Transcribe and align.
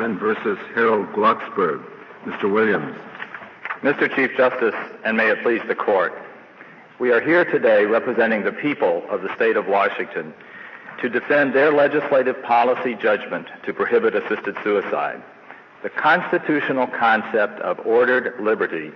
versus 0.00 0.58
Harold 0.74 1.12
Glucksberg. 1.12 1.84
Mr. 2.24 2.50
Williams. 2.50 2.96
Mr. 3.82 4.14
Chief 4.14 4.34
Justice, 4.34 4.74
and 5.04 5.14
may 5.16 5.28
it 5.28 5.42
please 5.42 5.60
the 5.68 5.74
court. 5.74 6.14
We 6.98 7.12
are 7.12 7.20
here 7.20 7.44
today 7.44 7.84
representing 7.84 8.42
the 8.42 8.52
people 8.52 9.02
of 9.10 9.20
the 9.20 9.34
state 9.34 9.56
of 9.56 9.66
Washington 9.66 10.32
to 11.02 11.10
defend 11.10 11.54
their 11.54 11.70
legislative 11.70 12.42
policy 12.42 12.94
judgment 12.94 13.48
to 13.66 13.74
prohibit 13.74 14.14
assisted 14.14 14.56
suicide. 14.64 15.22
The 15.82 15.90
constitutional 15.90 16.86
concept 16.86 17.60
of 17.60 17.78
ordered 17.86 18.40
liberty 18.40 18.92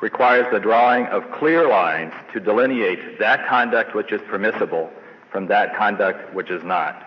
requires 0.00 0.46
the 0.50 0.60
drawing 0.60 1.04
of 1.06 1.30
clear 1.32 1.68
lines 1.68 2.14
to 2.32 2.40
delineate 2.40 3.18
that 3.18 3.46
conduct 3.46 3.94
which 3.94 4.10
is 4.10 4.22
permissible 4.28 4.90
from 5.30 5.48
that 5.48 5.76
conduct 5.76 6.32
which 6.34 6.50
is 6.50 6.64
not. 6.64 7.06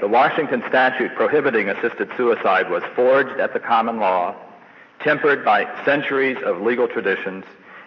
The 0.00 0.08
Washington 0.08 0.62
statute 0.68 1.14
prohibiting 1.14 1.68
assisted 1.68 2.10
suicide 2.16 2.70
was 2.70 2.82
forged 2.94 3.40
at 3.40 3.52
the 3.52 3.60
common 3.60 3.98
law, 3.98 4.36
tempered 5.00 5.44
by 5.44 5.66
centuries 5.84 6.36
of 6.44 6.60
legal 6.60 6.86
traditions, 6.86 7.44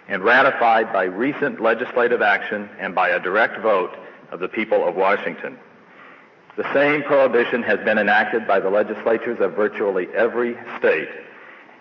and 0.08 0.24
ratified 0.24 0.92
by 0.92 1.04
recent 1.04 1.60
legislative 1.60 2.20
action 2.20 2.68
and 2.78 2.94
by 2.94 3.10
a 3.10 3.20
direct 3.20 3.60
vote 3.60 3.96
of 4.32 4.40
the 4.40 4.48
people 4.48 4.86
of 4.86 4.96
Washington. 4.96 5.56
The 6.56 6.72
same 6.74 7.04
prohibition 7.04 7.62
has 7.62 7.78
been 7.80 7.96
enacted 7.96 8.46
by 8.46 8.58
the 8.58 8.70
legislatures 8.70 9.38
of 9.40 9.54
virtually 9.54 10.08
every 10.14 10.58
state, 10.78 11.08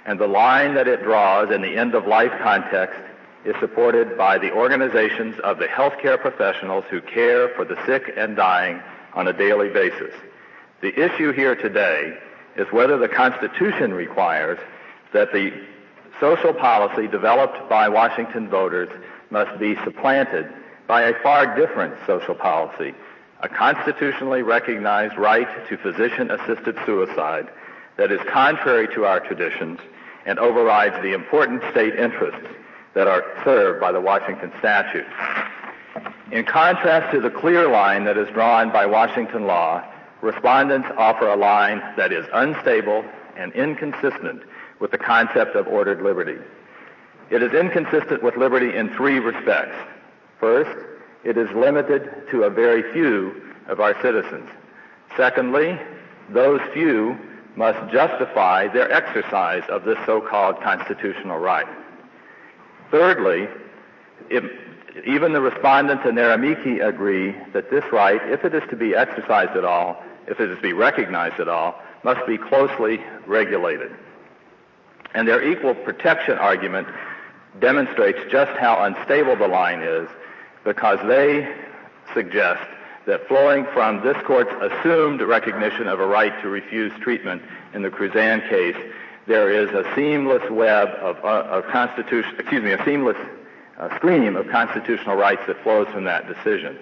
and 0.06 0.20
the 0.20 0.28
line 0.28 0.76
that 0.76 0.88
it 0.88 1.04
draws 1.04 1.50
in 1.50 1.62
the 1.62 1.76
end 1.76 1.96
of 1.96 2.06
life 2.06 2.32
context 2.42 3.00
is 3.46 3.56
supported 3.60 4.18
by 4.18 4.38
the 4.38 4.52
organizations 4.52 5.40
of 5.40 5.58
the 5.58 5.66
healthcare 5.66 6.20
professionals 6.20 6.86
who 6.90 7.02
care 7.02 7.50
for 7.56 7.66
the 7.66 7.78
sick 7.86 8.14
and 8.16 8.36
dying 8.36 8.80
on 9.14 9.28
a 9.28 9.34
daily 9.34 9.70
basis. 9.70 10.14
The 10.82 10.98
issue 10.98 11.32
here 11.32 11.56
today 11.56 12.18
is 12.56 12.68
whether 12.72 12.98
the 12.98 13.08
Constitution 13.08 13.94
requires 13.94 14.60
that 15.14 15.32
the 15.32 15.52
social 16.20 16.54
policy 16.54 17.08
developed 17.08 17.70
by 17.70 17.90
Washington 17.90 18.50
voters 18.50 18.90
must 19.30 19.60
be 19.60 19.76
supplanted 19.84 20.50
by 20.88 21.04
a 21.04 21.14
far 21.22 21.56
different 21.56 21.96
social 22.08 22.36
policy, 22.36 22.94
a 23.42 23.50
constitutionally 23.50 24.42
recognized 24.42 25.18
right 25.18 25.48
to 25.70 25.78
physician 25.78 26.32
assisted 26.32 26.76
suicide 26.86 27.48
that 27.98 28.12
is 28.12 28.20
contrary 28.28 28.88
to 28.96 29.06
our 29.06 29.20
traditions 29.20 29.80
and 30.26 30.40
overrides 30.40 30.96
the 31.02 31.14
important 31.14 31.62
state 31.72 31.96
interests 31.96 32.48
that 32.94 33.08
are 33.08 33.24
served 33.44 33.80
by 33.80 33.92
the 33.92 34.02
Washington 34.02 34.52
statute. 34.60 35.06
In 36.32 36.46
contrast 36.46 37.12
to 37.14 37.22
the 37.22 37.30
clear 37.30 37.68
line 37.68 38.06
that 38.06 38.18
is 38.18 38.30
drawn 38.30 38.72
by 38.72 38.86
Washington 38.86 39.48
law, 39.48 39.84
respondents 40.22 40.88
offer 40.98 41.28
a 41.28 41.36
line 41.36 41.82
that 41.98 42.12
is 42.12 42.26
unstable 42.34 43.04
and 43.36 43.52
inconsistent 43.54 44.44
with 44.80 44.92
the 44.92 44.98
concept 44.98 45.56
of 45.56 45.68
ordered 45.68 46.02
liberty. 46.02 46.38
It 47.30 47.44
is 47.44 47.54
inconsistent 47.54 48.24
with 48.24 48.38
liberty 48.38 48.76
in 48.76 48.90
three 48.96 49.20
respects. 49.20 49.76
First, 50.40 50.78
it 51.24 51.38
is 51.38 51.50
limited 51.52 52.28
to 52.32 52.44
a 52.44 52.50
very 52.50 52.92
few 52.94 53.42
of 53.68 53.80
our 53.80 54.00
citizens. 54.02 54.50
Secondly, 55.18 55.80
those 56.30 56.62
few 56.74 57.18
must 57.56 57.92
justify 57.92 58.68
their 58.68 58.92
exercise 58.92 59.64
of 59.70 59.84
this 59.84 59.98
so-called 60.06 60.62
constitutional 60.62 61.40
right. 61.40 61.68
Thirdly, 62.90 63.48
it, 64.30 64.44
even 65.06 65.34
the 65.34 65.42
respondents 65.42 66.04
and 66.06 66.18
their 66.18 66.32
amici 66.32 66.80
agree 66.80 67.36
that 67.54 67.70
this 67.70 67.84
right, 67.92 68.22
if 68.30 68.44
it 68.44 68.54
is 68.54 68.64
to 68.70 68.76
be 68.76 68.96
exercised 68.96 69.52
at 69.52 69.64
all, 69.64 70.04
if 70.28 70.40
it 70.40 70.50
is 70.50 70.58
to 70.58 70.62
be 70.62 70.74
recognized 70.74 71.40
at 71.40 71.48
all, 71.48 71.82
must 72.04 72.26
be 72.28 72.38
closely 72.38 73.04
regulated. 73.26 73.92
And 75.14 75.28
their 75.28 75.44
equal 75.44 75.76
protection 75.76 76.38
argument 76.38 76.88
demonstrates 77.60 78.20
just 78.32 78.52
how 78.58 78.84
unstable 78.84 79.36
the 79.36 79.48
line 79.48 79.82
is 79.82 80.08
because 80.64 81.00
they 81.08 81.54
suggest 82.14 82.68
that 83.06 83.28
flowing 83.28 83.66
from 83.74 84.04
this 84.04 84.18
court's 84.26 84.52
assumed 84.62 85.22
recognition 85.22 85.88
of 85.88 86.00
a 86.00 86.06
right 86.06 86.40
to 86.42 86.50
refuse 86.50 86.92
treatment 87.02 87.42
in 87.74 87.82
the 87.82 87.90
Cruzan 87.90 88.48
case, 88.50 88.76
there 89.26 89.52
is 89.52 89.70
a 89.72 89.84
seamless 89.96 90.48
web 90.52 90.90
of, 91.02 91.18
uh, 91.24 91.44
of 91.50 91.66
constitution, 91.68 92.36
excuse 92.38 92.64
me, 92.64 92.72
a 92.72 92.86
seamless 92.86 93.18
uh, 93.80 93.96
stream 93.98 94.36
of 94.36 94.48
constitutional 94.50 95.16
rights 95.16 95.42
that 95.48 95.62
flows 95.64 95.88
from 95.88 96.04
that 96.04 96.28
decision. 96.28 96.78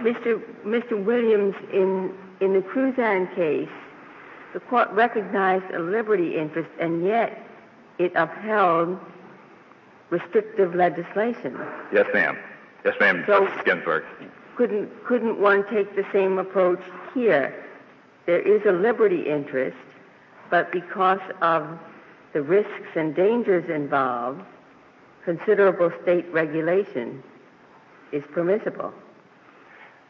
Mr. 0.00 0.40
Mr. 0.64 1.02
Williams, 1.02 1.54
in 1.72 2.14
in 2.40 2.52
the 2.52 2.60
Cruzan 2.60 3.34
case, 3.34 3.68
the 4.52 4.60
court 4.60 4.90
recognized 4.92 5.64
a 5.74 5.78
liberty 5.78 6.36
interest, 6.36 6.70
and 6.80 7.04
yet 7.04 7.46
it 7.98 8.12
upheld 8.14 8.98
restrictive 10.10 10.74
legislation. 10.74 11.58
Yes, 11.92 12.06
ma'am. 12.14 12.38
Yes, 12.84 12.94
ma'am. 13.00 13.24
So 13.26 13.44
Justice 13.44 13.62
Ginsburg. 13.64 14.04
Couldn't 14.56 15.04
couldn't 15.04 15.40
one 15.40 15.68
take 15.68 15.94
the 15.96 16.06
same 16.12 16.38
approach 16.38 16.80
here? 17.14 17.64
There 18.26 18.40
is 18.40 18.62
a 18.66 18.72
liberty 18.72 19.28
interest, 19.28 19.76
but 20.50 20.72
because 20.72 21.20
of 21.42 21.66
the 22.32 22.42
risks 22.42 22.88
and 22.94 23.14
dangers 23.14 23.68
involved, 23.70 24.42
considerable 25.26 25.92
state 26.02 26.24
regulation 26.32 27.22
is 28.12 28.22
permissible. 28.32 28.94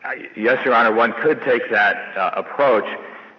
Uh, 0.05 0.11
yes, 0.37 0.65
Your 0.65 0.75
Honor, 0.75 0.95
one 0.95 1.15
could 1.23 1.43
take 1.43 1.69
that 1.71 2.17
uh, 2.17 2.31
approach. 2.37 2.85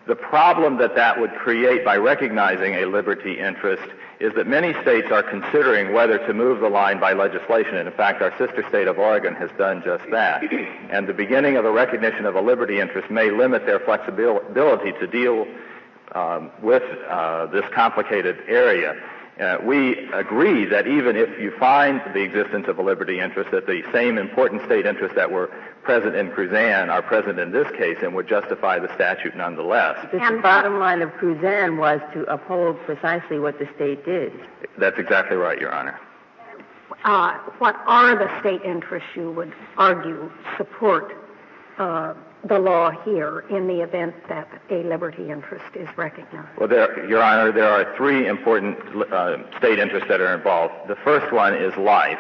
The 0.08 0.16
problem 0.16 0.78
that 0.78 0.96
that 0.96 1.20
would 1.20 1.32
create 1.36 1.86
by 1.86 1.98
recognizing 1.98 2.74
a 2.76 2.86
liberty 2.86 3.40
interest 3.40 3.88
is 4.20 4.34
that 4.36 4.48
many 4.48 4.74
states 4.82 5.10
are 5.12 5.22
considering 5.22 5.94
whether 5.94 6.18
to 6.26 6.34
move 6.34 6.62
the 6.62 6.70
line 6.70 7.00
by 7.00 7.14
legislation. 7.14 7.76
And 7.76 7.88
in 7.88 7.94
fact, 7.94 8.24
our 8.24 8.36
sister 8.40 8.66
state 8.68 8.88
of 8.88 8.98
Oregon 8.98 9.36
has 9.36 9.52
done 9.58 9.84
just 9.86 10.04
that. 10.10 10.42
And 10.90 11.06
the 11.08 11.14
beginning 11.14 11.58
of 11.58 11.66
a 11.66 11.72
recognition 11.72 12.26
of 12.26 12.36
a 12.36 12.42
liberty 12.42 12.80
interest 12.80 13.12
may 13.12 13.30
limit 13.30 13.66
their 13.66 13.80
flexibility 13.80 14.94
to 14.94 15.08
deal 15.08 15.46
um, 16.16 16.50
with 16.62 16.84
uh, 17.08 17.46
this 17.48 17.66
complicated 17.74 18.38
area. 18.48 18.96
Uh, 19.40 19.58
we 19.64 20.10
agree 20.14 20.66
that 20.66 20.88
even 20.88 21.16
if 21.16 21.40
you 21.40 21.52
find 21.60 22.02
the 22.14 22.22
existence 22.22 22.68
of 22.68 22.80
a 22.80 22.82
liberty 22.82 23.20
interest, 23.20 23.52
that 23.52 23.68
the 23.68 23.84
same 23.94 24.18
important 24.18 24.64
state 24.66 24.86
interests 24.86 25.16
that 25.16 25.32
were 25.32 25.48
present 25.84 26.16
in 26.16 26.32
Cruzan 26.32 26.90
are 26.90 27.04
present 27.04 27.38
in 27.38 27.52
this 27.52 27.70
case 27.78 27.98
and 28.02 28.16
would 28.16 28.28
justify 28.28 28.80
the 28.80 28.94
statute 28.96 29.36
nonetheless. 29.36 29.96
The 30.12 30.40
bottom 30.42 30.80
line 30.80 31.04
of 31.04 31.10
Cruzan 31.12 31.78
was 31.78 32.02
to 32.14 32.24
uphold 32.24 32.80
precisely 32.86 33.38
what 33.38 33.60
the 33.60 33.70
state 33.76 34.04
did. 34.06 34.34
That's 34.80 34.98
exactly 34.98 35.38
right, 35.38 35.60
Your 35.60 35.74
Honor. 35.74 36.00
Uh, 37.04 37.38
what 37.60 37.76
are 37.86 38.18
the 38.18 38.40
state 38.40 38.64
interests 38.64 39.10
you 39.16 39.32
would 39.32 39.54
argue 39.78 40.32
support 40.58 41.14
uh, 41.78 42.16
the 42.48 42.60
law 42.60 42.92
here 43.04 43.44
in 43.50 43.68
the 43.68 43.82
event 43.82 44.16
that 44.30 44.48
a 44.70 44.84
liberty 44.84 45.30
interest 45.30 45.66
is 45.76 45.88
recognized? 45.98 46.58
Well, 46.58 46.68
there, 46.68 47.08
Your 47.08 47.22
Honor, 47.22 47.52
there 47.52 47.70
are 47.70 47.96
three 47.96 48.28
important 48.28 48.78
uh, 49.12 49.38
state 49.58 49.80
interests 49.80 50.08
that 50.10 50.22
are 50.22 50.34
involved. 50.34 50.74
The 50.88 50.96
first 50.98 51.34
one 51.34 51.54
is 51.54 51.76
life, 51.78 52.20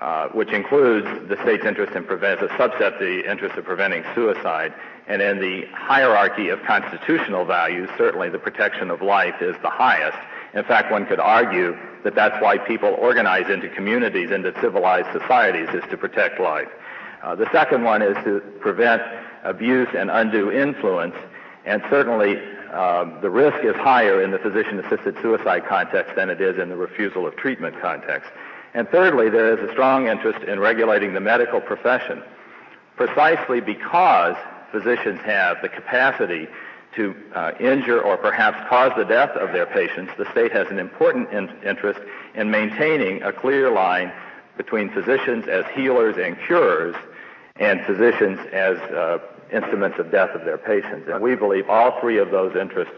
uh, 0.00 0.28
which 0.28 0.50
includes 0.50 1.06
the 1.28 1.36
state's 1.42 1.64
interest 1.64 1.94
in 1.94 2.04
prevent, 2.04 2.42
a 2.42 2.48
subset 2.48 2.98
the 2.98 3.30
interest 3.30 3.56
of 3.56 3.64
preventing 3.64 4.04
suicide. 4.14 4.74
And 5.06 5.20
in 5.20 5.38
the 5.38 5.66
hierarchy 5.72 6.48
of 6.48 6.62
constitutional 6.62 7.44
values, 7.44 7.88
certainly 7.98 8.30
the 8.30 8.38
protection 8.38 8.90
of 8.90 9.02
life 9.02 9.40
is 9.40 9.54
the 9.62 9.70
highest. 9.70 10.18
In 10.54 10.64
fact, 10.64 10.90
one 10.90 11.04
could 11.06 11.20
argue 11.20 11.76
that 12.04 12.14
that's 12.14 12.40
why 12.42 12.58
people 12.58 12.90
organize 12.98 13.50
into 13.50 13.68
communities, 13.68 14.30
into 14.30 14.52
civilized 14.60 15.08
societies, 15.12 15.68
is 15.74 15.82
to 15.90 15.96
protect 15.96 16.40
life. 16.40 16.68
Uh, 17.22 17.34
the 17.34 17.50
second 17.52 17.82
one 17.82 18.02
is 18.02 18.16
to 18.24 18.40
prevent 18.60 19.02
abuse 19.44 19.88
and 19.96 20.10
undue 20.10 20.50
influence, 20.50 21.14
and 21.64 21.82
certainly 21.90 22.38
um, 22.72 23.18
the 23.20 23.30
risk 23.30 23.64
is 23.64 23.76
higher 23.76 24.22
in 24.22 24.30
the 24.30 24.38
physician-assisted 24.38 25.16
suicide 25.22 25.64
context 25.66 26.16
than 26.16 26.28
it 26.28 26.40
is 26.40 26.58
in 26.58 26.68
the 26.68 26.76
refusal 26.76 27.26
of 27.26 27.36
treatment 27.36 27.80
context. 27.80 28.30
And 28.74 28.88
thirdly, 28.88 29.30
there 29.30 29.56
is 29.56 29.68
a 29.68 29.72
strong 29.72 30.08
interest 30.08 30.44
in 30.44 30.58
regulating 30.58 31.14
the 31.14 31.20
medical 31.20 31.60
profession, 31.60 32.22
precisely 32.96 33.60
because 33.60 34.34
physicians 34.72 35.20
have 35.20 35.62
the 35.62 35.68
capacity 35.68 36.48
to 36.96 37.14
uh, 37.34 37.52
injure 37.60 38.00
or 38.00 38.16
perhaps 38.16 38.58
cause 38.68 38.92
the 38.96 39.04
death 39.04 39.30
of 39.30 39.52
their 39.52 39.66
patients, 39.66 40.12
the 40.18 40.30
state 40.30 40.52
has 40.52 40.68
an 40.68 40.78
important 40.78 41.30
in- 41.32 41.50
interest 41.64 42.00
in 42.34 42.50
maintaining 42.50 43.22
a 43.22 43.32
clear 43.32 43.70
line 43.70 44.12
between 44.56 44.90
physicians 44.90 45.46
as 45.48 45.64
healers 45.74 46.16
and 46.16 46.36
curers 46.46 46.94
and 47.56 47.80
physicians 47.84 48.38
as 48.52 48.78
uh, 48.78 49.18
instruments 49.54 49.98
of 49.98 50.10
death 50.10 50.30
of 50.34 50.44
their 50.44 50.58
patients. 50.58 51.08
And 51.08 51.22
we 51.22 51.34
believe 51.34 51.70
all 51.70 52.00
three 52.00 52.18
of 52.18 52.30
those 52.30 52.56
interests 52.56 52.94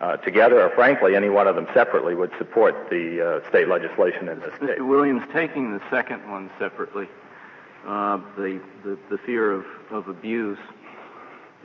uh, 0.00 0.16
together, 0.18 0.62
or 0.62 0.70
frankly, 0.70 1.14
any 1.14 1.28
one 1.28 1.46
of 1.46 1.54
them 1.56 1.66
separately, 1.74 2.14
would 2.14 2.32
support 2.38 2.74
the 2.90 3.42
uh, 3.44 3.48
state 3.48 3.68
legislation 3.68 4.28
in 4.28 4.40
this 4.40 4.54
state. 4.56 4.78
Mr. 4.78 4.88
Williams, 4.88 5.22
taking 5.32 5.72
the 5.72 5.82
second 5.90 6.28
one 6.30 6.50
separately, 6.58 7.06
uh, 7.86 8.18
the, 8.36 8.60
the, 8.82 8.98
the 9.10 9.18
fear 9.18 9.52
of, 9.52 9.64
of 9.90 10.08
abuse, 10.08 10.58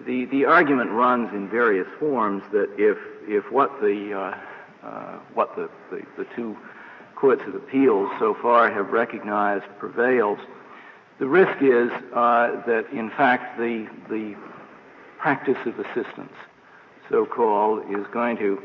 The, 0.04 0.26
the 0.26 0.46
argument 0.46 0.92
runs 0.92 1.34
in 1.34 1.48
various 1.48 1.88
forms 2.00 2.44
that 2.52 2.70
if, 2.78 2.98
if 3.28 3.50
what 3.52 3.80
the, 3.80 4.14
uh, 4.14 4.86
uh, 4.86 5.20
what 5.34 5.56
the, 5.56 5.70
the, 5.90 6.02
the 6.18 6.26
two 6.36 6.58
courts 7.16 7.42
of 7.48 7.56
appeals 7.56 8.12
so 8.20 8.36
far 8.42 8.70
have 8.70 8.92
recognized 8.92 9.66
prevails, 9.80 10.40
the 11.20 11.28
risk 11.28 11.62
is 11.62 11.90
uh, 12.14 12.62
that, 12.66 12.86
in 12.92 13.10
fact, 13.10 13.58
the, 13.58 13.88
the 14.10 14.36
practice 15.18 15.58
of 15.66 15.80
assistance, 15.80 16.34
so-called, 17.10 17.84
is 17.90 18.06
going 18.12 18.38
to 18.38 18.62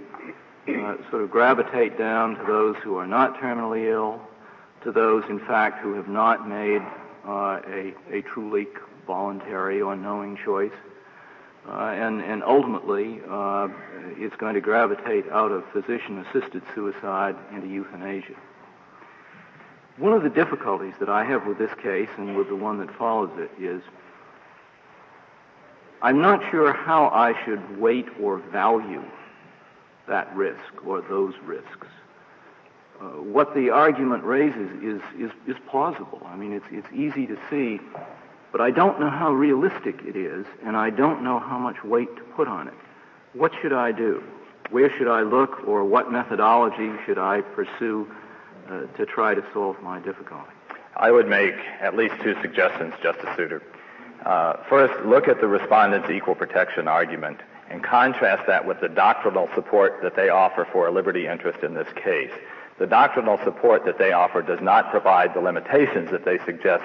uh, 0.69 0.97
sort 1.11 1.23
of 1.23 1.31
gravitate 1.31 1.97
down 1.97 2.37
to 2.37 2.45
those 2.45 2.77
who 2.83 2.97
are 2.97 3.07
not 3.07 3.37
terminally 3.39 3.91
ill, 3.91 4.21
to 4.83 4.91
those, 4.91 5.23
in 5.29 5.39
fact, 5.41 5.81
who 5.81 5.95
have 5.95 6.09
not 6.09 6.49
made 6.49 6.83
uh, 7.27 7.61
a, 7.69 7.95
a 8.11 8.23
truly 8.23 8.67
voluntary 9.07 9.81
or 9.81 9.95
knowing 9.95 10.37
choice. 10.45 10.73
Uh, 11.69 11.73
and, 11.73 12.23
and 12.23 12.43
ultimately, 12.43 13.21
uh, 13.29 13.69
it's 14.17 14.35
going 14.37 14.55
to 14.55 14.61
gravitate 14.61 15.29
out 15.31 15.53
of 15.53 15.63
physician-assisted 15.73 16.63
suicide 16.75 17.37
into 17.53 17.69
euthanasia. 17.69 18.35
One 20.01 20.15
of 20.15 20.23
the 20.23 20.31
difficulties 20.31 20.95
that 20.99 21.11
I 21.11 21.25
have 21.25 21.47
with 21.47 21.59
this 21.59 21.71
case 21.83 22.09
and 22.17 22.35
with 22.35 22.49
the 22.49 22.57
one 22.57 22.79
that 22.79 22.91
follows 22.97 23.31
it 23.37 23.51
is 23.63 23.83
I'm 26.01 26.23
not 26.23 26.41
sure 26.51 26.73
how 26.73 27.09
I 27.09 27.35
should 27.45 27.79
weight 27.79 28.07
or 28.19 28.39
value 28.39 29.03
that 30.09 30.35
risk 30.35 30.87
or 30.87 31.03
those 31.03 31.35
risks. 31.45 31.87
Uh, 32.99 33.05
what 33.21 33.55
the 33.55 33.69
argument 33.69 34.25
raises 34.25 34.71
is, 34.83 35.03
is, 35.19 35.31
is 35.47 35.57
plausible. 35.69 36.23
I 36.25 36.35
mean, 36.35 36.55
it's, 36.55 36.65
it's 36.71 36.89
easy 36.95 37.27
to 37.27 37.39
see, 37.51 37.79
but 38.53 38.63
I 38.63 38.71
don't 38.71 39.01
know 39.01 39.11
how 39.11 39.33
realistic 39.33 40.01
it 40.07 40.17
is, 40.17 40.47
and 40.65 40.79
I 40.79 40.89
don't 40.89 41.23
know 41.23 41.39
how 41.39 41.59
much 41.59 41.85
weight 41.85 42.17
to 42.17 42.23
put 42.23 42.49
on 42.49 42.69
it. 42.69 42.75
What 43.35 43.53
should 43.61 43.75
I 43.75 43.93
do? 43.93 44.23
Where 44.71 44.91
should 44.97 45.09
I 45.09 45.21
look, 45.21 45.69
or 45.69 45.85
what 45.85 46.11
methodology 46.11 46.91
should 47.05 47.19
I 47.19 47.43
pursue 47.43 48.11
uh, 48.71 48.87
to 48.97 49.07
try 49.07 49.35
to 49.35 49.45
solve 49.53 49.81
my 49.83 49.99
difficulty? 50.01 50.51
I 50.97 51.11
would 51.11 51.29
make 51.29 51.55
at 51.81 51.97
least 51.97 52.15
two 52.23 52.37
suggestions, 52.41 52.95
Justice 53.03 53.29
Souter. 53.37 53.63
Uh, 54.25 54.57
first, 54.69 55.05
look 55.07 55.29
at 55.29 55.41
the 55.41 55.49
respondent's 55.49 56.11
equal 56.11 56.35
protection 56.35 56.89
argument 56.89 57.41
and 57.71 57.83
contrast 57.83 58.47
that 58.47 58.67
with 58.67 58.81
the 58.81 58.89
doctrinal 58.89 59.49
support 59.55 60.01
that 60.03 60.17
they 60.17 60.29
offer 60.29 60.67
for 60.73 60.89
a 60.89 60.91
liberty 60.91 61.27
interest 61.27 61.63
in 61.63 61.75
this 61.75 61.89
case. 61.95 62.33
The 62.79 62.87
doctrinal 62.87 63.39
support 63.45 63.85
that 63.85 63.99
they 63.99 64.13
offer 64.13 64.43
does 64.43 64.61
not 64.61 64.91
provide 64.91 65.35
the 65.35 65.41
limitations 65.41 66.11
that 66.11 66.25
they 66.25 66.39
suggest 66.45 66.85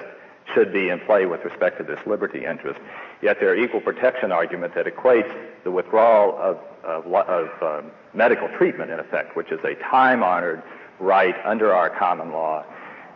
should 0.54 0.72
be 0.72 0.90
in 0.90 1.00
play 1.00 1.26
with 1.26 1.44
respect 1.44 1.78
to 1.78 1.84
this 1.84 1.98
liberty 2.06 2.44
interest. 2.44 2.78
Yet 3.20 3.40
their 3.40 3.56
equal 3.56 3.80
protection 3.80 4.30
argument 4.30 4.74
that 4.74 4.86
equates 4.86 5.32
the 5.64 5.70
withdrawal 5.70 6.38
of, 6.38 6.58
of, 6.84 7.06
of 7.06 7.62
uh, 7.62 7.82
medical 8.14 8.48
treatment, 8.56 8.90
in 8.90 9.00
effect, 9.00 9.36
which 9.36 9.50
is 9.50 9.58
a 9.64 9.74
time-honored 9.90 10.62
right 10.98 11.34
under 11.44 11.74
our 11.74 11.90
common 11.90 12.32
law, 12.32 12.64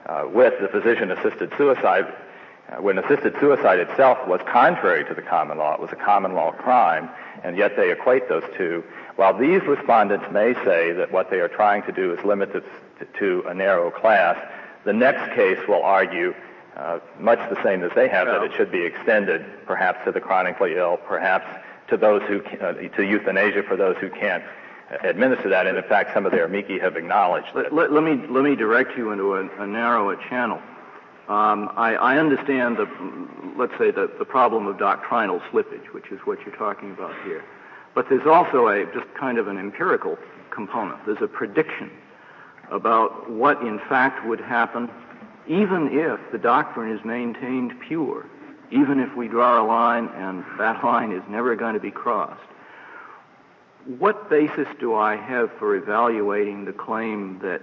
uh, 0.07 0.25
with 0.33 0.55
the 0.61 0.69
physician-assisted 0.69 1.53
suicide, 1.57 2.13
uh, 2.69 2.77
when 2.77 2.99
assisted 2.99 3.35
suicide 3.41 3.79
itself 3.79 4.19
was 4.27 4.41
contrary 4.47 5.05
to 5.05 5.15
the 5.15 5.23
common 5.23 5.59
law, 5.59 5.75
it 5.75 5.81
was 5.81 5.91
a 5.93 5.97
common 5.97 6.35
law 6.35 6.53
crime, 6.53 7.09
and 7.43 7.57
yet 7.57 7.77
they 7.77 7.91
equate 7.91 8.29
those 8.29 8.45
two. 8.57 8.85
While 9.17 9.37
these 9.37 9.63
respondents 9.63 10.27
may 10.31 10.55
say 10.65 10.93
that 10.93 11.11
what 11.13 11.31
they 11.31 11.41
are 11.41 11.49
trying 11.49 11.83
to 11.85 11.93
do 11.93 12.15
is 12.15 12.25
limit 12.25 12.53
this 12.53 12.65
to 13.19 13.45
a 13.49 13.55
narrow 13.55 13.91
class, 13.91 14.37
the 14.85 14.93
next 14.93 15.35
case 15.35 15.59
will 15.69 15.83
argue 15.83 16.35
uh, 16.77 16.99
much 17.19 17.39
the 17.51 17.63
same 17.63 17.83
as 17.83 17.91
they 17.95 18.09
have 18.09 18.27
that 18.27 18.43
it 18.43 18.53
should 18.57 18.71
be 18.71 18.83
extended, 18.83 19.45
perhaps 19.67 20.05
to 20.05 20.13
the 20.13 20.21
chronically 20.21 20.77
ill, 20.77 20.97
perhaps 20.97 21.47
to 21.89 21.97
those 21.97 22.23
who 22.23 22.43
uh, 22.61 22.73
to 22.73 23.03
euthanasia 23.03 23.63
for 23.65 23.77
those 23.77 23.97
who 23.99 24.09
can't 24.09 24.45
administer 25.03 25.49
that. 25.51 25.67
And 25.67 25.77
in 25.77 25.85
fact, 25.85 26.15
some 26.15 26.27
of 26.27 26.33
their 26.33 26.45
amici 26.45 26.79
have 26.79 26.97
acknowledged. 26.97 27.49
Let, 27.55 27.73
let, 27.73 27.93
let 27.93 28.03
me 28.03 28.27
let 28.29 28.45
me 28.45 28.57
direct 28.57 28.97
you 28.97 29.13
into 29.13 29.35
a, 29.35 29.63
a 29.63 29.67
narrower 29.67 30.17
channel. 30.29 30.61
Um, 31.29 31.71
I, 31.77 31.95
I, 31.95 32.19
understand 32.19 32.77
the 32.77 32.89
let's 33.57 33.73
say 33.79 33.93
the, 33.93 34.11
the 34.19 34.25
problem 34.25 34.67
of 34.67 34.79
doctrinal 34.79 35.41
slippage, 35.53 35.87
which 35.93 36.11
is 36.11 36.19
what 36.25 36.41
you're 36.45 36.57
talking 36.57 36.91
about 36.91 37.15
here. 37.25 37.45
But 37.95 38.09
there's 38.09 38.27
also 38.27 38.67
a 38.67 38.85
just 38.87 39.13
kind 39.15 39.39
of 39.39 39.47
an 39.47 39.57
empirical 39.57 40.19
component. 40.51 41.05
There's 41.07 41.23
a 41.23 41.29
prediction 41.29 41.91
about 42.71 43.31
what 43.31 43.61
in 43.63 43.79
fact 43.89 44.27
would 44.27 44.41
happen 44.41 44.91
even 45.47 45.89
if 45.93 46.21
the 46.31 46.39
doctrine 46.39 46.97
is 46.97 47.05
maintained 47.05 47.73
pure, 47.81 48.27
even 48.71 49.01
if 49.01 49.15
we 49.17 49.27
draw 49.27 49.63
a 49.63 49.67
line 49.67 50.09
and 50.15 50.45
that 50.59 50.83
line 50.85 51.13
is 51.13 51.23
never 51.29 51.57
going 51.57 51.75
to 51.75 51.81
be 51.81 51.91
crossed. 51.91 52.41
What 53.99 54.31
basis 54.31 54.69
do 54.79 54.95
I 54.95 55.17
have 55.17 55.51
for 55.59 55.75
evaluating 55.75 56.65
the 56.65 56.73
claim 56.73 57.41
that 57.41 57.61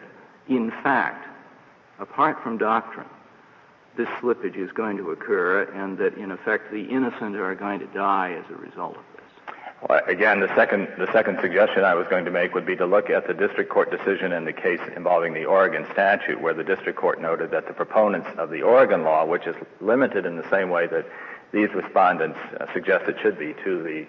in 0.50 0.72
fact, 0.72 1.26
apart 2.00 2.44
from 2.44 2.58
doctrine, 2.58 3.08
this 3.96 4.10
slippage 4.20 4.58
is 4.58 4.72
going 4.74 4.98
to 4.98 5.12
occur 5.12 5.64
and 5.74 5.98
that 6.00 6.16
in 6.16 6.32
effect 6.32 6.70
the 6.70 6.84
innocent 6.84 7.38
are 7.38 7.56
going 7.56 7.80
to 7.80 7.86
die 7.88 8.34
as 8.34 8.44
a 8.52 8.56
result 8.56 8.98
of 8.98 9.04
this? 9.16 9.56
Well, 9.88 10.02
again, 10.06 10.42
the 10.42 10.54
second, 10.54 10.90
the 10.98 11.10
second 11.14 11.40
suggestion 11.40 11.86
I 11.86 11.94
was 11.94 12.08
going 12.08 12.26
to 12.26 12.32
make 12.32 12.54
would 12.54 12.66
be 12.66 12.76
to 12.76 12.86
look 12.86 13.10
at 13.10 13.26
the 13.26 13.34
district 13.34 13.70
court 13.70 13.90
decision 13.90 14.34
in 14.34 14.44
the 14.44 14.54
case 14.54 14.82
involving 14.98 15.34
the 15.34 15.46
Oregon 15.46 15.86
statute, 15.94 16.42
where 16.42 16.54
the 16.54 16.64
district 16.64 17.00
court 17.00 17.22
noted 17.22 17.52
that 17.52 17.68
the 17.68 17.74
proponents 17.74 18.28
of 18.38 18.50
the 18.50 18.64
Oregon 18.64 19.04
law, 19.04 19.26
which 19.26 19.48
is 19.48 19.56
limited 19.80 20.26
in 20.26 20.36
the 20.36 20.50
same 20.50 20.72
way 20.72 20.88
that 20.88 21.06
these 21.54 21.74
respondents 21.74 22.38
uh, 22.60 22.66
suggest 22.74 23.08
it 23.08 23.16
should 23.22 23.40
be 23.40 23.54
to 23.64 23.82
the 23.82 24.06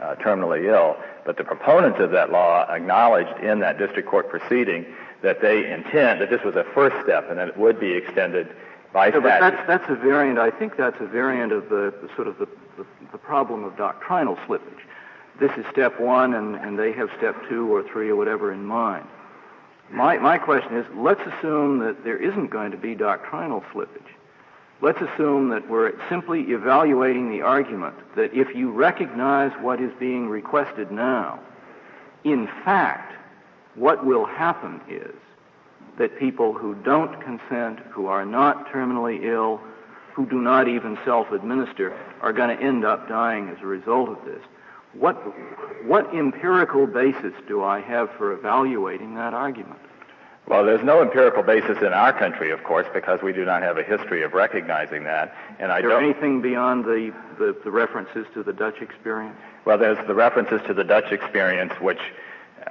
uh, 0.00 0.14
terminally 0.16 0.64
ill, 0.64 0.96
but 1.24 1.36
the 1.36 1.44
proponents 1.44 1.98
of 2.00 2.10
that 2.12 2.30
law 2.30 2.66
acknowledged 2.68 3.42
in 3.42 3.60
that 3.60 3.78
district 3.78 4.08
court 4.08 4.28
proceeding 4.28 4.86
that 5.22 5.40
they 5.40 5.70
intend 5.70 6.20
that 6.20 6.30
this 6.30 6.42
was 6.44 6.54
a 6.54 6.64
first 6.74 6.96
step 7.04 7.28
and 7.28 7.38
that 7.38 7.48
it 7.48 7.56
would 7.56 7.80
be 7.80 7.92
extended 7.92 8.48
by 8.92 9.10
statute. 9.10 9.22
But 9.22 9.40
that's, 9.40 9.66
that's 9.66 9.90
a 9.90 9.96
variant. 9.96 10.38
I 10.38 10.50
think 10.50 10.76
that's 10.76 11.00
a 11.00 11.06
variant 11.06 11.52
of 11.52 11.68
the, 11.68 11.92
the 12.00 12.08
sort 12.14 12.28
of 12.28 12.38
the, 12.38 12.46
the, 12.76 12.86
the 13.12 13.18
problem 13.18 13.64
of 13.64 13.76
doctrinal 13.76 14.36
slippage 14.46 14.82
this 15.40 15.52
is 15.56 15.64
step 15.70 16.00
one 16.00 16.34
and, 16.34 16.56
and 16.56 16.78
they 16.78 16.92
have 16.92 17.10
step 17.16 17.36
two 17.48 17.72
or 17.72 17.82
three 17.82 18.08
or 18.08 18.16
whatever 18.16 18.52
in 18.52 18.64
mind. 18.64 19.06
My, 19.90 20.18
my 20.18 20.36
question 20.36 20.76
is, 20.76 20.86
let's 20.94 21.20
assume 21.20 21.78
that 21.78 22.04
there 22.04 22.18
isn't 22.18 22.48
going 22.48 22.72
to 22.72 22.76
be 22.76 22.94
doctrinal 22.94 23.62
slippage. 23.72 24.02
Let's 24.80 25.00
assume 25.00 25.48
that 25.48 25.68
we're 25.68 25.92
simply 26.08 26.42
evaluating 26.52 27.30
the 27.30 27.42
argument 27.42 27.96
that 28.14 28.32
if 28.32 28.54
you 28.54 28.70
recognize 28.70 29.50
what 29.60 29.80
is 29.80 29.90
being 29.98 30.28
requested 30.28 30.92
now, 30.92 31.40
in 32.22 32.46
fact, 32.64 33.14
what 33.74 34.06
will 34.06 34.24
happen 34.24 34.80
is 34.88 35.14
that 35.98 36.16
people 36.18 36.52
who 36.52 36.76
don't 36.76 37.20
consent, 37.20 37.80
who 37.90 38.06
are 38.06 38.24
not 38.24 38.68
terminally 38.68 39.24
ill, 39.24 39.60
who 40.14 40.26
do 40.26 40.40
not 40.40 40.68
even 40.68 40.96
self-administer, 41.04 41.96
are 42.20 42.32
going 42.32 42.56
to 42.56 42.62
end 42.62 42.84
up 42.84 43.08
dying 43.08 43.48
as 43.48 43.58
a 43.62 43.66
result 43.66 44.08
of 44.08 44.24
this. 44.24 44.42
What, 44.92 45.14
what 45.86 46.14
empirical 46.14 46.86
basis 46.86 47.34
do 47.48 47.64
I 47.64 47.80
have 47.80 48.10
for 48.16 48.32
evaluating 48.32 49.16
that 49.16 49.34
argument? 49.34 49.80
Well, 50.48 50.64
there's 50.64 50.82
no 50.82 51.02
empirical 51.02 51.42
basis 51.42 51.76
in 51.82 51.92
our 51.92 52.18
country, 52.18 52.50
of 52.52 52.64
course, 52.64 52.86
because 52.94 53.20
we 53.22 53.34
do 53.34 53.44
not 53.44 53.62
have 53.62 53.76
a 53.76 53.82
history 53.82 54.22
of 54.22 54.32
recognizing 54.32 55.04
that. 55.04 55.34
And 55.58 55.70
I 55.70 55.78
Is 55.78 55.82
there 55.82 55.90
don't... 55.90 56.04
anything 56.04 56.40
beyond 56.40 56.86
the, 56.86 57.12
the, 57.38 57.54
the 57.64 57.70
references 57.70 58.26
to 58.32 58.42
the 58.42 58.54
Dutch 58.54 58.80
experience? 58.80 59.36
Well, 59.66 59.76
there's 59.76 59.98
the 60.06 60.14
references 60.14 60.62
to 60.66 60.72
the 60.72 60.84
Dutch 60.84 61.12
experience, 61.12 61.74
which 61.82 62.00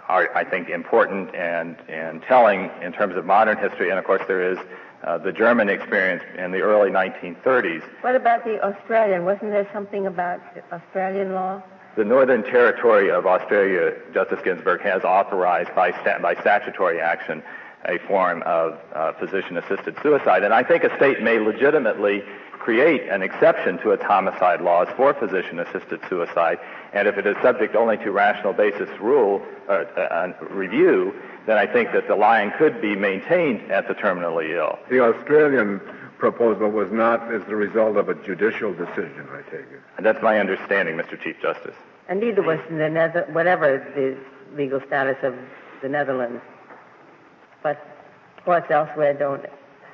are, 0.08 0.36
I 0.36 0.44
think, 0.44 0.70
important 0.70 1.36
and, 1.36 1.78
and 1.88 2.24
telling 2.24 2.72
in 2.82 2.94
terms 2.94 3.16
of 3.16 3.26
modern 3.26 3.58
history. 3.58 3.92
And 3.92 4.00
of 4.00 4.06
course, 4.06 4.24
there 4.28 4.52
is 4.52 4.58
uh, 5.04 5.20
the 5.20 5.32
German 5.32 5.70
experience 5.70 6.24
in 6.36 6.52
the 6.52 6.62
early 6.62 6.90
1930s. 6.90 7.84
What 8.02 8.16
about 8.16 8.44
the 8.44 8.60
Australian? 8.64 9.24
Wasn't 9.24 9.52
there 9.52 9.70
something 9.72 10.08
about 10.08 10.42
Australian 10.72 11.34
law? 11.34 11.62
The 11.96 12.06
Northern 12.06 12.44
Territory 12.44 13.12
of 13.12 13.26
Australia, 13.26 13.94
Justice 14.14 14.40
Ginsburg, 14.44 14.82
has 14.82 15.04
authorized 15.04 15.74
by, 15.76 15.92
by 16.22 16.36
statutory 16.42 17.00
action 17.00 17.44
a 17.86 17.98
form 18.08 18.44
of 18.46 18.78
uh, 18.94 19.14
physician-assisted 19.14 19.96
suicide. 20.02 20.44
And 20.44 20.54
I 20.54 20.64
think 20.64 20.84
a 20.84 20.96
state 20.98 21.22
may 21.22 21.40
legitimately 21.40 22.24
create 22.52 23.08
an 23.08 23.22
exception 23.22 23.78
to 23.78 23.92
its 23.92 24.04
homicide 24.04 24.62
laws 24.62 24.88
for 24.98 25.14
physician-assisted 25.14 26.02
suicide. 26.10 26.58
And 26.92 27.08
if 27.08 27.18
it 27.18 27.26
is 27.26 27.36
subject 27.42 27.76
only 27.76 27.98
to 27.98 28.12
rational 28.12 28.52
basis 28.54 28.90
rule 29.00 29.42
uh, 29.70 29.72
uh, 29.96 30.34
review, 30.50 31.14
then 31.46 31.58
I 31.58 31.66
think 31.66 31.94
that 31.94 32.08
the 32.08 32.16
line 32.16 32.52
could 32.58 32.82
be 32.82 32.96
maintained 32.96 33.72
at 33.72 33.88
the 33.88 33.94
terminally 33.94 34.50
ill. 34.58 34.80
The 34.90 35.00
Australian 35.00 35.80
proposal 36.18 36.70
was 36.70 36.92
not 36.92 37.34
as 37.34 37.42
the 37.48 37.56
result 37.56 37.96
of 37.96 38.10
a 38.10 38.16
judicial 38.16 38.74
decision, 38.74 39.28
I 39.32 39.44
take 39.50 39.62
it. 39.72 39.82
And 39.96 40.06
that's 40.06 40.22
my 40.22 40.40
understanding, 40.40 40.98
Mr. 40.98 41.20
Chief 41.22 41.40
Justice. 41.42 41.76
And 42.10 42.20
neither 42.20 42.42
was 42.42 42.60
the 42.70 42.90
Nether- 42.90 43.28
whatever 43.32 43.78
the 43.96 44.18
legal 44.58 44.82
status 44.88 45.18
of 45.24 45.36
the 45.82 45.90
Netherlands. 45.90 46.42
But 47.64 47.86
courts 48.46 48.68
elsewhere 48.70 49.14
don't 49.14 49.46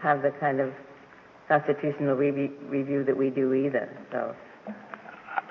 have 0.01 0.21
the 0.21 0.31
kind 0.31 0.59
of 0.59 0.73
constitutional 1.47 2.15
re- 2.15 2.51
review 2.67 3.03
that 3.03 3.15
we 3.15 3.29
do 3.29 3.53
either. 3.53 3.89
So 4.11 4.35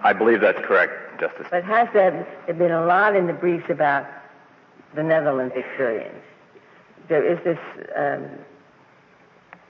I 0.03 0.13
believe 0.13 0.41
that's 0.41 0.61
correct, 0.61 1.21
Justice. 1.21 1.47
But 1.51 1.65
has 1.65 1.89
there 1.93 2.27
been 2.47 2.73
a 2.73 2.85
lot 2.85 3.15
in 3.15 3.27
the 3.27 3.33
briefs 3.33 3.71
about 3.71 4.07
the 4.95 5.03
Netherlands 5.03 5.55
experience? 5.57 6.23
There 7.09 7.25
is 7.25 7.39
this 7.45 7.59
um, 7.97 8.29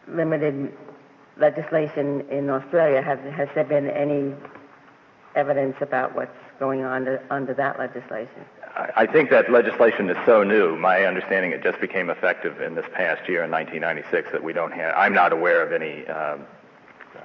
limited 0.09 0.73
legislation 1.39 2.23
in 2.31 2.51
Australia. 2.51 3.03
Has, 3.03 3.19
has 3.35 3.49
there 3.55 3.65
been 3.65 3.89
any 3.89 4.35
evidence 5.35 5.77
about 5.81 6.15
what's 6.15 6.37
going 6.59 6.83
on 6.85 7.05
to, 7.07 7.23
under 7.31 7.55
that 7.55 7.79
legislation? 7.79 8.45
I 8.75 9.07
think 9.07 9.31
that 9.31 9.51
legislation 9.51 10.09
is 10.09 10.17
so 10.25 10.43
new. 10.43 10.77
My 10.77 11.05
understanding 11.05 11.53
it 11.53 11.63
just 11.63 11.81
became 11.81 12.09
effective 12.09 12.61
in 12.63 12.75
this 12.75 12.87
past 12.95 13.29
year 13.29 13.45
in 13.45 13.51
1996 13.51 14.33
that 14.33 14.43
we 14.43 14.53
don't 14.53 14.73
have. 14.73 14.95
I'm 14.97 15.13
not 15.13 15.33
aware 15.33 15.63
of 15.63 15.73
any. 15.73 16.07
Um, 16.07 16.47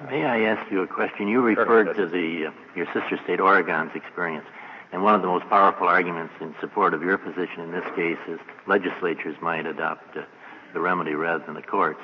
May 0.09 0.25
I 0.25 0.41
ask 0.41 0.69
you 0.69 0.81
a 0.81 0.87
question? 0.87 1.27
You 1.27 1.41
referred 1.41 1.95
to 1.95 2.05
the 2.05 2.47
uh, 2.47 2.51
your 2.75 2.85
sister 2.87 3.17
state 3.23 3.39
Oregon's 3.39 3.95
experience, 3.95 4.45
and 4.91 5.01
one 5.03 5.15
of 5.15 5.21
the 5.21 5.27
most 5.27 5.47
powerful 5.47 5.87
arguments 5.87 6.33
in 6.41 6.53
support 6.59 6.93
of 6.93 7.01
your 7.01 7.17
position 7.17 7.61
in 7.61 7.71
this 7.71 7.85
case 7.95 8.19
is 8.27 8.39
legislatures 8.67 9.37
might 9.41 9.65
adopt 9.65 10.17
uh, 10.17 10.23
the 10.73 10.81
remedy 10.81 11.13
rather 11.13 11.43
than 11.45 11.55
the 11.55 11.61
courts. 11.61 12.01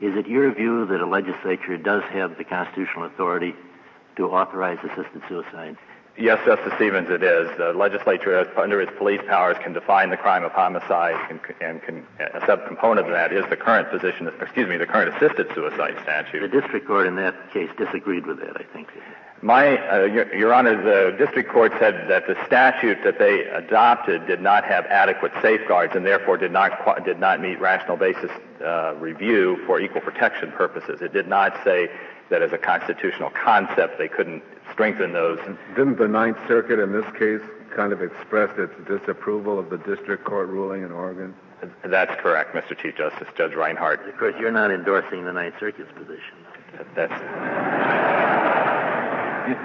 Is 0.00 0.16
it 0.16 0.28
your 0.28 0.52
view 0.54 0.86
that 0.86 1.00
a 1.00 1.06
legislature 1.06 1.76
does 1.76 2.04
have 2.04 2.38
the 2.38 2.44
constitutional 2.44 3.04
authority 3.06 3.54
to 4.16 4.30
authorize 4.30 4.78
assisted 4.84 5.22
suicide? 5.28 5.76
Yes, 6.16 6.38
Justice 6.46 6.72
Stevens, 6.76 7.10
it 7.10 7.24
is. 7.24 7.50
The 7.58 7.72
legislature, 7.72 8.48
under 8.56 8.80
its 8.80 8.92
police 8.96 9.20
powers, 9.26 9.56
can 9.60 9.72
define 9.72 10.10
the 10.10 10.16
crime 10.16 10.44
of 10.44 10.52
homicide, 10.52 11.16
and, 11.28 11.40
and 11.60 11.82
can, 11.82 12.06
a 12.20 12.40
subcomponent 12.40 13.06
of 13.06 13.08
that 13.08 13.32
is 13.32 13.44
the 13.50 13.56
current 13.56 13.90
position, 13.90 14.30
excuse 14.40 14.68
me, 14.68 14.76
the 14.76 14.86
current 14.86 15.12
assisted 15.16 15.52
suicide 15.54 15.96
statute. 16.02 16.40
The 16.40 16.60
district 16.60 16.86
court 16.86 17.08
in 17.08 17.16
that 17.16 17.34
case 17.52 17.68
disagreed 17.76 18.26
with 18.26 18.38
that, 18.38 18.56
I 18.56 18.62
think. 18.72 18.90
My, 19.42 19.76
uh, 19.76 20.04
Your, 20.04 20.34
Your 20.34 20.54
Honor, 20.54 20.80
the 20.80 21.16
district 21.18 21.50
court 21.50 21.72
said 21.80 22.08
that 22.08 22.28
the 22.28 22.36
statute 22.46 22.98
that 23.02 23.18
they 23.18 23.46
adopted 23.46 24.26
did 24.28 24.40
not 24.40 24.64
have 24.64 24.86
adequate 24.86 25.32
safeguards 25.42 25.96
and 25.96 26.06
therefore 26.06 26.36
did 26.36 26.52
not 26.52 27.04
did 27.04 27.18
not 27.18 27.40
meet 27.40 27.60
rational 27.60 27.96
basis 27.96 28.30
uh, 28.64 28.94
review 28.94 29.58
for 29.66 29.80
equal 29.80 30.00
protection 30.00 30.50
purposes. 30.52 31.02
It 31.02 31.12
did 31.12 31.28
not 31.28 31.58
say 31.62 31.90
that 32.30 32.40
as 32.40 32.52
a 32.52 32.58
constitutional 32.58 33.30
concept 33.30 33.98
they 33.98 34.08
couldn't 34.08 34.42
strengthen 34.72 35.12
those. 35.12 35.38
Didn't 35.76 35.98
the 35.98 36.08
Ninth 36.08 36.38
Circuit 36.48 36.78
in 36.78 36.92
this 36.92 37.04
case 37.18 37.40
kind 37.74 37.92
of 37.92 38.02
express 38.02 38.50
its 38.58 38.72
disapproval 38.88 39.58
of 39.58 39.70
the 39.70 39.78
district 39.78 40.24
court 40.24 40.48
ruling 40.48 40.82
in 40.82 40.92
Oregon? 40.92 41.34
That's 41.84 42.14
correct, 42.20 42.54
Mr. 42.54 42.76
Chief 42.78 42.96
Justice. 42.96 43.28
Judge 43.36 43.54
Reinhardt. 43.54 44.06
Of 44.08 44.16
course, 44.18 44.34
you're 44.38 44.52
not 44.52 44.70
endorsing 44.70 45.24
the 45.24 45.32
Ninth 45.32 45.54
Circuit's 45.58 45.92
position. 45.92 46.36
That's. 46.94 47.12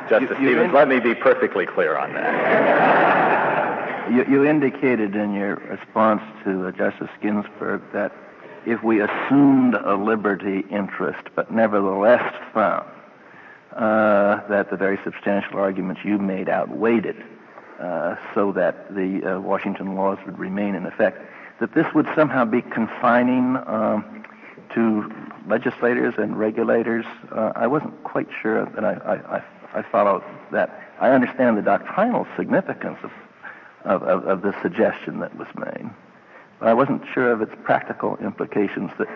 Justice 0.09 0.37
you, 0.39 0.47
you 0.47 0.53
Stevens, 0.55 0.73
let 0.73 0.87
me 0.87 0.99
be 0.99 1.15
perfectly 1.15 1.65
clear 1.65 1.97
on 1.97 2.13
that. 2.13 4.11
You, 4.11 4.25
you 4.25 4.45
indicated 4.45 5.15
in 5.15 5.33
your 5.33 5.55
response 5.55 6.21
to 6.43 6.67
uh, 6.67 6.71
Justice 6.71 7.09
Ginsburg 7.21 7.81
that 7.93 8.11
if 8.65 8.83
we 8.83 9.01
assumed 9.01 9.75
a 9.75 9.95
liberty 9.95 10.65
interest, 10.69 11.29
but 11.35 11.51
nevertheless 11.51 12.33
found 12.53 12.89
uh, 13.79 14.45
that 14.49 14.69
the 14.69 14.75
very 14.75 14.99
substantial 15.05 15.57
arguments 15.57 16.01
you 16.03 16.17
made 16.17 16.49
outweighed 16.49 17.05
it, 17.05 17.15
uh, 17.79 18.17
so 18.35 18.51
that 18.51 18.93
the 18.93 19.23
uh, 19.23 19.39
Washington 19.39 19.95
laws 19.95 20.17
would 20.25 20.37
remain 20.37 20.75
in 20.75 20.85
effect, 20.85 21.17
that 21.61 21.73
this 21.73 21.85
would 21.95 22.07
somehow 22.13 22.43
be 22.43 22.61
confining 22.61 23.55
um, 23.67 24.25
to 24.75 25.09
legislators 25.47 26.13
and 26.17 26.37
regulators. 26.37 27.05
Uh, 27.31 27.53
I 27.55 27.67
wasn't 27.67 28.03
quite 28.03 28.27
sure 28.41 28.65
that 28.65 28.83
I, 28.83 29.41
I, 29.73 29.79
I 29.79 29.81
follow 29.81 30.21
that. 30.51 30.93
I 30.99 31.11
understand 31.11 31.57
the 31.57 31.61
doctrinal 31.61 32.27
significance 32.35 32.99
of, 33.01 33.11
of, 33.85 34.03
of, 34.03 34.25
of 34.25 34.41
the 34.41 34.53
suggestion 34.61 35.19
that 35.21 35.37
was 35.37 35.47
made. 35.55 35.89
But 36.59 36.67
I 36.67 36.73
wasn't 36.73 37.03
sure 37.13 37.31
of 37.31 37.41
its 37.41 37.53
practical 37.63 38.17
implications 38.17 38.91
that 38.99 39.07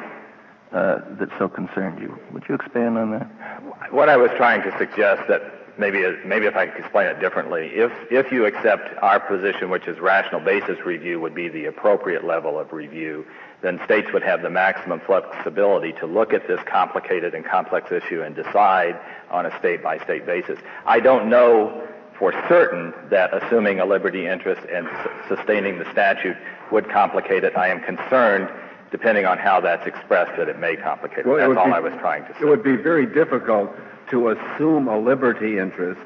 uh, 0.74 1.00
that 1.20 1.30
so 1.38 1.48
concerned 1.48 2.00
you. 2.00 2.18
Would 2.32 2.44
you 2.50 2.56
expand 2.56 2.98
on 2.98 3.12
that? 3.12 3.94
What 3.94 4.10
I 4.10 4.18
was 4.18 4.32
trying 4.38 4.64
to 4.64 4.78
suggest 4.78 5.28
that 5.28 5.42
maybe 5.78 6.04
maybe 6.26 6.46
if 6.46 6.56
I 6.56 6.68
could 6.68 6.80
explain 6.80 7.08
it 7.08 7.20
differently, 7.20 7.68
if 7.74 7.92
if 8.12 8.32
you 8.32 8.46
accept 8.46 8.90
our 9.02 9.20
position, 9.20 9.70
which 9.70 9.88
is 9.88 10.00
rational 10.00 10.42
basis 10.42 10.80
review 10.86 11.20
would 11.20 11.36
be 11.36 11.48
the 11.48 11.66
appropriate 11.66 12.24
level 12.24 12.60
of 12.60 12.74
review, 12.74 13.26
then 13.62 13.80
states 13.86 14.08
would 14.14 14.24
have 14.24 14.42
the 14.42 14.50
maximum 14.50 15.00
flexibility 15.02 15.94
to 15.94 16.06
look 16.06 16.34
at 16.34 16.48
this 16.48 16.60
complicated 16.66 17.34
and 17.34 17.46
complex 17.46 17.92
issue 17.92 18.22
and 18.22 18.36
decide 18.36 19.00
on 19.32 19.46
a 19.46 19.60
state 19.60 19.84
by 19.84 19.98
state 20.00 20.26
basis. 20.26 20.60
I 20.86 21.00
don't 21.00 21.30
know 21.30 21.88
for 22.18 22.34
certain 22.48 22.94
that 23.10 23.34
assuming 23.34 23.80
a 23.80 23.86
liberty 23.86 24.28
interest 24.28 24.62
and 24.72 24.88
sustaining 25.28 25.80
the 25.80 25.90
statute 25.92 26.38
would 26.72 26.90
complicate 26.90 27.44
it. 27.44 27.56
I 27.58 27.70
am 27.70 27.82
concerned, 27.82 28.50
depending 28.94 29.26
on 29.26 29.40
how 29.40 29.60
that's 29.60 29.88
expressed, 29.88 30.38
that 30.38 30.48
it 30.48 30.60
may 30.60 30.76
complicate 30.76 31.26
well, 31.26 31.38
it. 31.38 31.40
That's 31.40 31.58
all 31.58 31.66
be, 31.66 31.72
I 31.72 31.80
was 31.80 31.94
trying 31.94 32.26
to 32.28 32.34
say. 32.34 32.42
It 32.42 32.46
would 32.46 32.64
be 32.64 32.76
very 32.76 33.08
difficult 33.08 33.72
to 34.12 34.30
assume 34.30 34.88
a 34.88 35.00
liberty 35.00 35.58
interest 35.58 36.00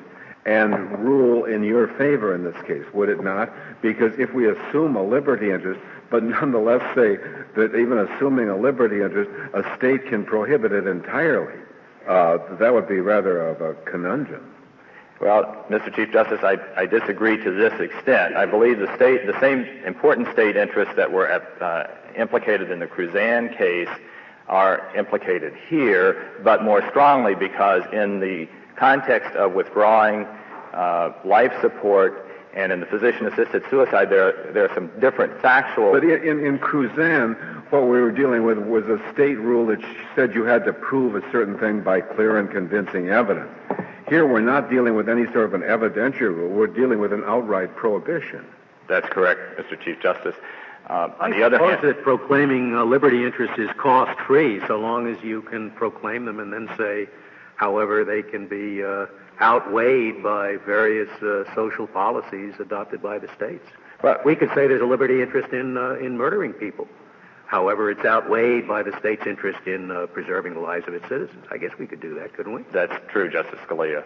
and 0.46 0.98
rule 0.98 1.44
in 1.44 1.65
your 1.65 1.89
favor 2.00 2.34
in 2.34 2.46
this 2.46 2.56
case, 2.65 2.86
would 2.94 3.10
it 3.10 3.22
not? 3.22 3.51
Because 3.82 4.17
if 4.17 4.34
we 4.34 4.50
assume 4.50 4.96
a 4.96 5.03
liberty 5.03 5.51
interest, 5.51 5.82
but 6.10 6.24
nonetheless 6.24 6.82
say 6.96 7.17
that 7.58 7.75
even 7.77 7.98
assuming 7.98 8.48
a 8.48 8.56
liberty 8.56 9.01
interest, 9.01 9.29
a 9.53 9.63
state 9.75 10.08
can 10.08 10.24
prohibit 10.24 10.72
it 10.72 10.88
entirely, 10.88 11.60
uh, 12.08 12.38
that 12.56 12.74
would 12.74 12.88
be 12.88 13.01
rather 13.01 13.46
of 13.50 13.60
a 13.60 13.74
conundrum. 13.84 14.53
Well, 15.19 15.65
Mr. 15.69 15.93
Chief 15.95 16.12
Justice, 16.12 16.41
I, 16.43 16.57
I, 16.75 16.86
disagree 16.86 17.43
to 17.43 17.51
this 17.51 17.74
extent. 17.79 18.36
I 18.36 18.45
believe 18.45 18.77
the 18.77 18.93
state, 18.95 19.25
the 19.25 19.39
same 19.39 19.65
important 19.83 20.31
state 20.31 20.55
interests 20.55 20.93
that 20.95 21.12
were 21.12 21.27
uh, 21.27 21.88
implicated 22.15 22.69
in 22.69 22.79
the 22.79 22.86
Cruzan 22.86 23.57
case 23.57 23.89
are 24.47 24.95
implicated 24.95 25.53
here, 25.67 26.33
but 26.43 26.63
more 26.63 26.88
strongly 26.89 27.33
because 27.33 27.81
in 27.91 28.19
the 28.19 28.47
context 28.75 29.36
of 29.36 29.53
withdrawing 29.53 30.25
uh, 30.74 31.13
life 31.25 31.53
support 31.62 32.29
and 32.55 32.71
in 32.71 32.79
the 32.79 32.86
physician-assisted 32.86 33.63
suicide, 33.69 34.09
there, 34.09 34.51
there 34.53 34.69
are 34.69 34.74
some 34.75 34.91
different 35.00 35.41
factual. 35.41 35.93
But 35.93 36.03
in, 36.03 36.45
in 36.45 36.59
Cruzan, 36.59 37.56
what 37.69 37.83
we 37.83 38.00
were 38.01 38.12
dealing 38.12 38.43
with 38.43 38.57
was 38.57 38.86
a 38.86 39.00
state 39.13 39.38
rule 39.38 39.65
that 39.67 39.79
said 40.15 40.33
you 40.33 40.43
had 40.43 40.65
to 40.65 40.74
prove 40.74 41.15
a 41.15 41.31
certain 41.31 41.57
thing 41.59 41.81
by 41.81 42.01
clear 42.01 42.38
and 42.38 42.50
convincing 42.50 43.09
evidence. 43.09 43.51
Here 44.07 44.25
we're 44.25 44.41
not 44.41 44.69
dealing 44.69 44.95
with 44.95 45.09
any 45.09 45.25
sort 45.25 45.45
of 45.45 45.53
an 45.53 45.62
evidentiary 45.62 46.36
rule. 46.36 46.50
We're 46.50 46.67
dealing 46.67 47.00
with 47.00 47.12
an 47.12 47.24
outright 47.25 47.75
prohibition. 47.75 48.45
That's 48.88 49.07
correct, 49.09 49.59
Mr. 49.59 49.79
Chief 49.79 50.00
Justice. 50.01 50.36
Uh, 50.89 51.09
on 51.19 51.33
I 51.33 51.38
the 51.38 51.43
other 51.43 51.59
hand, 51.59 51.81
that 51.83 52.01
proclaiming 52.03 52.74
a 52.74 52.86
liberty 52.86 53.25
interest 53.25 53.59
is 53.59 53.69
cost-free, 53.77 54.62
so 54.67 54.79
long 54.79 55.07
as 55.13 55.21
you 55.21 55.41
can 55.41 55.71
proclaim 55.71 56.24
them 56.24 56.39
and 56.39 56.53
then 56.53 56.69
say, 56.77 57.09
however, 57.57 58.05
they 58.05 58.21
can 58.21 58.47
be 58.47 58.81
uh, 58.81 59.07
outweighed 59.41 60.24
by 60.24 60.55
various 60.65 61.09
uh, 61.21 61.43
social 61.53 61.88
policies 61.88 62.53
adopted 62.59 63.01
by 63.01 63.19
the 63.19 63.27
states. 63.36 63.67
But 64.01 64.25
we 64.25 64.36
could 64.36 64.50
say 64.50 64.67
there's 64.67 64.81
a 64.81 64.86
liberty 64.86 65.21
interest 65.21 65.51
in 65.51 65.75
uh, 65.75 65.95
in 65.95 66.17
murdering 66.17 66.53
people. 66.53 66.88
However, 67.48 67.89
it's 67.89 68.06
outweighed 68.06 68.68
by 68.68 68.84
the 68.84 68.98
state's 69.00 69.25
interest 69.25 69.66
in 69.66 69.89
uh, 69.89 70.08
preserving 70.08 70.54
the 70.54 70.60
lives 70.60 70.86
of 70.88 70.94
its 70.94 71.08
citizens. 71.08 71.46
I 71.50 71.58
guess 71.58 71.72
we 71.80 71.88
could 71.88 72.01
do 72.01 72.13
that, 72.16 72.34
couldn't 72.34 72.54
we? 72.54 72.63
That's 72.74 72.94
true, 73.10 73.32
Justice 73.32 73.60
Scalia. 73.66 74.04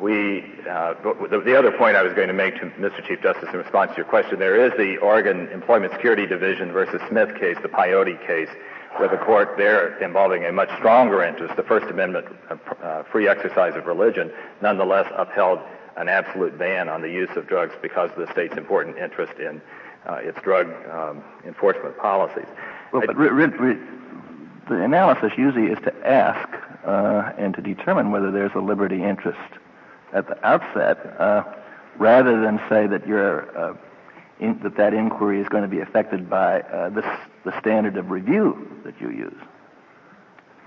We, 0.00 0.44
uh, 0.70 0.94
the, 1.02 1.42
the, 1.44 1.58
other 1.58 1.72
point 1.72 1.96
I 1.96 2.02
was 2.02 2.12
going 2.12 2.28
to 2.28 2.34
make 2.34 2.54
to 2.56 2.66
Mr. 2.78 3.04
Chief 3.04 3.20
Justice 3.20 3.48
in 3.52 3.58
response 3.58 3.90
to 3.92 3.96
your 3.96 4.06
question, 4.06 4.38
there 4.38 4.64
is 4.64 4.72
the 4.76 4.98
Oregon 4.98 5.48
Employment 5.48 5.94
Security 5.94 6.26
Division 6.26 6.70
versus 6.70 7.00
Smith 7.08 7.34
case, 7.40 7.56
the 7.62 7.68
Peyote 7.68 8.24
case, 8.24 8.50
where 8.98 9.08
the 9.08 9.16
court 9.16 9.54
there, 9.56 9.98
involving 10.02 10.44
a 10.44 10.52
much 10.52 10.68
stronger 10.76 11.24
interest, 11.24 11.56
the 11.56 11.62
First 11.62 11.86
Amendment 11.86 12.26
uh, 12.50 12.56
uh 12.82 13.02
free 13.04 13.26
exercise 13.26 13.74
of 13.74 13.86
religion, 13.86 14.30
nonetheless 14.62 15.10
upheld 15.16 15.58
an 15.96 16.08
absolute 16.08 16.56
ban 16.58 16.88
on 16.88 17.02
the 17.02 17.10
use 17.10 17.30
of 17.34 17.48
drugs 17.48 17.74
because 17.82 18.10
of 18.10 18.18
the 18.18 18.30
state's 18.32 18.56
important 18.56 18.96
interest 18.98 19.32
in 19.40 19.60
uh, 20.06 20.16
its 20.16 20.40
drug 20.42 20.68
um, 20.90 21.24
enforcement 21.44 21.96
policies. 21.98 22.46
Well, 22.92 23.02
but 23.06 23.16
re- 23.16 23.28
re- 23.28 23.78
the 24.68 24.82
analysis 24.82 25.32
usually 25.36 25.66
is 25.66 25.78
to 25.84 26.06
ask 26.06 26.48
uh, 26.84 27.32
and 27.38 27.54
to 27.54 27.60
determine 27.60 28.10
whether 28.10 28.30
there's 28.30 28.54
a 28.54 28.60
liberty 28.60 29.02
interest 29.02 29.38
at 30.12 30.26
the 30.28 30.46
outset, 30.46 30.98
uh, 31.18 31.44
rather 31.98 32.40
than 32.40 32.60
say 32.68 32.86
that 32.86 33.02
uh, 33.04 33.74
in, 34.38 34.58
that 34.62 34.76
that 34.76 34.94
inquiry 34.94 35.40
is 35.40 35.48
going 35.48 35.62
to 35.62 35.68
be 35.68 35.80
affected 35.80 36.28
by 36.30 36.60
uh, 36.60 36.90
this, 36.90 37.04
the 37.44 37.58
standard 37.60 37.96
of 37.96 38.10
review 38.10 38.80
that 38.84 39.00
you 39.00 39.10
use. 39.10 39.36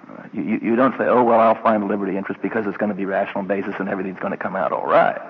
Uh, 0.10 0.24
you, 0.34 0.60
you 0.62 0.76
don't 0.76 0.98
say, 0.98 1.06
oh, 1.06 1.24
well, 1.24 1.40
I'll 1.40 1.62
find 1.62 1.84
a 1.84 1.86
liberty 1.86 2.18
interest 2.18 2.42
because 2.42 2.66
it's 2.66 2.78
going 2.78 2.90
to 2.90 2.96
be 2.96 3.06
rational 3.06 3.44
basis 3.44 3.76
and 3.80 3.88
everything's 3.88 4.20
going 4.20 4.32
to 4.32 4.38
come 4.38 4.56
out 4.56 4.72
all 4.72 4.88
right. 4.88 5.22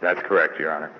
That's 0.00 0.20
correct, 0.22 0.58
Your 0.58 0.72
Honor. 0.72 0.92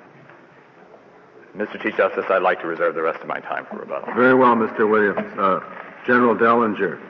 Mr. 1.57 1.81
Chief 1.83 1.97
Justice, 1.97 2.25
I'd 2.29 2.43
like 2.43 2.61
to 2.61 2.67
reserve 2.67 2.95
the 2.95 3.03
rest 3.03 3.21
of 3.21 3.27
my 3.27 3.41
time 3.41 3.67
for 3.67 3.79
rebuttal. 3.79 4.15
Very 4.15 4.35
well, 4.35 4.55
Mr. 4.55 4.89
Williams. 4.89 5.39
Uh, 5.39 5.61
General 6.07 6.35
Dellinger. 6.35 7.01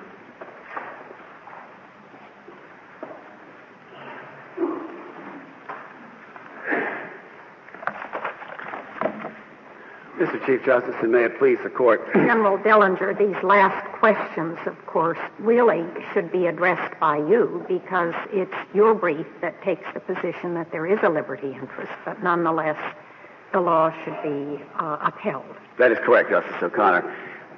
Mr. 10.19 10.45
Chief 10.47 10.65
Justice, 10.65 10.97
and 11.01 11.13
may 11.13 11.25
it 11.25 11.39
please 11.39 11.59
the 11.63 11.71
court. 11.71 12.01
General 12.13 12.59
Dellinger, 12.59 13.17
these 13.17 13.41
last 13.45 13.87
questions, 13.93 14.59
of 14.67 14.75
course, 14.87 15.19
really 15.39 15.85
should 16.13 16.33
be 16.33 16.47
addressed 16.47 16.99
by 16.99 17.19
you 17.19 17.65
because 17.69 18.15
it's 18.33 18.55
your 18.75 18.95
brief 18.95 19.27
that 19.41 19.63
takes 19.63 19.87
the 19.95 20.01
position 20.01 20.55
that 20.55 20.73
there 20.73 20.87
is 20.87 20.99
a 21.05 21.09
liberty 21.09 21.53
interest, 21.53 21.93
but 22.05 22.21
nonetheless, 22.23 22.77
the 23.53 23.61
law 23.61 23.93
should 24.05 24.23
be 24.23 24.63
uh, 24.79 24.99
upheld. 25.01 25.45
That 25.79 25.93
is 25.93 25.99
correct, 26.05 26.31
Justice 26.31 26.63
O'Connor. 26.63 27.15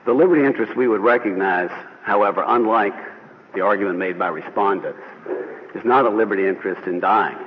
The 0.07 0.13
liberty 0.13 0.45
interest 0.45 0.77
we 0.77 0.89
would 0.89 1.01
recognize, 1.01 1.71
however, 2.03 2.45
unlike 2.47 2.95
the 3.55 3.61
argument 3.63 3.99
made 3.99 4.19
by 4.19 4.29
respondents, 4.29 5.01
is 5.75 5.85
not 5.85 6.07
a 6.07 6.11
liberty 6.11 6.47
interest 6.47 6.87
in 6.87 7.01
dying. 7.01 7.39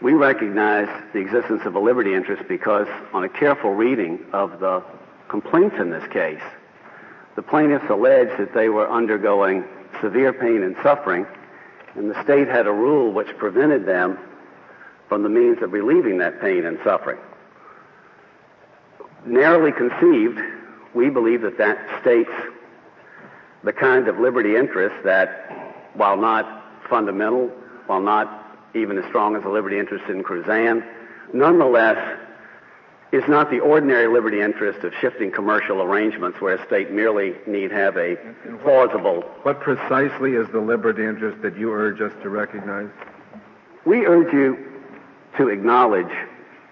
We 0.00 0.14
recognize 0.14 0.88
the 1.12 1.20
existence 1.20 1.62
of 1.64 1.76
a 1.76 1.78
liberty 1.78 2.14
interest 2.14 2.42
because, 2.48 2.88
on 3.12 3.24
a 3.24 3.28
careful 3.28 3.72
reading 3.72 4.24
of 4.32 4.58
the 4.58 4.82
complaints 5.28 5.76
in 5.78 5.90
this 5.90 6.06
case, 6.12 6.42
the 7.36 7.42
plaintiffs 7.42 7.88
alleged 7.88 8.38
that 8.38 8.52
they 8.52 8.68
were 8.68 8.90
undergoing 8.90 9.64
severe 10.00 10.32
pain 10.32 10.62
and 10.62 10.76
suffering, 10.82 11.26
and 11.94 12.10
the 12.10 12.22
state 12.24 12.48
had 12.48 12.66
a 12.66 12.72
rule 12.72 13.12
which 13.12 13.28
prevented 13.38 13.86
them 13.86 14.18
from 15.12 15.22
the 15.22 15.28
means 15.28 15.62
of 15.62 15.74
relieving 15.74 16.16
that 16.16 16.40
pain 16.40 16.64
and 16.64 16.78
suffering. 16.82 17.18
Narrowly 19.26 19.70
conceived, 19.70 20.38
we 20.94 21.10
believe 21.10 21.42
that 21.42 21.58
that 21.58 21.76
states 22.00 22.30
the 23.62 23.74
kind 23.74 24.08
of 24.08 24.18
liberty 24.18 24.56
interest 24.56 24.94
that, 25.04 25.90
while 25.92 26.16
not 26.16 26.64
fundamental, 26.88 27.48
while 27.88 28.00
not 28.00 28.56
even 28.74 28.96
as 28.96 29.04
strong 29.10 29.36
as 29.36 29.42
the 29.42 29.50
liberty 29.50 29.78
interest 29.78 30.08
in 30.08 30.22
Cruzan, 30.22 30.82
nonetheless 31.34 32.18
is 33.12 33.24
not 33.28 33.50
the 33.50 33.60
ordinary 33.60 34.10
liberty 34.10 34.40
interest 34.40 34.82
of 34.82 34.94
shifting 34.98 35.30
commercial 35.30 35.82
arrangements 35.82 36.40
where 36.40 36.54
a 36.54 36.66
state 36.66 36.90
merely 36.90 37.34
need 37.46 37.70
have 37.70 37.98
a 37.98 38.16
plausible. 38.62 39.20
What 39.42 39.60
precisely 39.60 40.36
is 40.36 40.48
the 40.52 40.60
liberty 40.60 41.04
interest 41.04 41.42
that 41.42 41.58
you 41.58 41.70
urge 41.70 42.00
us 42.00 42.12
to 42.22 42.30
recognize? 42.30 42.88
We 43.84 44.06
urge 44.06 44.32
you 44.32 44.71
to 45.36 45.48
acknowledge, 45.48 46.12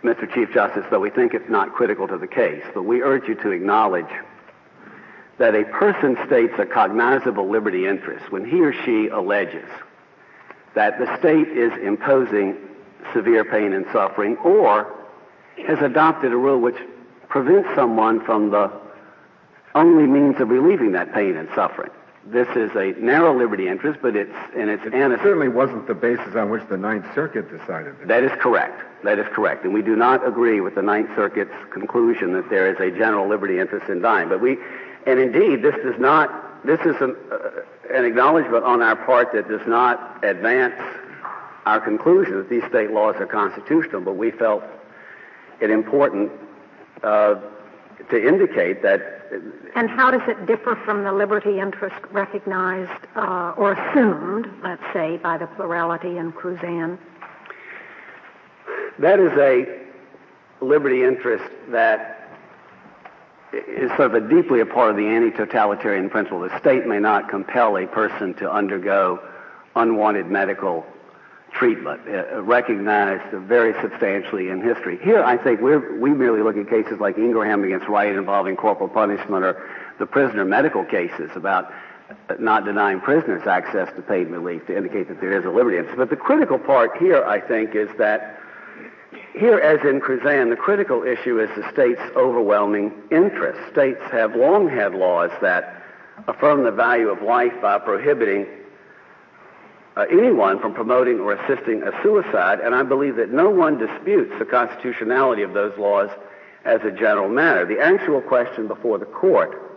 Mr. 0.02 0.32
Chief 0.32 0.52
Justice, 0.52 0.84
though 0.90 1.00
we 1.00 1.10
think 1.10 1.34
it's 1.34 1.48
not 1.48 1.74
critical 1.74 2.08
to 2.08 2.18
the 2.18 2.26
case, 2.26 2.64
but 2.74 2.82
we 2.82 3.02
urge 3.02 3.28
you 3.28 3.34
to 3.36 3.50
acknowledge 3.50 4.10
that 5.38 5.54
a 5.54 5.64
person 5.64 6.18
states 6.26 6.54
a 6.58 6.66
cognizable 6.66 7.48
liberty 7.48 7.86
interest 7.86 8.30
when 8.30 8.44
he 8.44 8.60
or 8.60 8.72
she 8.84 9.08
alleges 9.08 9.68
that 10.74 10.98
the 10.98 11.18
state 11.18 11.48
is 11.48 11.72
imposing 11.82 12.56
severe 13.12 13.44
pain 13.44 13.72
and 13.72 13.86
suffering 13.92 14.36
or 14.38 14.94
has 15.66 15.78
adopted 15.80 16.32
a 16.32 16.36
rule 16.36 16.60
which 16.60 16.76
prevents 17.28 17.68
someone 17.74 18.24
from 18.24 18.50
the 18.50 18.70
only 19.74 20.06
means 20.06 20.40
of 20.40 20.50
relieving 20.50 20.92
that 20.92 21.12
pain 21.12 21.36
and 21.36 21.48
suffering. 21.54 21.90
This 22.30 22.46
is 22.54 22.70
a 22.76 22.92
narrow 23.00 23.36
liberty 23.36 23.66
interest, 23.66 23.98
but 24.00 24.14
it's 24.14 24.32
and 24.56 24.70
it's 24.70 24.84
it 24.84 24.92
certainly 25.20 25.48
wasn't 25.48 25.88
the 25.88 25.94
basis 25.94 26.36
on 26.36 26.48
which 26.48 26.62
the 26.68 26.76
Ninth 26.76 27.06
Circuit 27.12 27.50
decided. 27.50 27.96
It. 28.00 28.06
That 28.06 28.22
is 28.22 28.30
correct. 28.38 28.80
That 29.02 29.18
is 29.18 29.26
correct, 29.32 29.64
and 29.64 29.74
we 29.74 29.82
do 29.82 29.96
not 29.96 30.24
agree 30.24 30.60
with 30.60 30.76
the 30.76 30.82
Ninth 30.82 31.10
Circuit's 31.16 31.54
conclusion 31.72 32.32
that 32.34 32.48
there 32.48 32.72
is 32.72 32.78
a 32.78 32.96
general 32.96 33.28
liberty 33.28 33.58
interest 33.58 33.88
in 33.88 34.00
dying. 34.00 34.28
But 34.28 34.40
we, 34.40 34.58
and 35.06 35.18
indeed, 35.18 35.62
this 35.62 35.74
does 35.82 35.98
not. 35.98 36.64
This 36.64 36.78
is 36.82 36.94
an, 37.00 37.16
uh, 37.32 37.62
an 37.92 38.04
acknowledgement 38.04 38.62
on 38.62 38.80
our 38.80 38.94
part 38.94 39.32
that 39.32 39.48
does 39.48 39.66
not 39.66 40.24
advance 40.24 40.80
our 41.66 41.80
conclusion 41.80 42.36
that 42.36 42.48
these 42.48 42.64
state 42.68 42.92
laws 42.92 43.16
are 43.16 43.26
constitutional. 43.26 44.02
But 44.02 44.14
we 44.14 44.30
felt 44.30 44.62
it 45.60 45.70
important 45.70 46.30
uh, 47.02 47.40
to 48.10 48.28
indicate 48.28 48.82
that. 48.82 49.00
And 49.76 49.88
how 49.88 50.10
does 50.10 50.22
it 50.26 50.46
differ 50.46 50.76
from 50.84 51.04
the 51.04 51.12
liberty 51.12 51.60
interest 51.60 51.96
recognized 52.10 53.06
uh, 53.14 53.54
or 53.56 53.72
assumed, 53.72 54.48
let's 54.62 54.82
say, 54.92 55.18
by 55.18 55.38
the 55.38 55.46
plurality 55.46 56.16
in 56.16 56.32
Cruzan? 56.32 56.98
That 58.98 59.20
is 59.20 59.32
a 59.38 60.64
liberty 60.64 61.04
interest 61.04 61.50
that 61.68 62.16
is 63.52 63.90
sort 63.96 64.14
of 64.14 64.24
a 64.24 64.28
deeply 64.28 64.60
a 64.60 64.66
part 64.66 64.90
of 64.90 64.96
the 64.96 65.06
anti-totalitarian 65.06 66.10
principle. 66.10 66.40
The 66.40 66.58
state 66.60 66.86
may 66.86 66.98
not 66.98 67.28
compel 67.28 67.76
a 67.76 67.86
person 67.86 68.34
to 68.34 68.50
undergo 68.50 69.20
unwanted 69.76 70.26
medical 70.26 70.84
treatment, 71.52 72.00
uh, 72.08 72.42
recognized 72.42 73.32
very 73.32 73.74
substantially 73.82 74.48
in 74.48 74.62
history. 74.62 74.98
Here, 75.02 75.22
I 75.22 75.36
think 75.36 75.60
we 75.60 76.10
merely 76.14 76.42
look 76.42 76.56
at 76.56 76.68
cases 76.68 77.00
like 77.00 77.18
Ingraham 77.18 77.64
against 77.64 77.88
Wright 77.88 78.14
involving 78.14 78.56
corporal 78.56 78.88
punishment 78.88 79.44
or 79.44 79.68
the 79.98 80.06
prisoner 80.06 80.44
medical 80.44 80.84
cases 80.84 81.30
about 81.34 81.72
not 82.38 82.64
denying 82.64 83.00
prisoners 83.00 83.46
access 83.46 83.88
to 83.94 84.02
paid 84.02 84.28
relief 84.28 84.66
to 84.66 84.76
indicate 84.76 85.08
that 85.08 85.20
there 85.20 85.38
is 85.38 85.44
a 85.44 85.50
liberty 85.50 85.78
interest. 85.78 85.96
But 85.96 86.10
the 86.10 86.16
critical 86.16 86.58
part 86.58 86.96
here, 86.98 87.24
I 87.24 87.40
think, 87.40 87.74
is 87.74 87.88
that 87.98 88.38
here, 89.32 89.58
as 89.58 89.80
in 89.88 90.00
Cruzan, 90.00 90.50
the 90.50 90.56
critical 90.56 91.04
issue 91.04 91.40
is 91.40 91.48
the 91.56 91.68
state's 91.72 92.00
overwhelming 92.16 92.92
interest. 93.10 93.60
States 93.72 94.00
have 94.10 94.34
long 94.34 94.68
had 94.68 94.94
laws 94.94 95.30
that 95.40 95.82
affirm 96.26 96.64
the 96.64 96.70
value 96.70 97.08
of 97.08 97.22
life 97.22 97.52
by 97.62 97.78
prohibiting 97.78 98.46
uh, 99.96 100.06
anyone 100.10 100.60
from 100.60 100.74
promoting 100.74 101.18
or 101.18 101.32
assisting 101.32 101.82
a 101.82 101.90
suicide, 102.02 102.60
and 102.60 102.74
I 102.74 102.82
believe 102.82 103.16
that 103.16 103.30
no 103.30 103.50
one 103.50 103.78
disputes 103.78 104.32
the 104.38 104.44
constitutionality 104.44 105.42
of 105.42 105.52
those 105.52 105.76
laws 105.78 106.10
as 106.64 106.80
a 106.82 106.90
general 106.90 107.28
matter. 107.28 107.66
The 107.66 107.80
actual 107.80 108.20
question 108.20 108.68
before 108.68 108.98
the 108.98 109.06
court 109.06 109.70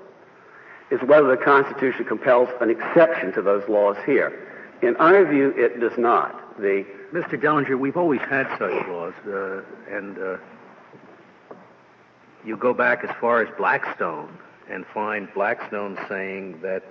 is 0.92 1.02
whether 1.08 1.28
the 1.28 1.44
Constitution 1.44 2.06
compels 2.06 2.50
an 2.62 2.70
exception 2.70 3.34
to 3.34 3.42
those 3.42 3.68
laws 3.68 3.98
here. 4.06 4.48
In 4.82 4.96
our 4.98 5.26
view, 5.26 5.54
it 5.56 5.80
does 5.80 5.98
not. 5.98 6.60
The 6.60 6.86
Mr. 7.12 7.42
Dellinger, 7.42 7.80
we've 7.80 7.98
always 7.98 8.22
had 8.22 8.48
such 8.60 8.88
laws, 8.88 9.14
uh, 9.26 9.62
and 9.90 10.18
uh, 10.18 10.38
you 12.46 12.58
go 12.58 12.74
back 12.74 13.04
as 13.04 13.16
far 13.20 13.42
as 13.42 13.48
Blackstone 13.58 14.38
and 14.70 14.86
find 14.94 15.28
Blackstone 15.34 15.98
saying 16.10 16.60
that 16.62 16.84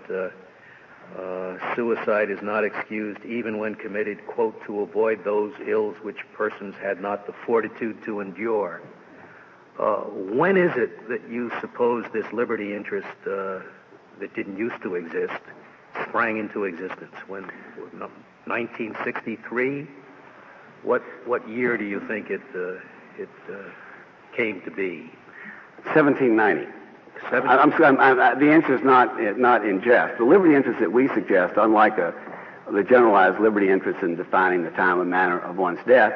uh, 1.18 1.75
suicide 1.75 2.31
is 2.31 2.40
not 2.42 2.64
excused 2.64 3.25
even 3.25 3.59
when 3.59 3.75
committed, 3.75 4.27
quote, 4.27 4.62
to 4.66 4.81
avoid 4.81 5.25
those 5.25 5.53
ills 5.66 5.96
which 6.03 6.18
persons 6.35 6.75
had 6.81 7.01
not 7.01 7.27
the 7.27 7.35
fortitude 7.44 8.03
to 8.05 8.20
endure. 8.20 8.81
Uh, 9.79 9.96
when 10.05 10.57
is 10.57 10.72
it 10.77 11.09
that 11.09 11.29
you 11.31 11.51
suppose 11.61 12.05
this 12.12 12.31
liberty 12.33 12.75
interest 12.75 13.09
uh, 13.27 13.61
that 14.20 14.35
didn't 14.35 14.59
used 14.59 14.81
to 14.83 14.94
exist 14.94 15.40
sprang 16.09 16.38
into 16.38 16.64
existence? 16.64 17.14
When 17.27 17.44
1963? 18.46 19.87
What 20.83 21.03
what 21.27 21.48
year 21.48 21.77
do 21.77 21.85
you 21.85 22.01
think 22.09 22.31
it 22.31 22.42
uh, 22.55 22.75
it 23.18 23.29
uh, 23.51 23.70
came 24.37 24.61
to 24.62 24.70
be? 24.70 25.11
1790. 25.85 26.82
I'm, 27.30 27.72
I'm, 27.72 28.00
I'm, 28.00 28.38
the 28.38 28.52
answer 28.52 28.74
is 28.74 28.82
not 28.82 29.20
uh, 29.20 29.32
not 29.37 29.64
in 29.64 29.82
jest. 29.82 30.18
The 30.18 30.24
liberty 30.24 30.54
interest 30.54 30.80
that 30.80 30.92
we 30.92 31.08
suggest, 31.08 31.54
unlike 31.56 31.98
a, 31.98 32.14
the 32.70 32.82
generalized 32.82 33.40
liberty 33.40 33.70
interest 33.70 34.02
in 34.02 34.16
defining 34.16 34.64
the 34.64 34.70
time 34.70 35.00
and 35.00 35.11
manner 35.11 35.38
of 35.38 35.56
one's 35.56 35.78
death, 35.87 36.12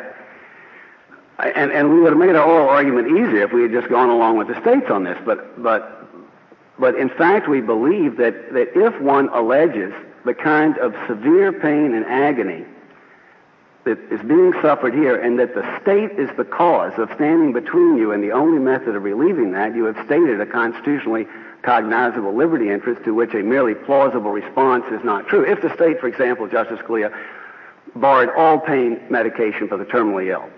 and, 1.38 1.70
and 1.70 1.90
we 1.90 2.00
would 2.00 2.12
have 2.12 2.18
made 2.18 2.34
our 2.34 2.44
oral 2.44 2.68
argument 2.68 3.08
easier 3.08 3.44
if 3.44 3.52
we 3.52 3.62
had 3.62 3.72
just 3.72 3.88
gone 3.88 4.08
along 4.08 4.36
with 4.36 4.48
the 4.48 4.60
states 4.60 4.90
on 4.90 5.04
this. 5.04 5.18
But 5.24 5.62
but 5.62 6.06
but 6.78 6.96
in 6.96 7.08
fact, 7.08 7.48
we 7.48 7.60
believe 7.60 8.16
that 8.16 8.52
that 8.52 8.70
if 8.74 9.00
one 9.00 9.28
alleges 9.30 9.92
the 10.24 10.34
kind 10.34 10.76
of 10.78 10.94
severe 11.06 11.52
pain 11.52 11.94
and 11.94 12.04
agony 12.06 12.64
that 13.86 13.98
is 14.10 14.20
being 14.22 14.52
suffered 14.60 14.92
here 14.92 15.16
and 15.16 15.38
that 15.38 15.54
the 15.54 15.62
state 15.80 16.18
is 16.18 16.28
the 16.36 16.44
cause 16.44 16.92
of 16.98 17.08
standing 17.14 17.52
between 17.52 17.96
you 17.96 18.10
and 18.10 18.22
the 18.22 18.32
only 18.32 18.58
method 18.58 18.96
of 18.96 19.04
relieving 19.04 19.52
that, 19.52 19.74
you 19.76 19.84
have 19.84 19.96
stated 20.04 20.40
a 20.40 20.46
constitutionally 20.46 21.26
cognizable 21.62 22.34
liberty 22.34 22.68
interest 22.68 23.04
to 23.04 23.14
which 23.14 23.32
a 23.32 23.42
merely 23.42 23.74
plausible 23.74 24.32
response 24.32 24.84
is 24.90 25.02
not 25.04 25.28
true. 25.28 25.44
If 25.44 25.62
the 25.62 25.72
state, 25.74 26.00
for 26.00 26.08
example, 26.08 26.48
Justice 26.48 26.80
Scalia, 26.80 27.16
barred 27.94 28.28
all 28.36 28.58
pain 28.58 29.00
medication 29.08 29.68
for 29.68 29.76
the 29.78 29.84
terminally 29.84 30.32
ill 30.32 30.50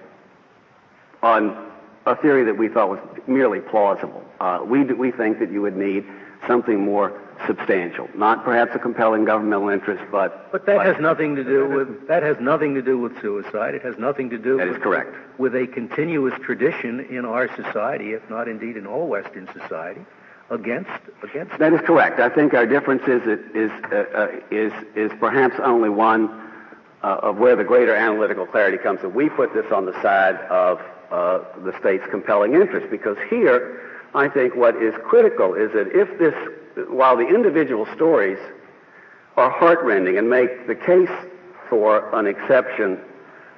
on 1.23 1.71
a 2.07 2.17
theory 2.17 2.45
that 2.45 2.57
we 2.57 2.69
thought 2.69 2.89
was 2.89 3.01
merely 3.27 3.61
plausible, 3.61 4.25
uh, 4.41 4.61
we, 4.65 4.85
we 4.85 5.11
think 5.11 5.39
that 5.41 5.53
you 5.53 5.61
would 5.61 5.77
need 5.77 6.07
something 6.47 6.83
more 6.83 7.21
substantial. 7.47 8.09
Not 8.15 8.45
perhaps 8.45 8.75
a 8.75 8.79
compelling 8.79 9.25
governmental 9.25 9.69
interest, 9.69 10.03
but 10.11 10.51
but 10.53 10.67
that 10.67 10.79
but, 10.79 10.87
has 10.87 10.97
nothing 11.01 11.37
to 11.37 11.45
do 11.45 11.69
with 11.69 12.09
that 12.09 12.23
has 12.23 12.37
nothing 12.41 12.75
to 12.75 12.83
do 12.83 12.99
with 12.99 13.21
suicide. 13.21 13.75
It 13.75 13.83
has 13.83 13.97
nothing 13.99 14.31
to 14.31 14.39
do. 14.39 14.57
That 14.57 14.69
with, 14.69 14.77
is 14.77 14.83
correct. 14.83 15.15
With 15.39 15.55
a 15.55 15.67
continuous 15.67 16.35
tradition 16.43 17.01
in 17.01 17.25
our 17.25 17.49
society, 17.57 18.13
if 18.13 18.29
not 18.31 18.49
indeed 18.49 18.77
in 18.77 18.87
all 18.87 19.07
Western 19.07 19.49
society, 19.53 20.01
against 20.51 20.91
against. 21.23 21.59
That 21.59 21.73
is 21.73 21.81
correct. 21.83 22.21
I 22.21 22.29
think 22.29 22.55
our 22.55 22.67
difference 22.67 23.03
is 23.07 23.23
is 23.55 23.71
uh, 23.93 24.05
uh, 24.15 24.29
is 24.51 24.73
is 24.95 25.13
perhaps 25.19 25.57
only 25.63 25.91
one 25.91 26.29
uh, 27.03 27.21
of 27.23 27.39
where 27.39 27.57
the 27.57 27.65
greater 27.65 27.95
analytical 27.95 28.47
clarity 28.47 28.79
comes. 28.79 29.01
If 29.03 29.13
we 29.13 29.29
put 29.29 29.55
this 29.55 29.71
on 29.73 29.87
the 29.87 29.95
side 30.03 30.37
of 30.51 30.81
uh, 31.11 31.41
the 31.65 31.73
state's 31.81 32.05
compelling 32.11 32.55
interest. 32.55 32.91
Because 32.91 33.17
here, 33.31 33.81
I 34.15 34.29
think 34.29 34.55
what 34.55 34.77
is 34.77 34.95
critical 35.05 35.55
is 35.55 35.73
that 35.73 35.89
if 35.89 36.19
this, 36.19 36.35
while 36.89 37.17
the 37.17 37.27
individual 37.27 37.87
stories 37.95 38.39
are 39.37 39.51
heartrending 39.51 40.19
and 40.19 40.29
make 40.29 40.67
the 40.67 40.75
case 40.75 41.11
for 41.69 42.15
an 42.15 42.27
exception 42.27 42.99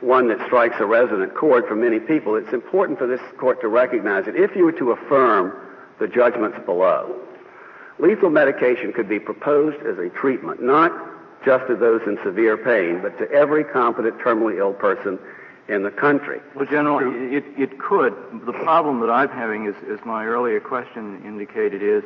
one 0.01 0.29
that 0.29 0.39
strikes 0.47 0.77
a 0.79 0.87
resonant 0.87 1.35
chord 1.35 1.67
for 1.67 1.77
many 1.77 1.99
people, 2.01 2.37
it's 2.37 2.53
important 2.53 2.99
for 2.99 3.07
this 3.07 3.21
court 3.39 3.61
to 3.61 3.69
recognize 3.69 4.25
that 4.25 4.37
if 4.37 4.57
you 4.57 4.65
were 4.65 4.73
to 4.73 4.93
affirm 4.93 5.53
the 5.99 6.09
judgments 6.09 6.59
below, 6.65 7.21
lethal 7.99 8.31
medication 8.31 8.93
could 8.93 9.09
be 9.09 9.21
proposed 9.21 9.77
as 9.87 9.99
a 9.99 10.09
treatment, 10.09 10.63
not 10.63 10.91
just 11.45 11.67
to 11.67 11.77
those 11.77 12.01
in 12.07 12.19
severe 12.25 12.57
pain, 12.57 13.01
but 13.03 13.17
to 13.19 13.31
every 13.31 13.65
competent 13.65 14.19
terminally 14.19 14.59
ill 14.59 14.73
person 14.73 15.19
in 15.69 15.83
the 15.83 15.91
country. 15.91 16.41
Well, 16.55 16.67
General, 16.67 17.01
it, 17.33 17.45
it 17.57 17.79
could. 17.79 18.15
The 18.45 18.53
problem 18.53 19.01
that 19.01 19.11
I'm 19.11 19.29
having, 19.29 19.67
is, 19.67 19.75
as 19.91 20.05
my 20.05 20.27
earlier 20.27 20.61
question 20.61 21.23
indicated, 21.25 21.83
is 21.83 22.03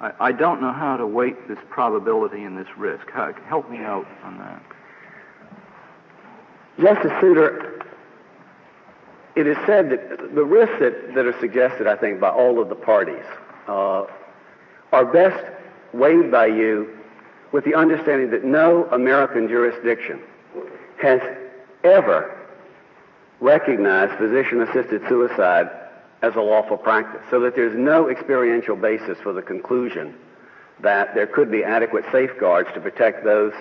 I, 0.00 0.12
I 0.20 0.32
don't 0.32 0.60
know 0.60 0.72
how 0.72 0.96
to 0.96 1.06
weight 1.06 1.48
this 1.48 1.58
probability 1.68 2.44
and 2.44 2.56
this 2.56 2.68
risk. 2.76 3.10
Help 3.10 3.70
me 3.70 3.78
out 3.78 4.06
on 4.24 4.38
that. 4.38 4.62
Justice 6.80 7.12
Souter, 7.20 7.84
it 9.36 9.46
is 9.46 9.56
said 9.66 9.90
that 9.90 10.34
the 10.34 10.44
risks 10.44 10.76
that, 10.80 11.14
that 11.14 11.26
are 11.26 11.38
suggested, 11.38 11.86
I 11.86 11.96
think, 11.96 12.20
by 12.20 12.30
all 12.30 12.60
of 12.60 12.68
the 12.68 12.74
parties 12.74 13.24
uh, 13.68 14.06
are 14.92 15.04
best 15.04 15.44
weighed 15.92 16.30
by 16.30 16.46
you 16.46 16.96
with 17.52 17.64
the 17.64 17.74
understanding 17.74 18.30
that 18.30 18.44
no 18.44 18.84
American 18.92 19.48
jurisdiction 19.48 20.20
has 21.02 21.20
ever 21.84 22.36
recognized 23.40 24.12
physician-assisted 24.18 25.02
suicide 25.08 25.68
as 26.22 26.34
a 26.36 26.40
lawful 26.40 26.76
practice, 26.76 27.22
so 27.30 27.40
that 27.40 27.54
there's 27.54 27.76
no 27.76 28.08
experiential 28.08 28.76
basis 28.76 29.18
for 29.22 29.32
the 29.32 29.42
conclusion 29.42 30.14
that 30.82 31.14
there 31.14 31.26
could 31.26 31.50
be 31.50 31.64
adequate 31.64 32.04
safeguards 32.12 32.68
to 32.74 32.80
protect 32.80 33.24
those 33.24 33.52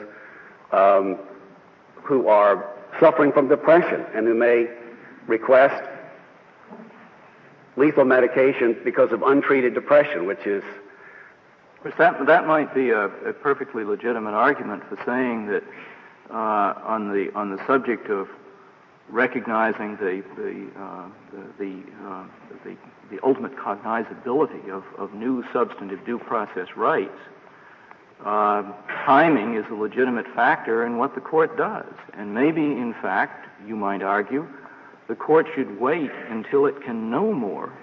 um, 0.72 1.20
who 1.96 2.28
are 2.28 2.70
suffering 3.00 3.32
from 3.32 3.48
depression 3.48 4.06
and 4.14 4.28
who 4.28 4.34
may 4.34 4.68
request 5.28 5.84
lethal 7.78 8.06
medication 8.06 8.78
because 8.84 9.12
of 9.12 9.22
untreated 9.24 9.74
depression, 9.74 10.26
which 10.26 10.46
is. 10.46 10.64
that, 11.98 12.26
that 12.26 12.48
might 12.48 12.74
be 12.74 12.90
a, 12.90 13.06
a 13.06 13.34
perfectly 13.34 13.84
legitimate 13.84 14.34
argument 14.34 14.84
for 14.90 14.98
saying 15.06 15.48
that 15.48 15.64
uh, 16.30 16.74
on, 16.84 17.12
the, 17.12 17.32
on 17.36 17.56
the 17.56 17.66
subject 17.66 18.10
of 18.10 18.28
recognizing 19.10 19.98
the, 19.98 20.24
the, 20.36 20.82
uh, 20.82 21.08
the, 21.32 21.64
the, 21.64 22.08
uh, 22.08 22.24
the, 22.64 22.76
the, 23.12 23.20
ultimate 23.24 23.56
cognizability 23.56 24.70
of, 24.70 24.84
of 24.98 25.14
new 25.14 25.44
substantive 25.52 26.06
due 26.06 26.20
process 26.20 26.68
rights, 26.76 27.18
uh, 28.26 28.64
timing 29.06 29.56
is 29.56 29.66
a 29.72 29.74
legitimate 29.74 30.28
factor 30.36 30.86
in 30.86 30.98
what 30.98 31.16
the 31.16 31.22
court 31.22 31.58
does. 31.58 31.94
And 32.14 32.34
maybe, 32.34 32.62
in 32.62 32.94
fact, 33.02 33.48
you 33.66 33.76
might 33.76 34.04
argue, 34.04 34.48
the 35.08 35.16
court 35.16 35.48
should 35.56 35.80
wait 35.80 36.12
until 36.30 36.66
it 36.66 36.82
can 36.84 37.10
know 37.10 37.34
more. 37.34 37.74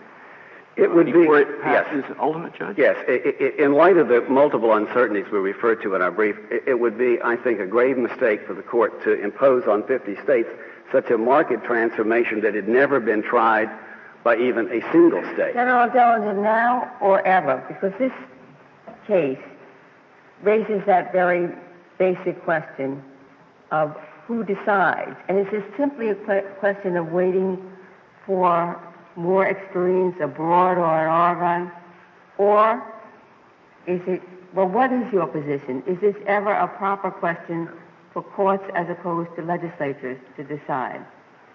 It 0.76 0.94
would 0.94 1.06
before 1.06 1.42
be 1.42 1.50
it 1.50 1.62
passes 1.62 2.04
yes. 2.06 2.16
ultimate 2.20 2.52
judgment. 2.52 2.78
Yes, 2.78 2.96
it, 3.08 3.40
it, 3.40 3.58
in 3.58 3.72
light 3.72 3.96
of 3.96 4.08
the 4.08 4.20
multiple 4.28 4.74
uncertainties 4.74 5.24
we 5.32 5.38
referred 5.38 5.80
to 5.82 5.94
in 5.94 6.02
our 6.02 6.10
brief, 6.10 6.36
it 6.50 6.78
would 6.78 6.98
be, 6.98 7.18
I 7.24 7.36
think, 7.36 7.60
a 7.60 7.66
grave 7.66 7.96
mistake 7.96 8.46
for 8.46 8.52
the 8.52 8.62
court 8.62 9.02
to 9.04 9.12
impose 9.24 9.64
on 9.66 9.86
50 9.86 10.16
states 10.22 10.50
such 10.92 11.10
a 11.10 11.18
market 11.18 11.64
transformation 11.64 12.40
that 12.42 12.54
had 12.54 12.68
never 12.68 13.00
been 13.00 13.22
tried 13.22 13.68
by 14.24 14.36
even 14.36 14.66
a 14.72 14.80
single 14.92 15.22
state. 15.34 15.54
General 15.54 15.88
Dellinger, 15.88 16.42
now 16.42 16.92
or 17.00 17.24
ever, 17.26 17.62
because 17.68 17.92
this 17.98 18.12
case 19.06 19.38
raises 20.42 20.82
that 20.86 21.12
very 21.12 21.48
basic 21.98 22.42
question 22.44 23.02
of 23.70 23.96
who 24.26 24.44
decides. 24.44 25.16
And 25.28 25.38
is 25.38 25.46
this 25.52 25.62
simply 25.76 26.08
a 26.10 26.14
question 26.58 26.96
of 26.96 27.12
waiting 27.12 27.72
for 28.26 28.80
more 29.14 29.46
experience 29.46 30.16
abroad 30.20 30.76
or 30.78 31.02
in 31.02 31.08
Oregon? 31.08 31.72
Or 32.38 32.82
is 33.86 34.00
it, 34.06 34.22
well, 34.52 34.68
what 34.68 34.92
is 34.92 35.12
your 35.12 35.26
position? 35.26 35.82
Is 35.86 36.00
this 36.00 36.16
ever 36.26 36.52
a 36.52 36.68
proper 36.68 37.10
question 37.10 37.68
for 38.16 38.22
courts 38.22 38.64
as 38.74 38.88
opposed 38.88 39.28
to 39.36 39.42
legislatures 39.42 40.18
to 40.36 40.42
decide? 40.42 41.04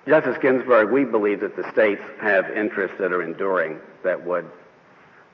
Justice 0.07 0.37
Ginsburg, 0.39 0.91
we 0.91 1.05
believe 1.05 1.39
that 1.39 1.55
the 1.55 1.67
states 1.71 2.03
have 2.19 2.47
interests 2.51 2.97
that 2.99 3.11
are 3.11 3.23
enduring 3.23 3.79
that 4.03 4.23
would 4.27 4.47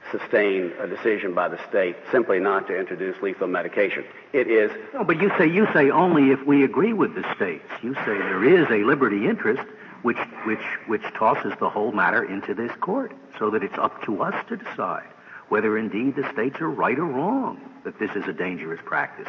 sustain 0.09 0.71
a 0.79 0.87
decision 0.87 1.33
by 1.33 1.49
the 1.49 1.59
state 1.67 1.97
simply 2.13 2.39
not 2.39 2.65
to 2.67 2.79
introduce 2.79 3.21
lethal 3.21 3.47
medication. 3.47 4.05
It 4.31 4.47
is. 4.47 4.71
No, 4.93 5.03
but 5.03 5.19
you 5.19 5.29
say 5.37 5.47
you 5.47 5.67
say 5.73 5.89
only 5.89 6.31
if 6.31 6.45
we 6.45 6.63
agree 6.63 6.93
with 6.93 7.13
the 7.13 7.25
states. 7.35 7.67
You 7.83 7.93
say 7.93 8.05
there 8.05 8.45
is 8.45 8.65
a 8.69 8.85
liberty 8.85 9.27
interest 9.27 9.67
which 10.03 10.19
which 10.45 10.63
which 10.85 11.03
tosses 11.13 11.51
the 11.59 11.69
whole 11.69 11.91
matter 11.91 12.23
into 12.23 12.53
this 12.53 12.71
court, 12.79 13.11
so 13.37 13.49
that 13.49 13.63
it's 13.63 13.77
up 13.77 14.01
to 14.03 14.23
us 14.23 14.45
to 14.47 14.55
decide 14.55 15.09
whether 15.49 15.77
indeed 15.77 16.15
the 16.15 16.29
states 16.31 16.61
are 16.61 16.69
right 16.69 16.97
or 16.97 17.05
wrong 17.05 17.59
that 17.83 17.99
this 17.99 18.11
is 18.15 18.25
a 18.27 18.33
dangerous 18.33 18.79
practice. 18.85 19.27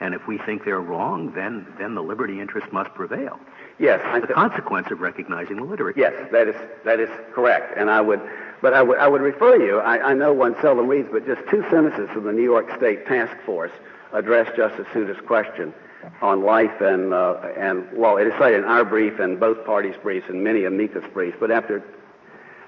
And 0.00 0.14
if 0.14 0.26
we 0.26 0.38
think 0.38 0.64
they're 0.64 0.80
wrong, 0.80 1.32
then 1.34 1.66
then 1.78 1.94
the 1.94 2.02
liberty 2.02 2.40
interest 2.40 2.72
must 2.72 2.92
prevail. 2.94 3.38
Yes, 3.78 4.00
the 4.20 4.32
consequence 4.32 4.90
of 4.90 5.00
recognizing 5.00 5.56
the 5.56 5.64
literature. 5.64 5.98
Yes, 5.98 6.28
that 6.32 6.48
is 6.48 6.56
that 6.84 7.00
is 7.00 7.08
correct, 7.32 7.76
and 7.76 7.90
I 7.90 8.00
would 8.00 8.20
but 8.64 8.72
I 8.72 8.80
would, 8.82 8.96
I 8.96 9.08
would 9.08 9.20
refer 9.20 9.56
you, 9.56 9.78
I, 9.80 10.12
I 10.12 10.14
know 10.14 10.32
one 10.32 10.56
seldom 10.62 10.88
reads, 10.88 11.10
but 11.12 11.26
just 11.26 11.42
two 11.50 11.62
sentences 11.68 12.08
from 12.14 12.24
the 12.24 12.32
New 12.32 12.42
York 12.42 12.74
State 12.78 13.06
Task 13.06 13.36
Force 13.44 13.72
address 14.14 14.50
Justice 14.56 14.86
Souter's 14.94 15.20
question 15.26 15.74
on 16.22 16.42
life 16.42 16.80
and, 16.80 17.12
uh, 17.12 17.34
and 17.58 17.86
well, 17.92 18.16
it 18.16 18.26
is 18.26 18.32
cited 18.38 18.60
in 18.60 18.64
our 18.64 18.82
brief 18.82 19.18
and 19.18 19.38
both 19.38 19.66
parties' 19.66 19.96
briefs 20.02 20.30
and 20.30 20.42
many 20.42 20.64
amicus 20.64 21.04
briefs, 21.12 21.36
but 21.38 21.50
after, 21.50 21.84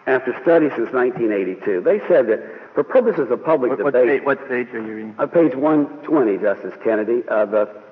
after 0.06 0.32
study 0.42 0.68
since 0.70 0.92
1982, 0.92 1.80
they 1.80 1.98
said 2.06 2.28
that 2.28 2.40
for 2.74 2.84
purposes 2.84 3.30
of 3.30 3.44
public 3.44 3.70
what, 3.70 3.78
debate... 3.78 4.24
What 4.24 4.38
page, 4.38 4.48
what 4.48 4.48
page 4.48 4.74
are 4.74 4.86
you 4.86 4.94
reading? 4.94 5.14
Uh, 5.18 5.26
page 5.26 5.54
120, 5.54 6.38
Justice 6.38 6.74
Kennedy, 6.84 7.22
uh, 7.28 7.44
the 7.46 7.82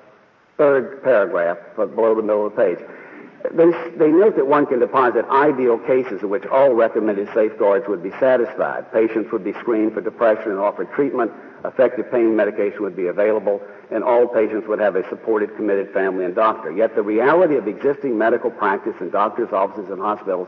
third 0.57 1.03
paragraph, 1.03 1.57
below 1.75 2.15
the 2.15 2.21
middle 2.21 2.47
of 2.47 2.55
the 2.55 2.61
page. 2.61 2.79
They, 3.51 3.71
they 3.97 4.11
note 4.11 4.37
that 4.37 4.47
one 4.47 4.65
can 4.65 4.79
deposit 4.79 5.25
ideal 5.29 5.77
cases 5.77 6.23
in 6.23 6.29
which 6.29 6.45
all 6.45 6.73
recommended 6.73 7.29
safeguards 7.33 7.85
would 7.87 8.01
be 8.01 8.11
satisfied. 8.11 8.91
Patients 8.91 9.31
would 9.31 9.43
be 9.43 9.53
screened 9.53 9.93
for 9.93 10.01
depression 10.01 10.51
and 10.51 10.59
offered 10.59 10.91
treatment. 10.93 11.31
Effective 11.63 12.09
pain 12.11 12.35
medication 12.35 12.81
would 12.81 12.95
be 12.95 13.07
available, 13.07 13.61
and 13.91 14.03
all 14.03 14.27
patients 14.27 14.67
would 14.67 14.79
have 14.79 14.95
a 14.95 15.07
supported, 15.09 15.55
committed 15.55 15.91
family 15.93 16.25
and 16.25 16.35
doctor. 16.35 16.71
Yet 16.71 16.95
the 16.95 17.03
reality 17.03 17.55
of 17.55 17.67
existing 17.67 18.17
medical 18.17 18.51
practice 18.51 18.95
in 18.99 19.09
doctors' 19.09 19.51
offices 19.51 19.89
and 19.89 19.99
hospitals 19.99 20.47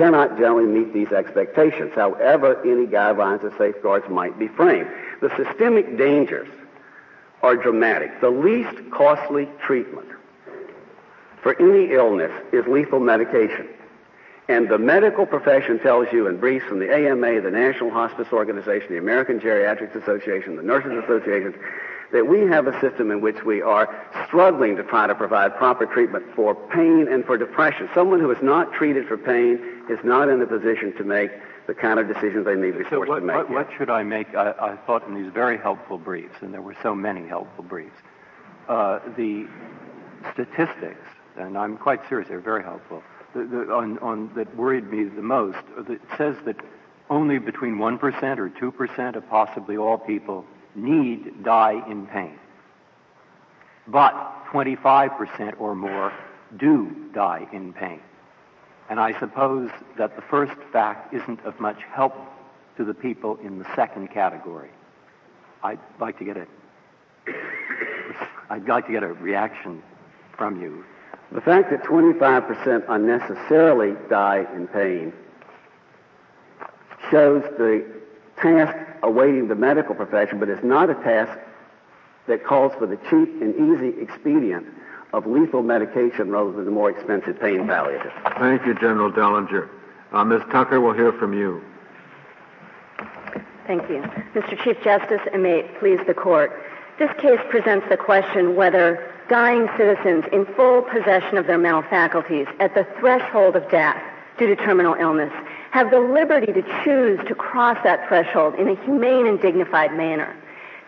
cannot 0.00 0.38
generally 0.38 0.64
meet 0.64 0.94
these 0.94 1.12
expectations, 1.12 1.92
however 1.94 2.58
any 2.62 2.86
guidelines 2.86 3.44
or 3.44 3.52
safeguards 3.58 4.08
might 4.08 4.38
be 4.38 4.48
framed. 4.48 4.88
The 5.20 5.28
systemic 5.36 5.98
dangers 5.98 6.48
are 7.42 7.54
dramatic. 7.54 8.18
The 8.22 8.30
least 8.30 8.78
costly 8.90 9.46
treatment 9.62 10.08
for 11.42 11.54
any 11.60 11.92
illness 11.92 12.32
is 12.50 12.66
lethal 12.66 12.98
medication. 12.98 13.68
And 14.48 14.70
the 14.70 14.78
medical 14.78 15.26
profession 15.26 15.78
tells 15.80 16.08
you 16.12 16.28
in 16.28 16.40
briefs 16.40 16.64
from 16.64 16.78
the 16.78 16.90
AMA, 16.90 17.42
the 17.42 17.50
National 17.50 17.90
Hospice 17.90 18.28
Organization, 18.32 18.88
the 18.88 18.98
American 18.98 19.38
Geriatrics 19.38 19.94
Association, 19.94 20.56
the 20.56 20.62
Nurses 20.62 20.92
Association, 21.04 21.54
that 22.12 22.26
we 22.26 22.40
have 22.40 22.66
a 22.66 22.80
system 22.80 23.10
in 23.10 23.20
which 23.20 23.44
we 23.44 23.62
are 23.62 23.88
struggling 24.26 24.76
to 24.76 24.82
try 24.82 25.06
to 25.06 25.14
provide 25.14 25.56
proper 25.56 25.86
treatment 25.86 26.24
for 26.34 26.54
pain 26.54 27.06
and 27.08 27.24
for 27.24 27.36
depression. 27.38 27.88
Someone 27.94 28.18
who 28.18 28.30
is 28.30 28.42
not 28.42 28.72
treated 28.72 29.06
for 29.06 29.16
pain 29.16 29.79
is 29.90 29.98
not 30.04 30.28
in 30.28 30.40
a 30.40 30.46
position 30.46 30.94
to 30.96 31.04
make 31.04 31.30
the 31.66 31.74
kind 31.74 31.98
of 31.98 32.08
decisions 32.08 32.44
they 32.44 32.54
need 32.54 32.72
to 32.72 32.78
be 32.78 32.84
so 32.84 32.96
forced 32.96 33.08
what, 33.08 33.20
to 33.20 33.26
make. 33.26 33.36
What, 33.36 33.50
what 33.50 33.68
should 33.76 33.90
I 33.90 34.02
make? 34.02 34.34
I, 34.34 34.52
I, 34.52 34.76
thought 34.86 35.06
in 35.06 35.14
these 35.14 35.32
very 35.32 35.58
helpful 35.58 35.98
briefs, 35.98 36.36
and 36.40 36.54
there 36.54 36.62
were 36.62 36.76
so 36.82 36.94
many 36.94 37.26
helpful 37.26 37.64
briefs, 37.64 37.96
uh, 38.68 39.00
the 39.16 39.46
statistics 40.32 41.06
and 41.36 41.56
I'm 41.56 41.76
quite 41.76 42.00
serious, 42.08 42.28
they're 42.28 42.40
very 42.40 42.62
helpful, 42.62 43.02
the, 43.34 43.44
the, 43.44 43.72
on, 43.72 43.98
on, 43.98 44.30
that 44.34 44.54
worried 44.56 44.90
me 44.90 45.04
the 45.04 45.22
most, 45.22 45.58
that 45.76 46.00
says 46.16 46.36
that 46.44 46.56
only 47.08 47.38
between 47.38 47.76
1% 47.76 48.38
or 48.38 48.50
2% 48.50 49.16
of 49.16 49.28
possibly 49.28 49.76
all 49.76 49.98
people 49.98 50.44
need 50.74 51.42
die 51.42 51.82
in 51.88 52.06
pain. 52.06 52.38
But 53.86 54.44
25% 54.52 55.60
or 55.60 55.74
more 55.74 56.12
do 56.56 57.08
die 57.12 57.48
in 57.52 57.72
pain. 57.72 58.00
And 58.90 58.98
I 58.98 59.18
suppose 59.20 59.70
that 59.96 60.16
the 60.16 60.22
first 60.22 60.52
fact 60.72 61.14
isn't 61.14 61.40
of 61.46 61.58
much 61.60 61.78
help 61.94 62.14
to 62.76 62.84
the 62.84 62.92
people 62.92 63.38
in 63.42 63.60
the 63.60 63.66
second 63.76 64.10
category. 64.10 64.70
I'd 65.62 65.78
like 66.00 66.18
to 66.18 66.24
get 66.24 66.36
a 66.36 66.46
I'd 68.50 68.66
like 68.66 68.86
to 68.86 68.92
get 68.92 69.04
a 69.04 69.12
reaction 69.12 69.80
from 70.36 70.60
you 70.60 70.84
The 71.30 71.40
fact 71.40 71.70
that 71.70 71.84
25% 71.84 72.84
unnecessarily 72.88 73.94
die 74.08 74.44
in 74.56 74.66
pain 74.66 75.12
shows 77.10 77.42
the 77.58 77.86
task 78.42 78.76
awaiting 79.04 79.46
the 79.46 79.54
medical 79.54 79.94
profession, 79.94 80.40
but 80.40 80.48
it's 80.48 80.64
not 80.64 80.90
a 80.90 80.94
task 80.94 81.38
that 82.26 82.44
calls 82.44 82.72
for 82.78 82.86
the 82.86 82.96
cheap 82.96 83.40
and 83.40 83.54
easy 83.54 84.00
expedient 84.00 84.66
of 85.12 85.26
lethal 85.26 85.62
medication 85.62 86.30
rather 86.30 86.52
than 86.52 86.64
the 86.64 86.70
more 86.70 86.90
expensive 86.90 87.40
pain 87.40 87.66
palliative. 87.66 88.12
Thank 88.38 88.64
you, 88.66 88.74
General 88.74 89.10
Dellinger. 89.10 89.68
Uh, 90.12 90.24
Ms. 90.24 90.42
Tucker, 90.50 90.80
we'll 90.80 90.94
hear 90.94 91.12
from 91.12 91.32
you. 91.32 91.62
Thank 93.66 93.88
you. 93.88 94.02
Mr. 94.34 94.62
Chief 94.64 94.82
Justice, 94.82 95.20
and 95.32 95.42
may 95.42 95.60
it 95.60 95.78
please 95.78 96.00
the 96.06 96.14
court, 96.14 96.50
this 96.98 97.10
case 97.18 97.40
presents 97.48 97.86
the 97.88 97.96
question 97.96 98.56
whether 98.56 99.12
dying 99.28 99.68
citizens 99.76 100.24
in 100.32 100.44
full 100.54 100.82
possession 100.82 101.38
of 101.38 101.46
their 101.46 101.58
mental 101.58 101.82
faculties 101.82 102.46
at 102.58 102.74
the 102.74 102.84
threshold 102.98 103.54
of 103.54 103.70
death 103.70 104.02
due 104.38 104.48
to 104.48 104.56
terminal 104.56 104.94
illness 104.94 105.32
have 105.70 105.90
the 105.90 106.00
liberty 106.00 106.52
to 106.52 106.62
choose 106.82 107.20
to 107.28 107.34
cross 107.34 107.78
that 107.84 108.06
threshold 108.08 108.54
in 108.56 108.68
a 108.68 108.74
humane 108.84 109.26
and 109.26 109.40
dignified 109.40 109.96
manner. 109.96 110.34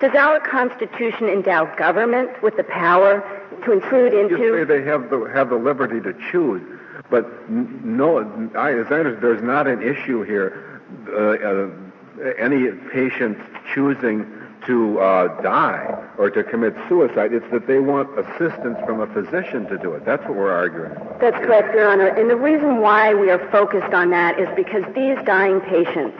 Does 0.02 0.16
our 0.16 0.40
Constitution 0.40 1.28
endow 1.28 1.72
government 1.76 2.42
with 2.42 2.56
the 2.56 2.64
power 2.64 3.22
to 3.64 3.70
intrude 3.70 4.12
into? 4.12 4.36
You 4.36 4.58
say 4.58 4.64
they 4.64 4.82
have 4.82 5.10
the 5.10 5.30
have 5.32 5.48
the 5.48 5.54
liberty 5.54 6.00
to 6.00 6.12
choose, 6.32 6.60
but 7.08 7.48
no, 7.48 8.18
I, 8.56 8.72
as 8.72 8.86
I 8.90 8.98
understand, 8.98 9.22
there's 9.22 9.42
not 9.44 9.68
an 9.68 9.80
issue 9.80 10.24
here. 10.24 10.80
Uh, 11.08 11.18
uh, 11.18 12.34
any 12.36 12.72
patient 12.92 13.38
choosing 13.72 14.26
to 14.66 14.98
uh, 14.98 15.40
die 15.40 16.04
or 16.18 16.30
to 16.30 16.42
commit 16.42 16.74
suicide. 16.88 17.32
It's 17.32 17.48
that 17.52 17.68
they 17.68 17.78
want 17.78 18.10
assistance 18.18 18.78
from 18.84 19.00
a 19.00 19.06
physician 19.06 19.66
to 19.68 19.78
do 19.78 19.92
it. 19.92 20.04
That's 20.04 20.22
what 20.24 20.34
we're 20.34 20.52
arguing. 20.52 20.94
That's 21.20 21.36
correct, 21.36 21.74
Your 21.74 21.88
Honor. 21.88 22.08
And 22.08 22.28
the 22.28 22.36
reason 22.36 22.80
why 22.80 23.14
we 23.14 23.30
are 23.30 23.50
focused 23.50 23.94
on 23.94 24.10
that 24.10 24.40
is 24.40 24.48
because 24.56 24.82
these 24.94 25.16
dying 25.24 25.60
patients 25.60 26.18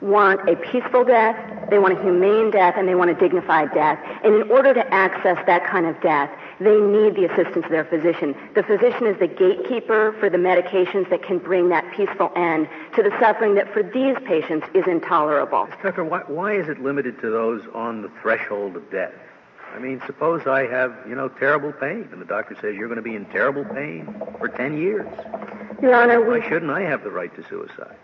want 0.00 0.48
a 0.48 0.56
peaceful 0.56 1.04
death, 1.04 1.36
they 1.70 1.78
want 1.78 1.98
a 1.98 2.02
humane 2.02 2.50
death, 2.50 2.74
and 2.76 2.88
they 2.88 2.94
want 2.94 3.10
a 3.10 3.14
dignified 3.14 3.72
death. 3.74 3.98
And 4.22 4.34
in 4.34 4.50
order 4.50 4.72
to 4.74 4.94
access 4.94 5.38
that 5.46 5.66
kind 5.66 5.86
of 5.86 6.00
death, 6.00 6.30
they 6.60 6.78
need 6.78 7.14
the 7.14 7.24
assistance 7.24 7.64
of 7.64 7.70
their 7.70 7.84
physician. 7.84 8.34
The 8.54 8.62
physician 8.62 9.06
is 9.06 9.18
the 9.18 9.26
gatekeeper 9.26 10.14
for 10.18 10.30
the 10.30 10.38
medications 10.38 11.08
that 11.10 11.22
can 11.22 11.38
bring 11.38 11.68
that 11.70 11.90
peaceful 11.92 12.32
end 12.36 12.68
to 12.96 13.02
the 13.02 13.10
suffering 13.20 13.54
that 13.54 13.72
for 13.72 13.82
these 13.82 14.16
patients 14.24 14.66
is 14.74 14.84
intolerable. 14.86 15.66
Ms. 15.66 15.74
Tucker, 15.82 16.04
why, 16.04 16.20
why 16.26 16.54
is 16.54 16.68
it 16.68 16.80
limited 16.80 17.20
to 17.20 17.30
those 17.30 17.62
on 17.74 18.02
the 18.02 18.10
threshold 18.22 18.76
of 18.76 18.90
death? 18.90 19.14
I 19.74 19.78
mean, 19.78 20.00
suppose 20.06 20.46
I 20.46 20.66
have, 20.66 20.96
you 21.06 21.14
know, 21.14 21.28
terrible 21.28 21.72
pain, 21.72 22.08
and 22.10 22.20
the 22.20 22.24
doctor 22.24 22.56
says 22.60 22.74
you're 22.74 22.88
going 22.88 22.96
to 22.96 23.02
be 23.02 23.14
in 23.14 23.26
terrible 23.26 23.64
pain 23.64 24.06
for 24.38 24.48
10 24.48 24.78
years. 24.78 25.06
Your 25.82 25.94
Honor, 25.94 26.20
we... 26.20 26.40
Why 26.40 26.48
shouldn't 26.48 26.70
I 26.70 26.82
have 26.82 27.04
the 27.04 27.10
right 27.10 27.34
to 27.36 27.46
suicide? 27.48 27.96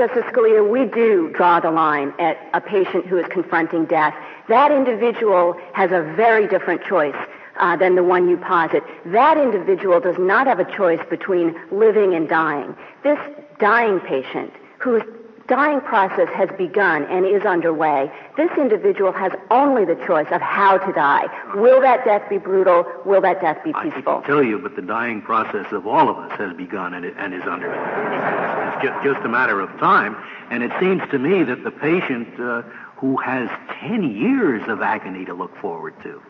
Justice 0.00 0.24
Scalia, 0.32 0.66
we 0.66 0.86
do 0.86 1.30
draw 1.36 1.60
the 1.60 1.70
line 1.70 2.14
at 2.18 2.38
a 2.54 2.60
patient 2.62 3.04
who 3.04 3.18
is 3.18 3.26
confronting 3.26 3.84
death. 3.84 4.14
That 4.48 4.72
individual 4.72 5.60
has 5.74 5.90
a 5.90 6.00
very 6.16 6.48
different 6.48 6.82
choice 6.84 7.14
uh, 7.58 7.76
than 7.76 7.96
the 7.96 8.02
one 8.02 8.26
you 8.26 8.38
posit. 8.38 8.82
That 9.04 9.36
individual 9.36 10.00
does 10.00 10.16
not 10.18 10.46
have 10.46 10.58
a 10.58 10.64
choice 10.74 11.00
between 11.10 11.54
living 11.70 12.14
and 12.14 12.26
dying. 12.30 12.74
This 13.02 13.18
dying 13.58 14.00
patient 14.00 14.54
whose 14.78 15.02
dying 15.50 15.80
process 15.80 16.28
has 16.32 16.48
begun 16.56 17.04
and 17.06 17.26
is 17.26 17.42
underway, 17.42 18.10
this 18.36 18.50
individual 18.56 19.12
has 19.12 19.32
only 19.50 19.84
the 19.84 19.96
choice 20.06 20.28
of 20.30 20.40
how 20.40 20.78
to 20.78 20.92
die. 20.92 21.26
Will 21.56 21.80
that 21.80 22.04
death 22.04 22.22
be 22.30 22.38
brutal? 22.38 22.86
Will 23.04 23.20
that 23.20 23.40
death 23.40 23.58
be 23.64 23.72
peaceful? 23.72 24.18
I 24.18 24.20
can 24.20 24.22
tell 24.22 24.42
you, 24.44 24.58
but 24.60 24.76
the 24.76 24.82
dying 24.82 25.20
process 25.20 25.66
of 25.72 25.88
all 25.88 26.08
of 26.08 26.16
us 26.16 26.38
has 26.38 26.56
begun 26.56 26.94
and, 26.94 27.04
and 27.04 27.34
is 27.34 27.42
underway. 27.42 27.76
It's 27.76 28.84
just, 28.84 29.04
just, 29.04 29.26
a 29.26 29.28
matter 29.28 29.60
of 29.60 29.68
time. 29.80 30.16
And 30.50 30.62
it 30.62 30.70
seems 30.78 31.02
to 31.10 31.18
me 31.18 31.42
that 31.42 31.64
the 31.64 31.72
patient 31.72 32.38
uh, 32.38 32.62
who 32.96 33.16
has 33.16 33.50
10 33.80 34.16
years 34.16 34.62
of 34.68 34.80
agony 34.82 35.24
to 35.24 35.34
look 35.34 35.56
forward 35.56 35.94
to 36.04 36.22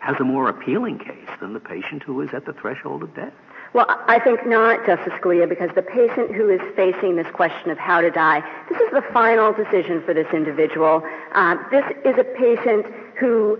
has 0.00 0.16
a 0.20 0.24
more 0.24 0.48
appealing 0.48 0.98
case 0.98 1.28
than 1.40 1.54
the 1.54 1.60
patient 1.60 2.02
who 2.02 2.20
is 2.20 2.30
at 2.34 2.44
the 2.44 2.52
threshold 2.52 3.02
of 3.02 3.14
death? 3.14 3.32
Well, 3.74 3.86
I 3.88 4.18
think 4.18 4.46
not, 4.46 4.86
Justice 4.86 5.12
Scalia, 5.20 5.48
because 5.48 5.70
the 5.74 5.82
patient 5.82 6.34
who 6.34 6.48
is 6.48 6.60
facing 6.74 7.16
this 7.16 7.26
question 7.32 7.70
of 7.70 7.78
how 7.78 8.00
to 8.00 8.10
die, 8.10 8.42
this 8.68 8.80
is 8.80 8.90
the 8.92 9.02
final 9.12 9.52
decision 9.52 10.02
for 10.02 10.14
this 10.14 10.26
individual. 10.32 11.02
Uh, 11.32 11.56
this 11.70 11.84
is 12.04 12.18
a 12.18 12.24
patient 12.24 12.86
who 13.18 13.58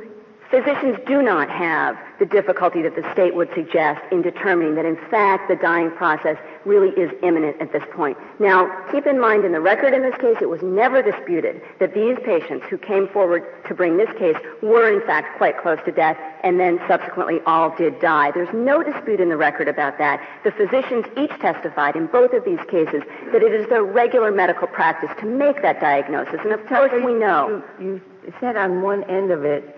Physicians 0.50 0.96
do 1.06 1.20
not 1.20 1.50
have 1.50 1.98
the 2.18 2.24
difficulty 2.24 2.80
that 2.80 2.96
the 2.96 3.04
state 3.12 3.34
would 3.34 3.52
suggest 3.54 4.00
in 4.10 4.22
determining 4.22 4.76
that, 4.76 4.86
in 4.86 4.96
fact, 5.10 5.46
the 5.46 5.56
dying 5.56 5.90
process 5.90 6.38
really 6.64 6.90
is 7.00 7.10
imminent 7.22 7.60
at 7.60 7.72
this 7.72 7.82
point. 7.92 8.16
Now, 8.38 8.70
keep 8.90 9.06
in 9.06 9.20
mind, 9.20 9.44
in 9.44 9.52
the 9.52 9.60
record 9.60 9.94
in 9.94 10.02
this 10.02 10.16
case, 10.20 10.36
it 10.40 10.48
was 10.48 10.62
never 10.62 11.02
disputed 11.02 11.62
that 11.80 11.94
these 11.94 12.16
patients 12.24 12.66
who 12.68 12.78
came 12.78 13.08
forward 13.08 13.44
to 13.66 13.74
bring 13.74 13.96
this 13.96 14.10
case 14.18 14.36
were, 14.62 14.92
in 14.92 15.04
fact, 15.06 15.38
quite 15.38 15.58
close 15.58 15.78
to 15.84 15.92
death 15.92 16.16
and 16.42 16.58
then 16.60 16.80
subsequently 16.86 17.40
all 17.46 17.74
did 17.76 17.98
die. 18.00 18.30
There's 18.30 18.52
no 18.54 18.82
dispute 18.82 19.20
in 19.20 19.28
the 19.28 19.36
record 19.36 19.68
about 19.68 19.98
that. 19.98 20.20
The 20.44 20.52
physicians 20.52 21.06
each 21.16 21.30
testified 21.40 21.96
in 21.96 22.06
both 22.06 22.32
of 22.32 22.44
these 22.44 22.60
cases 22.68 23.02
that 23.32 23.42
it 23.42 23.52
is 23.52 23.68
their 23.68 23.84
regular 23.84 24.30
medical 24.30 24.66
practice 24.66 25.10
to 25.20 25.26
make 25.26 25.62
that 25.62 25.80
diagnosis. 25.80 26.40
And 26.42 26.52
of 26.52 26.64
course, 26.66 26.92
we 27.04 27.14
know. 27.14 27.62
You, 27.80 28.00
you 28.24 28.34
said 28.40 28.56
on 28.56 28.82
one 28.82 29.04
end 29.04 29.30
of 29.30 29.44
it, 29.44 29.76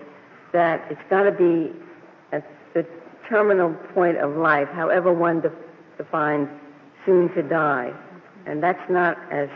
that 0.51 0.85
it's 0.89 1.01
got 1.09 1.23
to 1.23 1.31
be 1.31 1.71
at 2.31 2.45
the 2.73 2.85
terminal 3.27 3.73
point 3.93 4.17
of 4.17 4.35
life, 4.35 4.67
however 4.69 5.13
one 5.13 5.41
defines 5.97 6.49
soon 7.05 7.33
to 7.33 7.43
die. 7.43 7.93
And 8.45 8.61
that's 8.61 8.89
not 8.89 9.17
as 9.31 9.49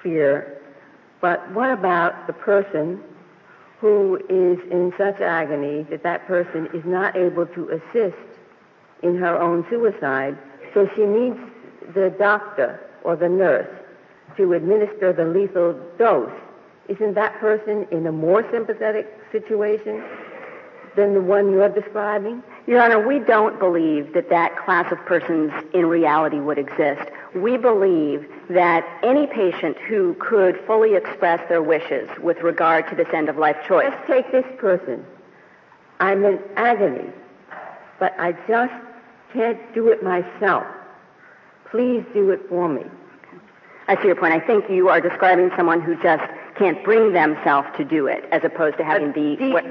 clear. 0.00 0.60
But 1.20 1.50
what 1.52 1.70
about 1.70 2.26
the 2.26 2.32
person 2.32 3.00
who 3.80 4.16
is 4.28 4.58
in 4.70 4.92
such 4.96 5.20
agony 5.20 5.82
that 5.90 6.02
that 6.02 6.26
person 6.26 6.68
is 6.72 6.84
not 6.84 7.16
able 7.16 7.46
to 7.46 7.68
assist 7.70 8.16
in 9.02 9.16
her 9.18 9.36
own 9.36 9.66
suicide, 9.68 10.38
so 10.72 10.88
she 10.94 11.04
needs 11.04 11.38
the 11.94 12.14
doctor 12.18 12.80
or 13.02 13.16
the 13.16 13.28
nurse 13.28 13.68
to 14.36 14.52
administer 14.52 15.12
the 15.12 15.24
lethal 15.24 15.74
dose 15.98 16.32
isn't 16.88 17.14
that 17.14 17.38
person 17.38 17.86
in 17.90 18.06
a 18.06 18.12
more 18.12 18.44
sympathetic 18.50 19.06
situation 19.30 20.02
than 20.96 21.14
the 21.14 21.20
one 21.20 21.52
you're 21.52 21.68
describing? 21.68 22.42
Your 22.66 22.80
Honor, 22.80 23.04
we 23.06 23.18
don't 23.18 23.58
believe 23.58 24.12
that 24.14 24.30
that 24.30 24.56
class 24.56 24.90
of 24.92 24.98
persons 25.04 25.52
in 25.74 25.86
reality 25.86 26.38
would 26.38 26.58
exist. 26.58 27.10
We 27.34 27.56
believe 27.56 28.28
that 28.50 28.86
any 29.02 29.26
patient 29.26 29.76
who 29.78 30.14
could 30.20 30.60
fully 30.64 30.94
express 30.94 31.46
their 31.48 31.62
wishes 31.62 32.08
with 32.20 32.38
regard 32.38 32.88
to 32.90 32.94
this 32.94 33.08
end 33.12 33.28
of 33.28 33.36
life 33.36 33.56
choice. 33.66 33.88
Let's 33.90 34.06
take 34.06 34.30
this 34.32 34.46
person. 34.58 35.04
I'm 35.98 36.24
in 36.24 36.38
agony, 36.56 37.10
but 37.98 38.14
I 38.18 38.32
just 38.46 38.72
can't 39.32 39.58
do 39.74 39.88
it 39.88 40.02
myself. 40.02 40.66
Please 41.68 42.04
do 42.14 42.30
it 42.30 42.48
for 42.48 42.68
me. 42.68 42.84
I 43.88 44.00
see 44.00 44.06
your 44.06 44.16
point. 44.16 44.34
I 44.34 44.40
think 44.40 44.70
you 44.70 44.88
are 44.88 45.00
describing 45.00 45.50
someone 45.56 45.80
who 45.80 46.00
just 46.00 46.22
can't 46.56 46.82
bring 46.84 47.12
themselves 47.12 47.68
to 47.76 47.84
do 47.84 48.06
it, 48.06 48.24
as 48.30 48.44
opposed 48.44 48.76
to 48.76 48.84
having 48.84 49.12
the. 49.12 49.36
Deep, 49.36 49.52
what, 49.52 49.64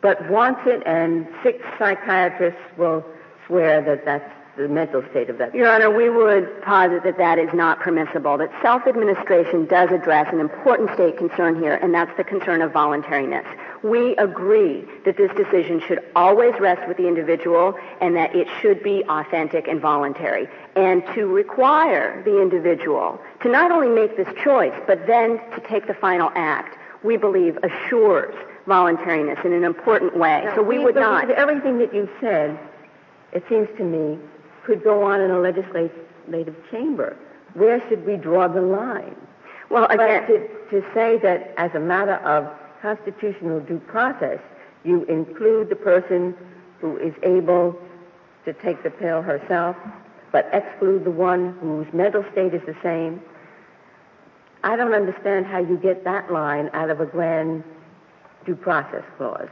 but 0.00 0.28
wants 0.30 0.60
it, 0.66 0.82
and 0.86 1.26
six 1.42 1.64
psychiatrists 1.78 2.60
will 2.76 3.04
swear 3.46 3.82
that 3.82 4.04
that's 4.04 4.32
the 4.58 4.68
mental 4.68 5.02
state 5.10 5.30
of 5.30 5.38
that. 5.38 5.54
Your 5.54 5.68
Honor, 5.72 5.88
we 5.88 6.10
would 6.10 6.62
posit 6.62 7.04
that 7.04 7.16
that 7.16 7.38
is 7.38 7.48
not 7.54 7.78
permissible, 7.78 8.36
that 8.38 8.50
self-administration 8.60 9.66
does 9.66 9.90
address 9.90 10.26
an 10.32 10.40
important 10.40 10.90
state 10.94 11.16
concern 11.16 11.60
here, 11.62 11.74
and 11.74 11.94
that's 11.94 12.14
the 12.16 12.24
concern 12.24 12.60
of 12.60 12.72
voluntariness. 12.72 13.46
We 13.84 14.16
agree 14.16 14.84
that 15.04 15.16
this 15.16 15.30
decision 15.36 15.80
should 15.86 16.00
always 16.16 16.54
rest 16.58 16.86
with 16.88 16.96
the 16.96 17.06
individual 17.06 17.74
and 18.00 18.16
that 18.16 18.34
it 18.34 18.48
should 18.60 18.82
be 18.82 19.04
authentic 19.08 19.68
and 19.68 19.80
voluntary. 19.80 20.48
And 20.74 21.04
to 21.14 21.26
require 21.26 22.20
the 22.24 22.42
individual 22.42 23.20
to 23.42 23.48
not 23.48 23.70
only 23.70 23.88
make 23.88 24.16
this 24.16 24.28
choice, 24.42 24.74
but 24.88 25.06
then 25.06 25.38
to 25.54 25.62
take 25.68 25.86
the 25.86 25.94
final 25.94 26.32
act, 26.34 26.76
we 27.04 27.16
believe 27.16 27.56
assures 27.62 28.34
voluntariness 28.68 29.38
in 29.44 29.52
an 29.52 29.64
important 29.64 30.16
way. 30.16 30.42
Now, 30.44 30.56
so 30.56 30.62
we, 30.62 30.78
would 30.78 30.94
not. 30.94 31.30
Everything 31.30 31.78
that 31.78 31.92
you've 31.92 32.10
said, 32.20 32.58
it 33.32 33.42
seems 33.48 33.66
to 33.78 33.84
me, 33.84 34.18
could 34.64 34.84
go 34.84 35.02
on 35.02 35.20
in 35.20 35.30
a 35.30 35.40
legislative 35.40 36.54
chamber. 36.70 37.16
Where 37.54 37.82
should 37.88 38.06
we 38.06 38.16
draw 38.16 38.46
the 38.46 38.60
line? 38.60 39.16
Well, 39.70 39.86
again, 39.86 40.26
to, 40.26 40.48
to 40.70 40.86
say 40.94 41.18
that 41.22 41.54
as 41.56 41.70
a 41.74 41.80
matter 41.80 42.16
of 42.16 42.46
constitutional 42.80 43.60
due 43.60 43.80
process, 43.80 44.38
you 44.84 45.04
include 45.04 45.70
the 45.70 45.76
person 45.76 46.34
who 46.80 46.96
is 46.98 47.14
able 47.22 47.76
to 48.44 48.52
take 48.52 48.82
the 48.82 48.90
pill 48.90 49.22
herself, 49.22 49.76
but 50.32 50.48
exclude 50.52 51.04
the 51.04 51.10
one 51.10 51.56
whose 51.60 51.86
mental 51.92 52.24
state 52.32 52.54
is 52.54 52.62
the 52.66 52.76
same. 52.82 53.20
I 54.62 54.76
don't 54.76 54.94
understand 54.94 55.46
how 55.46 55.58
you 55.58 55.76
get 55.76 56.04
that 56.04 56.32
line 56.32 56.70
out 56.72 56.90
of 56.90 57.00
a 57.00 57.06
grand 57.06 57.64
due 58.44 58.56
process 58.56 59.04
clause. 59.16 59.48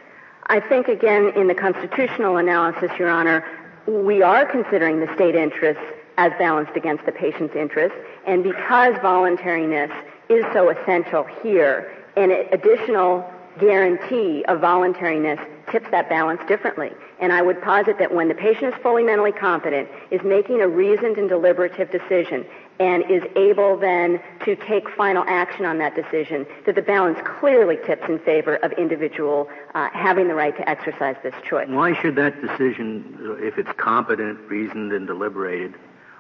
I 0.49 0.61
think, 0.61 0.89
again, 0.89 1.33
in 1.37 1.49
the 1.49 1.55
constitutional 1.55 2.37
analysis, 2.37 2.91
Your 2.99 3.11
Honor, 3.11 3.45
we 3.87 4.23
are 4.23 4.45
considering 4.47 5.01
the 5.01 5.13
state 5.15 5.35
interests 5.35 5.83
as 6.19 6.33
balanced 6.39 6.77
against 6.77 7.05
the 7.05 7.13
patient's 7.13 7.55
interests, 7.55 7.99
and 8.27 8.43
because 8.43 8.95
voluntariness 9.03 9.91
is 10.29 10.45
so 10.53 10.71
essential 10.71 11.25
here, 11.43 11.93
an 12.17 12.31
additional 12.53 13.29
guarantee 13.61 14.45
of 14.49 14.61
voluntariness 14.61 15.39
tips 15.71 15.87
that 15.91 16.09
balance 16.09 16.41
differently. 16.49 16.91
And 17.19 17.33
I 17.33 17.41
would 17.41 17.63
posit 17.63 17.99
that 17.99 18.15
when 18.15 18.29
the 18.29 18.35
patient 18.35 18.75
is 18.75 18.83
fully 18.83 19.03
mentally 19.03 19.33
competent, 19.33 19.89
is 20.11 20.21
making 20.23 20.61
a 20.61 20.69
reasoned 20.69 21.17
and 21.17 21.29
deliberative 21.29 21.91
decision, 21.91 22.45
and 22.79 23.11
is 23.11 23.23
able 23.37 23.79
then 23.79 24.21
to 24.45 24.55
take 24.55 24.91
final 24.91 25.25
action 25.27 25.65
on 25.65 25.79
that 25.79 25.95
decision, 25.95 26.47
that 26.67 26.75
the 26.75 26.83
balance 26.83 27.19
clearly 27.25 27.79
tips 27.87 28.03
in 28.07 28.19
favor 28.19 28.57
of 28.57 28.73
individual 28.73 29.49
uh, 29.75 29.89
having 29.95 30.29
the 30.29 30.35
right 30.35 30.55
to 30.59 30.69
exercise 30.69 31.17
this 31.23 31.35
choice. 31.49 31.67
Why 31.69 31.99
should 32.03 32.17
that 32.17 32.39
decision, 32.43 33.39
if 33.41 33.57
it's 33.57 33.73
competent, 33.79 34.39
reasoned, 34.51 34.93
and 34.93 35.07
deliberated, 35.07 35.75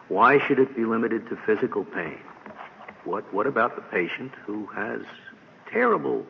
why 0.08 0.38
should 0.46 0.58
it 0.58 0.74
be 0.74 0.86
limited 0.86 1.28
to 1.28 1.36
physical 1.44 1.84
pain? 1.84 2.18
What, 3.04 3.30
what 3.34 3.46
about 3.46 3.76
the 3.76 3.82
patient 3.82 4.32
who 4.46 4.66
has 4.68 5.02
terrible 5.70 6.24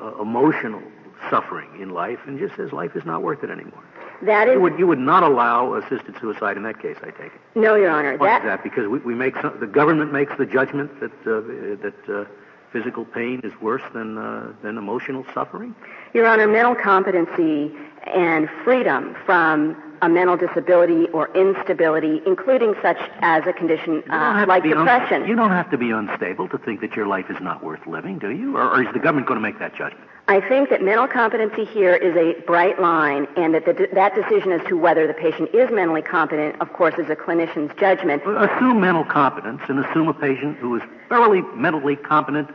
uh, 0.00 0.22
emotional 0.22 0.82
suffering 1.30 1.80
in 1.80 1.90
life 1.90 2.18
and 2.26 2.38
just 2.38 2.56
says 2.56 2.72
life 2.72 2.96
is 2.96 3.04
not 3.04 3.22
worth 3.22 3.42
it 3.44 3.50
anymore? 3.50 3.82
That 4.22 4.48
is, 4.48 4.54
you 4.54 4.60
would, 4.60 4.78
you 4.78 4.86
would 4.86 4.98
not 4.98 5.22
allow 5.22 5.74
assisted 5.74 6.14
suicide 6.20 6.56
in 6.56 6.62
that 6.62 6.80
case, 6.80 6.96
I 7.02 7.10
take 7.10 7.32
it. 7.34 7.40
No, 7.54 7.74
Your 7.74 7.90
Honor. 7.90 8.16
Why 8.16 8.28
that, 8.28 8.42
is 8.42 8.46
that? 8.46 8.62
Because 8.62 8.86
we, 8.88 8.98
we 9.00 9.14
make 9.14 9.34
some, 9.40 9.58
the 9.60 9.66
government 9.66 10.12
makes 10.12 10.32
the 10.38 10.46
judgment 10.46 10.90
that 11.00 11.12
uh, 11.26 11.40
that 11.82 12.08
uh, 12.08 12.24
physical 12.72 13.04
pain 13.04 13.40
is 13.44 13.52
worse 13.60 13.82
than 13.92 14.16
uh, 14.16 14.52
than 14.62 14.78
emotional 14.78 15.26
suffering. 15.34 15.74
Your 16.14 16.26
Honor, 16.26 16.46
mental 16.46 16.74
competency 16.74 17.72
and 18.06 18.48
freedom 18.64 19.16
from 19.26 19.76
a 20.02 20.08
mental 20.08 20.36
disability 20.36 21.06
or 21.08 21.34
instability, 21.36 22.20
including 22.26 22.74
such 22.82 22.98
as 23.20 23.42
a 23.46 23.52
condition 23.52 24.02
uh, 24.10 24.44
like 24.46 24.62
depression. 24.62 25.22
Un- 25.22 25.28
you 25.28 25.34
don't 25.34 25.50
have 25.50 25.70
to 25.70 25.78
be 25.78 25.90
unstable 25.90 26.48
to 26.48 26.58
think 26.58 26.80
that 26.82 26.94
your 26.94 27.06
life 27.06 27.26
is 27.30 27.40
not 27.40 27.64
worth 27.64 27.86
living, 27.86 28.18
do 28.18 28.30
you? 28.30 28.56
Or, 28.56 28.70
or 28.70 28.82
is 28.82 28.88
the 28.92 28.98
government 28.98 29.26
going 29.26 29.38
to 29.38 29.42
make 29.42 29.58
that 29.58 29.74
judgment? 29.74 30.08
I 30.26 30.40
think 30.40 30.70
that 30.70 30.82
mental 30.82 31.06
competency 31.06 31.66
here 31.66 31.94
is 31.94 32.16
a 32.16 32.40
bright 32.46 32.80
line, 32.80 33.28
and 33.36 33.54
that 33.54 33.66
the, 33.66 33.88
that 33.92 34.14
decision 34.14 34.52
as 34.52 34.66
to 34.68 34.76
whether 34.76 35.06
the 35.06 35.12
patient 35.12 35.54
is 35.54 35.70
mentally 35.70 36.00
competent, 36.00 36.60
of 36.62 36.72
course, 36.72 36.94
is 36.98 37.10
a 37.10 37.16
clinician's 37.16 37.74
judgment. 37.78 38.22
Assume 38.26 38.80
mental 38.80 39.04
competence 39.04 39.60
and 39.68 39.84
assume 39.84 40.08
a 40.08 40.14
patient 40.14 40.56
who 40.58 40.76
is 40.76 40.82
thoroughly 41.10 41.42
mentally 41.54 41.96
competent 41.96 42.48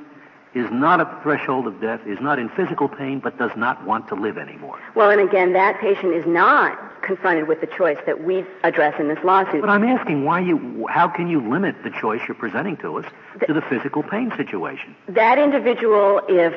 is 0.56 0.68
not 0.72 1.00
at 1.00 1.12
the 1.12 1.22
threshold 1.22 1.68
of 1.68 1.80
death, 1.80 2.02
is 2.08 2.20
not 2.20 2.40
in 2.40 2.50
physical 2.50 2.90
pain, 2.90 3.20
but 3.20 3.38
does 3.38 3.52
not 3.56 3.86
want 3.86 4.08
to 4.08 4.16
live 4.16 4.40
anymore. 4.40 4.80
Well, 4.96 5.12
and 5.12 5.22
again, 5.22 5.54
that 5.54 5.80
patient 5.80 6.16
is 6.16 6.26
not 6.26 7.04
confronted 7.04 7.48
with 7.48 7.62
the 7.62 7.68
choice 7.68 8.00
that 8.08 8.24
we 8.24 8.44
address 8.64 9.00
in 9.00 9.08
this 9.10 9.20
lawsuit. 9.24 9.62
But 9.62 9.70
I'm 9.70 9.84
asking 9.84 10.26
why 10.26 10.40
you, 10.40 10.88
how 10.90 11.08
can 11.08 11.28
you 11.28 11.48
limit 11.48 11.76
the 11.84 11.92
choice 11.92 12.22
you're 12.28 12.34
presenting 12.34 12.78
to 12.78 12.98
us 12.98 13.06
the, 13.40 13.46
to 13.46 13.54
the 13.54 13.62
physical 13.62 14.02
pain 14.02 14.34
situation? 14.36 14.96
That 15.08 15.38
individual, 15.38 16.22
if 16.28 16.56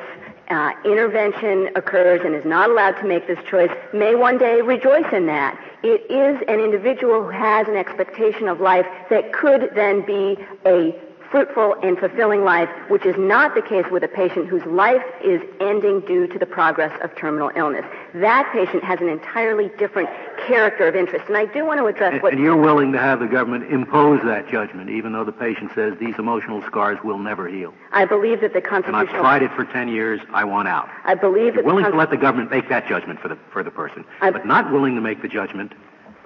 uh, 0.49 0.71
intervention 0.85 1.69
occurs 1.75 2.21
and 2.23 2.35
is 2.35 2.45
not 2.45 2.69
allowed 2.69 2.99
to 3.01 3.05
make 3.05 3.27
this 3.27 3.39
choice, 3.49 3.71
may 3.93 4.15
one 4.15 4.37
day 4.37 4.61
rejoice 4.61 5.11
in 5.13 5.25
that. 5.27 5.59
It 5.83 6.09
is 6.09 6.41
an 6.47 6.59
individual 6.59 7.23
who 7.23 7.29
has 7.29 7.67
an 7.67 7.75
expectation 7.75 8.47
of 8.47 8.59
life 8.59 8.85
that 9.09 9.33
could 9.33 9.71
then 9.75 10.05
be 10.05 10.37
a 10.65 10.95
fruitful 11.33 11.75
and 11.81 11.97
fulfilling 11.97 12.43
life, 12.43 12.69
which 12.89 13.07
is 13.07 13.15
not 13.17 13.55
the 13.55 13.61
case 13.63 13.85
with 13.89 14.03
a 14.03 14.07
patient 14.07 14.47
whose 14.47 14.63
life 14.67 15.01
is 15.23 15.41
ending 15.59 15.99
due 16.01 16.27
to 16.27 16.37
the 16.37 16.45
progress 16.45 16.95
of 17.01 17.09
terminal 17.15 17.49
illness. 17.55 17.83
That 18.13 18.47
patient 18.53 18.83
has 18.83 19.01
an 19.01 19.09
entirely 19.09 19.71
different 19.79 20.09
character 20.45 20.87
of 20.87 20.95
interest. 20.95 21.25
And 21.27 21.35
I 21.35 21.47
do 21.47 21.65
want 21.65 21.79
to 21.79 21.87
address 21.87 22.13
and, 22.13 22.21
what. 22.21 22.33
And 22.33 22.41
you're 22.43 22.55
willing 22.55 22.91
to 22.91 22.99
have 22.99 23.19
the 23.19 23.25
government 23.25 23.73
impose 23.73 24.21
that 24.25 24.47
judgment, 24.47 24.91
even 24.91 25.11
though 25.11 25.23
the 25.23 25.31
patient 25.31 25.71
says 25.73 25.95
these 25.99 26.13
emotional 26.19 26.61
scars 26.67 26.99
will 27.03 27.17
never 27.17 27.47
heal. 27.47 27.73
I 27.91 28.05
believe 28.05 28.41
that 28.41 28.53
the 28.53 28.61
constitutional. 28.61 28.99
And 28.99 29.09
I've 29.09 29.15
tried 29.19 29.41
it 29.41 29.51
for 29.55 29.65
10 29.65 29.87
years. 29.87 30.21
I 30.31 30.43
want 30.43 30.67
out. 30.67 30.87
I 31.03 31.15
believe 31.15 31.55
you're 31.55 31.63
that. 31.63 31.65
willing 31.65 31.85
to 31.85 31.97
let 31.97 32.11
the 32.11 32.17
government 32.17 32.51
make 32.51 32.69
that 32.69 32.87
judgment 32.87 33.19
for 33.19 33.29
the, 33.29 33.39
for 33.51 33.63
the 33.63 33.71
person, 33.71 34.05
I... 34.21 34.29
but 34.29 34.45
not 34.45 34.71
willing 34.71 34.93
to 34.93 35.01
make 35.01 35.23
the 35.23 35.29
judgment 35.29 35.73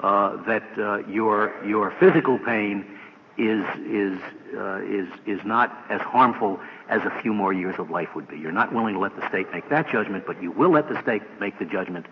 uh, 0.02 0.36
that 0.44 0.64
uh, 0.78 1.08
your, 1.08 1.54
your 1.66 1.92
physical 1.98 2.38
pain 2.40 2.97
is, 3.38 3.64
is 3.86 4.20
uh, 4.56 4.82
is 4.84 5.08
is 5.26 5.46
not 5.46 5.86
as 5.90 6.02
harmful 6.02 6.60
as 6.90 7.02
a 7.04 7.22
few 7.22 7.34
more 7.34 7.54
years 7.54 7.76
of 7.78 7.90
life 7.90 8.16
would 8.16 8.28
be. 8.28 8.38
You're 8.38 8.52
not 8.52 8.74
willing 8.74 8.94
to 8.96 9.00
let 9.00 9.16
the 9.16 9.28
state 9.28 9.52
make 9.52 9.70
that 9.70 9.90
judgment, 9.92 10.26
but 10.26 10.42
you 10.42 10.52
will 10.52 10.72
let 10.72 10.90
the 10.90 11.02
state 11.02 11.22
make 11.40 11.60
the 11.60 11.66
judgment. 11.66 12.06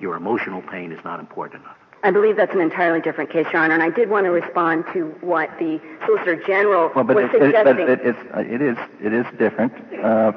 Your 0.00 0.16
emotional 0.16 0.62
pain 0.62 0.90
is 0.90 1.04
not 1.04 1.20
important 1.20 1.62
enough. 1.62 1.76
I 2.04 2.10
believe 2.10 2.36
that's 2.36 2.54
an 2.54 2.60
entirely 2.60 3.00
different 3.00 3.30
case, 3.30 3.46
Your 3.52 3.62
Honor, 3.62 3.74
and 3.74 3.82
I 3.82 3.90
did 3.90 4.10
want 4.10 4.24
to 4.24 4.30
respond 4.30 4.84
to 4.92 5.14
what 5.20 5.50
the 5.60 5.80
Solicitor 6.04 6.42
General 6.44 6.90
well, 6.94 7.04
but 7.04 7.14
was 7.14 7.24
it, 7.26 7.40
suggesting. 7.40 7.78
It, 7.78 7.86
but 7.86 7.88
it, 7.88 8.00
it's, 8.02 8.18
uh, 8.34 8.40
it 8.40 8.60
is 8.60 8.76
it 9.00 9.12
is 9.12 9.26
different, 9.38 9.72
uh, 10.02 10.32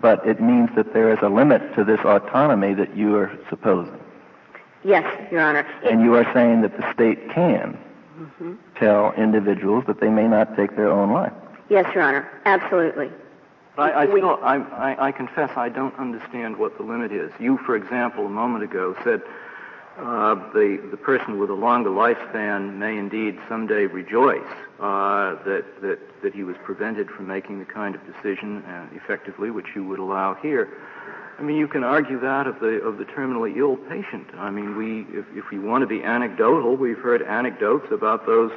but 0.00 0.26
it 0.26 0.40
means 0.40 0.70
that 0.74 0.92
there 0.92 1.12
is 1.12 1.18
a 1.22 1.28
limit 1.28 1.74
to 1.76 1.84
this 1.84 2.00
autonomy 2.00 2.74
that 2.74 2.96
you 2.96 3.14
are 3.16 3.38
supposing. 3.48 4.00
Yes, 4.82 5.04
Your 5.30 5.42
Honor. 5.42 5.66
And 5.84 6.00
you 6.00 6.14
are 6.14 6.26
saying 6.32 6.62
that 6.62 6.76
the 6.76 6.92
state 6.92 7.30
can 7.30 7.78
mm-hmm. 8.16 8.54
tell 8.78 9.12
individuals 9.12 9.84
that 9.86 10.00
they 10.00 10.08
may 10.08 10.26
not 10.26 10.56
take 10.56 10.76
their 10.76 10.90
own 10.90 11.12
life. 11.12 11.32
Yes, 11.68 11.92
Your 11.94 12.04
Honor, 12.04 12.28
absolutely. 12.44 13.10
I, 13.78 13.92
I, 13.92 14.06
still, 14.06 14.38
I, 14.42 14.56
I, 14.56 15.06
I 15.08 15.12
confess 15.12 15.50
I 15.56 15.68
don't 15.68 15.94
understand 15.98 16.56
what 16.56 16.78
the 16.78 16.82
limit 16.82 17.12
is. 17.12 17.30
You, 17.38 17.58
for 17.58 17.76
example, 17.76 18.24
a 18.24 18.30
moment 18.30 18.64
ago 18.64 18.96
said 19.04 19.20
uh, 19.98 20.34
the, 20.52 20.80
the 20.90 20.96
person 20.96 21.38
with 21.38 21.50
a 21.50 21.54
longer 21.54 21.90
lifespan 21.90 22.74
may 22.76 22.96
indeed 22.96 23.38
someday 23.48 23.86
rejoice 23.86 24.46
uh, 24.80 25.34
that, 25.44 25.64
that, 25.82 25.98
that 26.22 26.34
he 26.34 26.42
was 26.42 26.56
prevented 26.64 27.10
from 27.10 27.26
making 27.26 27.58
the 27.58 27.64
kind 27.64 27.94
of 27.94 28.00
decision 28.06 28.62
uh, 28.64 28.86
effectively 28.92 29.50
which 29.50 29.68
you 29.74 29.84
would 29.84 29.98
allow 29.98 30.34
here. 30.34 30.68
I 31.38 31.42
mean, 31.42 31.56
you 31.56 31.68
can 31.68 31.84
argue 31.84 32.18
that 32.20 32.46
of 32.46 32.60
the 32.60 32.80
of 32.82 32.96
the 32.96 33.04
terminally 33.04 33.56
ill 33.56 33.76
patient. 33.76 34.28
I 34.38 34.50
mean, 34.50 34.76
we 34.76 35.02
if, 35.18 35.26
if 35.34 35.50
we 35.50 35.58
want 35.58 35.82
to 35.82 35.86
be 35.86 36.02
anecdotal, 36.02 36.76
we've 36.76 36.98
heard 36.98 37.20
anecdotes 37.22 37.86
about 37.92 38.24
those 38.26 38.50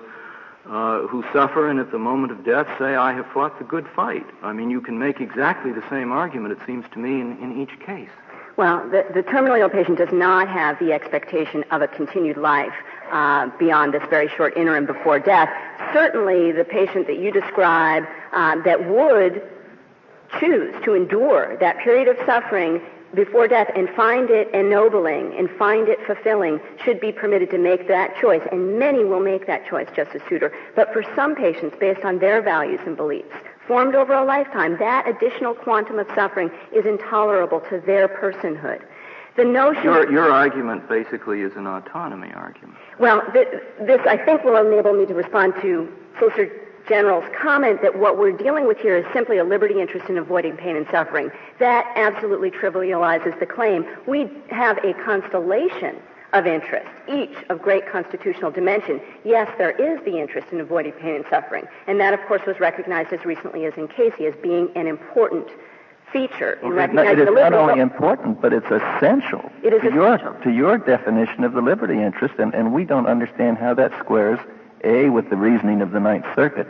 uh, 0.65 1.07
who 1.07 1.23
suffer 1.33 1.69
and 1.69 1.79
at 1.79 1.91
the 1.91 1.99
moment 1.99 2.31
of 2.31 2.45
death 2.45 2.67
say, 2.79 2.95
"I 2.95 3.11
have 3.13 3.25
fought 3.33 3.57
the 3.59 3.65
good 3.65 3.85
fight." 3.95 4.25
I 4.43 4.53
mean, 4.53 4.69
you 4.69 4.79
can 4.79 4.97
make 4.97 5.19
exactly 5.19 5.73
the 5.73 5.83
same 5.89 6.11
argument. 6.13 6.53
It 6.53 6.59
seems 6.65 6.85
to 6.93 6.99
me 6.99 7.19
in, 7.19 7.37
in 7.43 7.61
each 7.61 7.77
case. 7.85 8.09
Well, 8.55 8.89
the, 8.89 9.05
the 9.13 9.23
terminally 9.23 9.59
ill 9.59 9.69
patient 9.69 9.97
does 9.97 10.11
not 10.11 10.47
have 10.47 10.79
the 10.79 10.91
expectation 10.91 11.63
of 11.71 11.81
a 11.81 11.87
continued 11.87 12.37
life 12.37 12.73
uh, 13.11 13.49
beyond 13.57 13.93
this 13.93 14.03
very 14.09 14.29
short 14.29 14.55
interim 14.57 14.85
before 14.85 15.19
death. 15.19 15.49
Certainly, 15.93 16.53
the 16.53 16.65
patient 16.65 17.07
that 17.07 17.19
you 17.19 17.31
describe 17.31 18.03
uh, 18.33 18.61
that 18.63 18.87
would 18.87 19.41
choose 20.39 20.73
to 20.83 20.93
endure 20.93 21.57
that 21.57 21.77
period 21.79 22.07
of 22.07 22.17
suffering 22.25 22.81
before 23.13 23.47
death 23.47 23.69
and 23.75 23.89
find 23.89 24.29
it 24.29 24.53
ennobling 24.53 25.33
and 25.37 25.49
find 25.51 25.87
it 25.87 25.99
fulfilling 26.05 26.59
should 26.83 26.99
be 26.99 27.11
permitted 27.11 27.49
to 27.49 27.57
make 27.57 27.87
that 27.87 28.15
choice. 28.21 28.41
And 28.51 28.77
many 28.77 29.03
will 29.03 29.19
make 29.19 29.47
that 29.47 29.67
choice, 29.67 29.87
Justice 29.95 30.21
Souter. 30.29 30.53
But 30.75 30.93
for 30.93 31.03
some 31.15 31.35
patients, 31.35 31.75
based 31.79 32.05
on 32.05 32.19
their 32.19 32.41
values 32.41 32.79
and 32.85 32.95
beliefs, 32.95 33.33
formed 33.67 33.95
over 33.95 34.13
a 34.13 34.23
lifetime, 34.23 34.77
that 34.77 35.07
additional 35.07 35.53
quantum 35.53 35.99
of 35.99 36.07
suffering 36.15 36.51
is 36.71 36.85
intolerable 36.85 37.61
to 37.61 37.79
their 37.79 38.07
personhood. 38.07 38.81
The 39.37 39.45
notion 39.45 39.83
your, 39.83 40.11
your 40.11 40.31
argument 40.31 40.89
basically 40.89 41.41
is 41.41 41.55
an 41.55 41.65
autonomy 41.65 42.31
argument. 42.33 42.77
Well, 42.99 43.21
th- 43.31 43.47
this 43.79 44.01
I 44.05 44.17
think 44.17 44.43
will 44.43 44.57
enable 44.57 44.93
me 44.93 45.05
to 45.05 45.13
respond 45.13 45.53
to 45.61 45.87
Solicitor 46.17 46.51
General's 46.89 47.29
comment 47.39 47.83
that 47.83 47.99
what 47.99 48.17
we're 48.17 48.31
dealing 48.31 48.67
with 48.67 48.79
here 48.79 48.97
is 48.97 49.05
simply 49.13 49.37
a 49.37 49.43
liberty 49.43 49.79
interest 49.79 50.09
in 50.09 50.17
avoiding 50.17 50.57
pain 50.57 50.75
and 50.75 50.87
suffering. 50.89 51.29
That 51.59 51.85
absolutely 51.95 52.49
trivializes 52.49 53.39
the 53.39 53.45
claim. 53.45 53.85
We 54.07 54.29
have 54.49 54.79
a 54.79 54.93
constellation 55.05 55.97
of 56.33 56.47
interest, 56.47 56.89
each 57.07 57.35
of 57.49 57.61
great 57.61 57.87
constitutional 57.87 58.51
dimension. 58.51 58.99
Yes, 59.23 59.47
there 59.57 59.71
is 59.71 60.03
the 60.03 60.19
interest 60.19 60.47
in 60.51 60.59
avoiding 60.59 60.93
pain 60.93 61.15
and 61.15 61.25
suffering, 61.29 61.67
and 61.87 61.99
that, 61.99 62.13
of 62.13 62.21
course, 62.27 62.41
was 62.45 62.59
recognized 62.59 63.13
as 63.13 63.23
recently 63.23 63.65
as 63.65 63.73
in 63.77 63.87
Casey 63.87 64.25
as 64.25 64.33
being 64.41 64.69
an 64.75 64.87
important 64.87 65.47
feature 66.11 66.53
in 66.63 66.71
recognizing 66.71 67.19
it 67.19 67.29
is 67.29 67.35
not 67.35 67.53
only 67.53 67.79
important, 67.79 68.41
but 68.41 68.51
it's 68.51 68.65
essential 68.65 69.51
it 69.63 69.73
is 69.73 69.81
to, 69.81 69.87
essential. 69.89 70.33
Your, 70.33 70.41
to 70.43 70.51
your 70.51 70.77
definition 70.79 71.43
of 71.43 71.53
the 71.53 71.61
liberty 71.61 72.01
interest, 72.01 72.35
and, 72.39 72.55
and 72.55 72.73
we 72.73 72.83
don't 72.83 73.05
understand 73.05 73.59
how 73.59 73.75
that 73.75 73.91
squares, 73.99 74.39
A, 74.83 75.09
with 75.09 75.29
the 75.29 75.35
reasoning 75.35 75.81
of 75.81 75.91
the 75.91 75.99
Ninth 75.99 76.25
Circuit, 76.35 76.67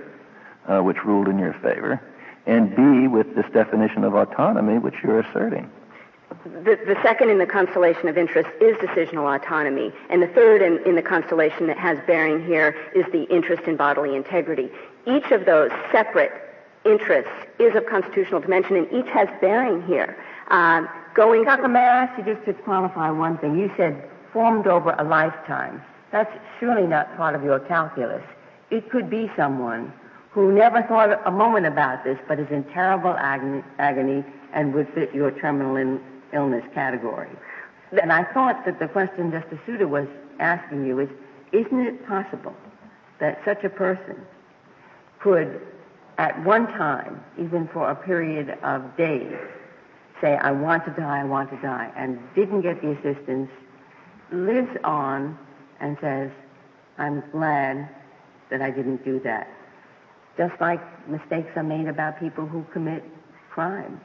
uh, 0.67 0.79
which 0.81 1.03
ruled 1.05 1.27
in 1.27 1.39
your 1.39 1.53
favor, 1.53 2.01
and 2.45 2.75
B, 2.75 3.07
with 3.07 3.35
this 3.35 3.45
definition 3.53 4.03
of 4.03 4.15
autonomy, 4.15 4.79
which 4.79 4.95
you're 5.03 5.19
asserting. 5.19 5.69
The, 6.43 6.79
the, 6.85 6.97
second 7.01 7.31
in 7.31 7.37
the 7.37 7.45
constellation 7.45 8.07
of 8.07 8.17
interest 8.17 8.49
is 8.61 8.75
decisional 8.77 9.35
autonomy. 9.35 9.91
And 10.09 10.21
the 10.21 10.27
third 10.27 10.61
in, 10.61 10.77
in, 10.87 10.95
the 10.95 11.01
constellation 11.01 11.67
that 11.67 11.77
has 11.77 11.97
bearing 12.05 12.45
here 12.45 12.75
is 12.95 13.05
the 13.11 13.23
interest 13.23 13.63
in 13.63 13.75
bodily 13.75 14.15
integrity. 14.15 14.69
Each 15.07 15.31
of 15.31 15.45
those 15.45 15.71
separate 15.91 16.31
interests 16.85 17.31
is 17.57 17.75
of 17.75 17.85
constitutional 17.87 18.39
dimension, 18.41 18.75
and 18.75 18.87
each 18.93 19.11
has 19.11 19.27
bearing 19.41 19.83
here. 19.83 20.17
Uh, 20.49 20.85
going. 21.13 21.43
Dr. 21.43 21.67
May 21.67 21.79
I 21.79 22.03
ask 22.03 22.17
you 22.17 22.33
just 22.33 22.45
to 22.45 22.53
qualify 22.53 23.09
one 23.11 23.37
thing? 23.39 23.57
You 23.57 23.71
said 23.75 24.09
formed 24.31 24.67
over 24.67 24.95
a 24.97 25.03
lifetime. 25.03 25.81
That's 26.11 26.31
surely 26.59 26.87
not 26.87 27.15
part 27.17 27.35
of 27.35 27.43
your 27.43 27.59
calculus. 27.59 28.23
It 28.69 28.89
could 28.89 29.09
be 29.09 29.31
someone 29.35 29.91
who 30.31 30.51
never 30.51 30.83
thought 30.83 31.21
a 31.25 31.31
moment 31.31 31.65
about 31.65 32.03
this, 32.03 32.17
but 32.27 32.39
is 32.39 32.47
in 32.51 32.63
terrible 32.65 33.15
agony, 33.17 34.23
and 34.53 34.73
would 34.73 34.87
fit 34.93 35.13
your 35.13 35.31
terminal 35.31 35.75
in, 35.75 35.99
illness 36.33 36.63
category. 36.73 37.29
And 38.01 38.13
I 38.13 38.23
thought 38.33 38.65
that 38.65 38.79
the 38.79 38.87
question 38.87 39.31
Justice 39.31 39.57
Souter 39.65 39.87
was 39.87 40.07
asking 40.39 40.85
you 40.85 40.99
is, 40.99 41.09
isn't 41.51 41.79
it 41.79 42.07
possible 42.07 42.55
that 43.19 43.41
such 43.43 43.63
a 43.63 43.69
person 43.69 44.15
could, 45.19 45.61
at 46.17 46.43
one 46.45 46.67
time, 46.67 47.23
even 47.39 47.67
for 47.73 47.89
a 47.89 47.95
period 47.95 48.57
of 48.61 48.95
days, 48.95 49.35
say, 50.21 50.37
I 50.37 50.51
want 50.51 50.85
to 50.85 50.91
die, 50.91 51.21
I 51.21 51.23
want 51.23 51.49
to 51.49 51.57
die, 51.57 51.91
and 51.97 52.19
didn't 52.35 52.61
get 52.61 52.81
the 52.81 52.91
assistance, 52.91 53.49
lives 54.31 54.77
on 54.83 55.37
and 55.79 55.97
says, 56.01 56.29
I'm 56.97 57.23
glad 57.31 57.89
that 58.51 58.61
I 58.61 58.69
didn't 58.69 59.03
do 59.03 59.19
that. 59.21 59.47
Just 60.39 60.53
like 60.61 60.79
mistakes 61.09 61.49
are 61.57 61.63
made 61.63 61.89
about 61.89 62.17
people 62.17 62.45
who 62.45 62.63
commit 62.71 63.03
crime. 63.51 63.99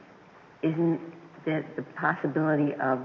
Isn't 0.63 0.99
there 1.45 1.65
the 1.77 1.81
possibility 1.81 2.73
of 2.73 2.99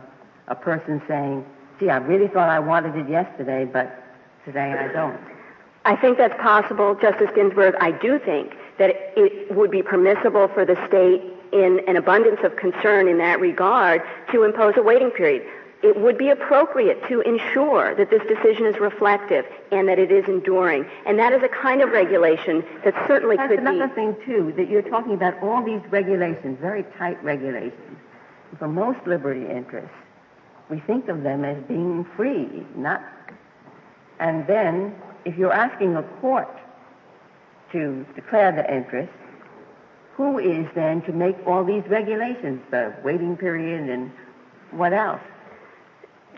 a 0.48 0.56
person 0.56 1.00
saying, 1.06 1.44
gee, 1.78 1.90
I 1.90 1.98
really 1.98 2.26
thought 2.26 2.48
I 2.48 2.58
wanted 2.58 2.96
it 2.96 3.08
yesterday, 3.08 3.66
but 3.66 4.02
today 4.44 4.72
I 4.72 4.92
don't? 4.92 5.20
I 5.84 5.94
think 5.94 6.18
that's 6.18 6.34
possible, 6.42 6.96
Justice 6.96 7.30
Ginsburg. 7.36 7.76
I 7.80 7.92
do 7.92 8.18
think 8.18 8.54
that 8.78 8.90
it 9.16 9.54
would 9.54 9.70
be 9.70 9.84
permissible 9.84 10.48
for 10.48 10.64
the 10.64 10.74
state, 10.88 11.22
in 11.52 11.80
an 11.86 11.96
abundance 11.96 12.40
of 12.42 12.56
concern 12.56 13.06
in 13.06 13.18
that 13.18 13.38
regard, 13.38 14.02
to 14.32 14.42
impose 14.42 14.74
a 14.76 14.82
waiting 14.82 15.12
period. 15.12 15.46
It 15.82 15.98
would 15.98 16.18
be 16.18 16.28
appropriate 16.28 17.08
to 17.08 17.22
ensure 17.22 17.94
that 17.94 18.10
this 18.10 18.22
decision 18.28 18.66
is 18.66 18.78
reflective 18.78 19.46
and 19.72 19.88
that 19.88 19.98
it 19.98 20.12
is 20.12 20.26
enduring. 20.28 20.84
And 21.06 21.18
that 21.18 21.32
is 21.32 21.42
a 21.42 21.48
kind 21.48 21.80
of 21.80 21.90
regulation 21.90 22.62
that 22.84 22.92
certainly 23.08 23.38
could 23.38 23.48
be. 23.48 23.56
That's 23.56 23.66
could 23.66 23.76
another 23.76 23.88
be. 23.88 23.94
thing, 23.94 24.16
too, 24.26 24.52
that 24.58 24.68
you're 24.68 24.82
talking 24.82 25.14
about 25.14 25.42
all 25.42 25.64
these 25.64 25.80
regulations, 25.90 26.58
very 26.60 26.84
tight 26.98 27.22
regulations. 27.24 27.96
For 28.58 28.68
most 28.68 29.06
liberty 29.06 29.46
interests, 29.48 29.94
we 30.68 30.80
think 30.80 31.08
of 31.08 31.22
them 31.22 31.44
as 31.46 31.56
being 31.64 32.04
free, 32.14 32.66
not. 32.76 33.02
And 34.18 34.46
then, 34.46 34.94
if 35.24 35.38
you're 35.38 35.52
asking 35.52 35.96
a 35.96 36.02
court 36.20 36.58
to 37.72 38.04
declare 38.14 38.52
the 38.52 38.70
interest, 38.70 39.12
who 40.14 40.38
is 40.38 40.66
then 40.74 41.00
to 41.02 41.12
make 41.12 41.36
all 41.46 41.64
these 41.64 41.84
regulations, 41.88 42.60
the 42.70 42.94
waiting 43.02 43.36
period 43.36 43.88
and 43.88 44.10
what 44.72 44.92
else? 44.92 45.22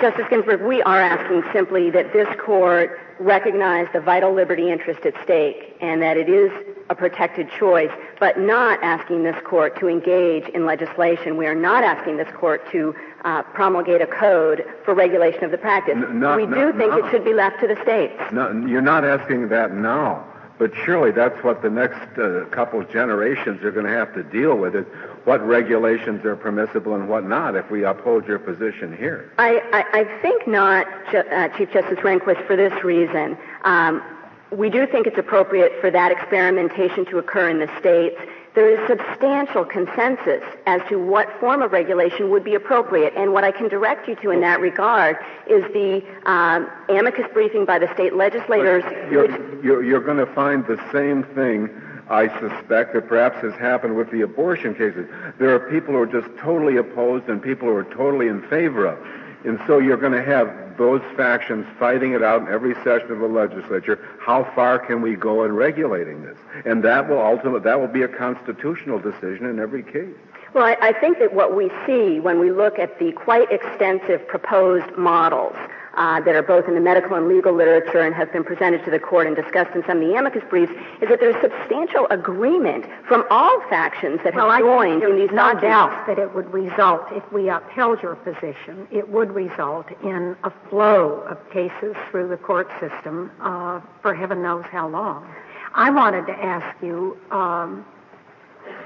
Justice 0.03 0.27
Ginsburg, 0.31 0.63
we 0.63 0.83
are 0.83 1.01
asking 1.01 1.45
simply 1.53 1.89
that 1.91 2.13
this 2.13 2.27
court 2.45 2.99
recognize 3.21 3.87
the 3.93 4.01
vital 4.01 4.35
liberty 4.35 4.69
interest 4.69 5.07
at 5.07 5.15
stake 5.23 5.77
and 5.81 6.03
that 6.03 6.17
it 6.17 6.29
is 6.29 6.51
a 6.91 6.95
protected 6.97 7.49
choice, 7.57 7.91
but 8.19 8.37
not 8.37 8.83
asking 8.83 9.23
this 9.23 9.37
court 9.45 9.79
to 9.79 9.87
engage 9.87 10.49
in 10.49 10.67
legislation. 10.67 11.37
We 11.37 11.47
are 11.47 11.55
not 11.55 11.85
asking 11.85 12.17
this 12.17 12.27
court 12.35 12.69
to 12.73 12.97
uh, 13.25 13.45
promulgate 13.55 14.03
a 14.03 14.09
code 14.09 14.65
for 14.85 14.93
regulation 14.93 15.45
of 15.45 15.53
the 15.53 15.59
practice. 15.59 15.95
N- 15.97 16.19
not- 16.19 16.37
we 16.37 16.47
do 16.47 16.51
not- 16.73 16.77
think 16.77 16.91
no. 16.91 17.07
it 17.07 17.11
should 17.13 17.25
be 17.25 17.33
left 17.33 17.61
to 17.61 17.69
the 17.69 17.81
states. 17.83 18.21
No, 18.33 18.51
you're 18.67 18.83
not 18.83 19.05
asking 19.05 19.51
that 19.51 19.73
now, 19.73 20.25
but 20.63 20.71
surely 20.85 21.11
that's 21.11 21.43
what 21.43 21.61
the 21.61 21.69
next 21.69 22.17
uh, 22.17 22.45
couple 22.53 22.81
generations 22.85 23.65
are 23.65 23.73
going 23.73 23.85
to 23.85 23.91
have 23.91 24.15
to 24.15 24.23
deal 24.23 24.55
with 24.55 24.77
is 24.77 24.87
what 25.25 25.45
regulations 25.45 26.25
are 26.25 26.37
permissible 26.37 26.95
and 26.95 27.09
what 27.09 27.25
not 27.25 27.57
if 27.57 27.69
we 27.69 27.85
uphold 27.85 28.29
your 28.29 28.39
position 28.39 28.97
here. 28.97 29.33
I, 29.39 29.61
I, 29.73 30.03
I 30.03 30.23
think 30.23 30.47
not, 30.47 30.87
uh, 31.13 31.49
Chief 31.59 31.73
Justice 31.73 31.99
Rehnquist, 31.99 32.47
for 32.47 32.55
this 32.55 32.73
reason. 32.85 33.37
Um, 33.65 34.05
we 34.53 34.71
do 34.71 34.87
think 34.87 35.09
it's 35.09 35.19
appropriate 35.19 35.73
for 35.81 35.91
that 35.91 36.13
experimentation 36.13 37.07
to 37.07 37.19
occur 37.19 37.49
in 37.49 37.59
the 37.59 37.69
states. 37.81 38.21
There 38.55 38.69
is 38.69 38.87
substantial 38.87 39.65
consensus 39.65 40.43
as 40.67 40.83
to 40.91 40.97
what 40.97 41.29
form 41.41 41.63
of 41.63 41.73
regulation 41.73 42.29
would 42.31 42.45
be 42.45 42.55
appropriate, 42.55 43.15
and 43.17 43.33
what 43.33 43.45
I 43.45 43.51
can 43.51 43.69
direct 43.69 44.09
you 44.09 44.17
to 44.17 44.31
in 44.31 44.41
that 44.43 44.61
regard 44.61 45.17
is 45.49 45.63
the 45.73 46.03
um, 46.27 46.69
amicus 46.91 47.25
briefing 47.33 47.65
by 47.65 47.79
the 47.79 47.93
state 47.95 48.15
legislators. 48.15 48.85
You're, 49.11 49.65
you're, 49.65 49.83
you're 49.83 50.05
going 50.05 50.19
to 50.19 50.27
find 50.35 50.67
the 50.67 50.79
same 50.93 51.25
thing, 51.35 51.71
I 52.11 52.29
suspect, 52.41 52.93
that 52.93 53.09
perhaps 53.09 53.41
has 53.41 53.55
happened 53.55 53.97
with 53.97 54.11
the 54.11 54.21
abortion 54.21 54.75
cases. 54.75 55.09
There 55.39 55.55
are 55.55 55.71
people 55.71 55.95
who 55.95 56.01
are 56.01 56.07
just 56.07 56.29
totally 56.37 56.77
opposed 56.77 57.29
and 57.29 57.43
people 57.43 57.69
who 57.69 57.75
are 57.75 57.85
totally 57.85 58.29
in 58.29 58.43
favor 58.49 58.85
of. 58.85 58.99
And 59.45 59.61
so 59.67 59.79
you're 59.79 59.97
going 59.97 60.13
to 60.13 60.23
have 60.23 60.77
those 60.79 61.03
factions 61.17 61.67
fighting 61.79 62.13
it 62.13 62.23
out 62.23 62.43
in 62.43 62.49
every 62.49 62.75
session 62.77 63.11
of 63.11 63.19
the 63.19 63.27
legislature. 63.27 63.99
How 64.21 64.45
far 64.55 64.79
can 64.79 65.03
we 65.03 65.17
go 65.17 65.45
in 65.45 65.53
regulating 65.53 66.23
this? 66.23 66.37
And 66.65 66.83
that 66.85 67.09
will 67.09 67.21
ultimately, 67.21 67.61
that 67.61 67.81
will 67.81 67.89
be 67.89 68.03
a 68.03 68.09
constitutional 68.09 68.99
decision 68.99 69.47
in 69.47 69.59
every 69.59 69.83
case. 69.83 70.15
Well, 70.55 70.65
I, 70.65 70.77
I 70.81 70.93
think 70.93 71.19
that 71.19 71.33
what 71.33 71.57
we 71.57 71.71
see 71.87 72.21
when 72.21 72.39
we 72.39 72.51
look 72.51 72.79
at 72.79 72.99
the 72.99 73.13
quite 73.13 73.51
extensive 73.51 74.27
proposed 74.29 74.97
models 74.97 75.57
uh, 75.95 76.21
that 76.21 76.35
are 76.35 76.43
both 76.43 76.67
in 76.69 76.75
the 76.75 76.81
medical 76.81 77.15
and 77.17 77.29
legal 77.29 77.53
literature 77.55 78.01
and 78.01 78.15
have 78.15 78.33
been 78.33 78.45
presented 78.45 78.85
to 78.85 78.91
the 78.91 78.99
court 78.99 79.27
and 79.27 79.37
discussed 79.37 79.75
in 79.75 79.83
some 79.87 80.01
of 80.01 80.09
the 80.09 80.15
amicus 80.15 80.43
briefs 80.49 80.73
is 81.03 81.09
that 81.09 81.21
there's 81.21 81.37
substantial 81.43 82.07
agreement 82.11 82.85
from 83.07 83.25
all 83.31 83.61
factions 83.69 84.21
that 84.25 84.35
Well, 84.35 84.51
have 84.51 84.61
joined 84.61 85.03
in 85.03 85.17
these 85.17 85.31
no 85.31 85.53
documents. 85.53 85.63
doubt 85.63 86.07
that 86.07 86.19
it 86.19 86.35
would 86.35 86.53
result, 86.53 87.03
if 87.13 87.23
we 87.33 87.49
upheld 87.51 88.03
your 88.03 88.17
position, 88.17 88.87
it 88.91 89.09
would 89.09 89.31
result 89.33 89.87
in 90.03 90.37
a 90.45 90.51
flow 90.71 91.21
of 91.29 91.39
cases 91.51 91.95
through 92.11 92.29
the 92.29 92.37
court 92.37 92.69
system 92.81 93.31
uh, 93.41 93.81
for 94.01 94.15
heaven 94.15 94.43
knows 94.43 94.65
how 94.71 94.89
long. 94.89 95.29
I 95.75 95.91
wanted 95.91 96.27
to 96.27 96.33
ask 96.33 96.83
you 96.83 97.19
um, 97.31 97.85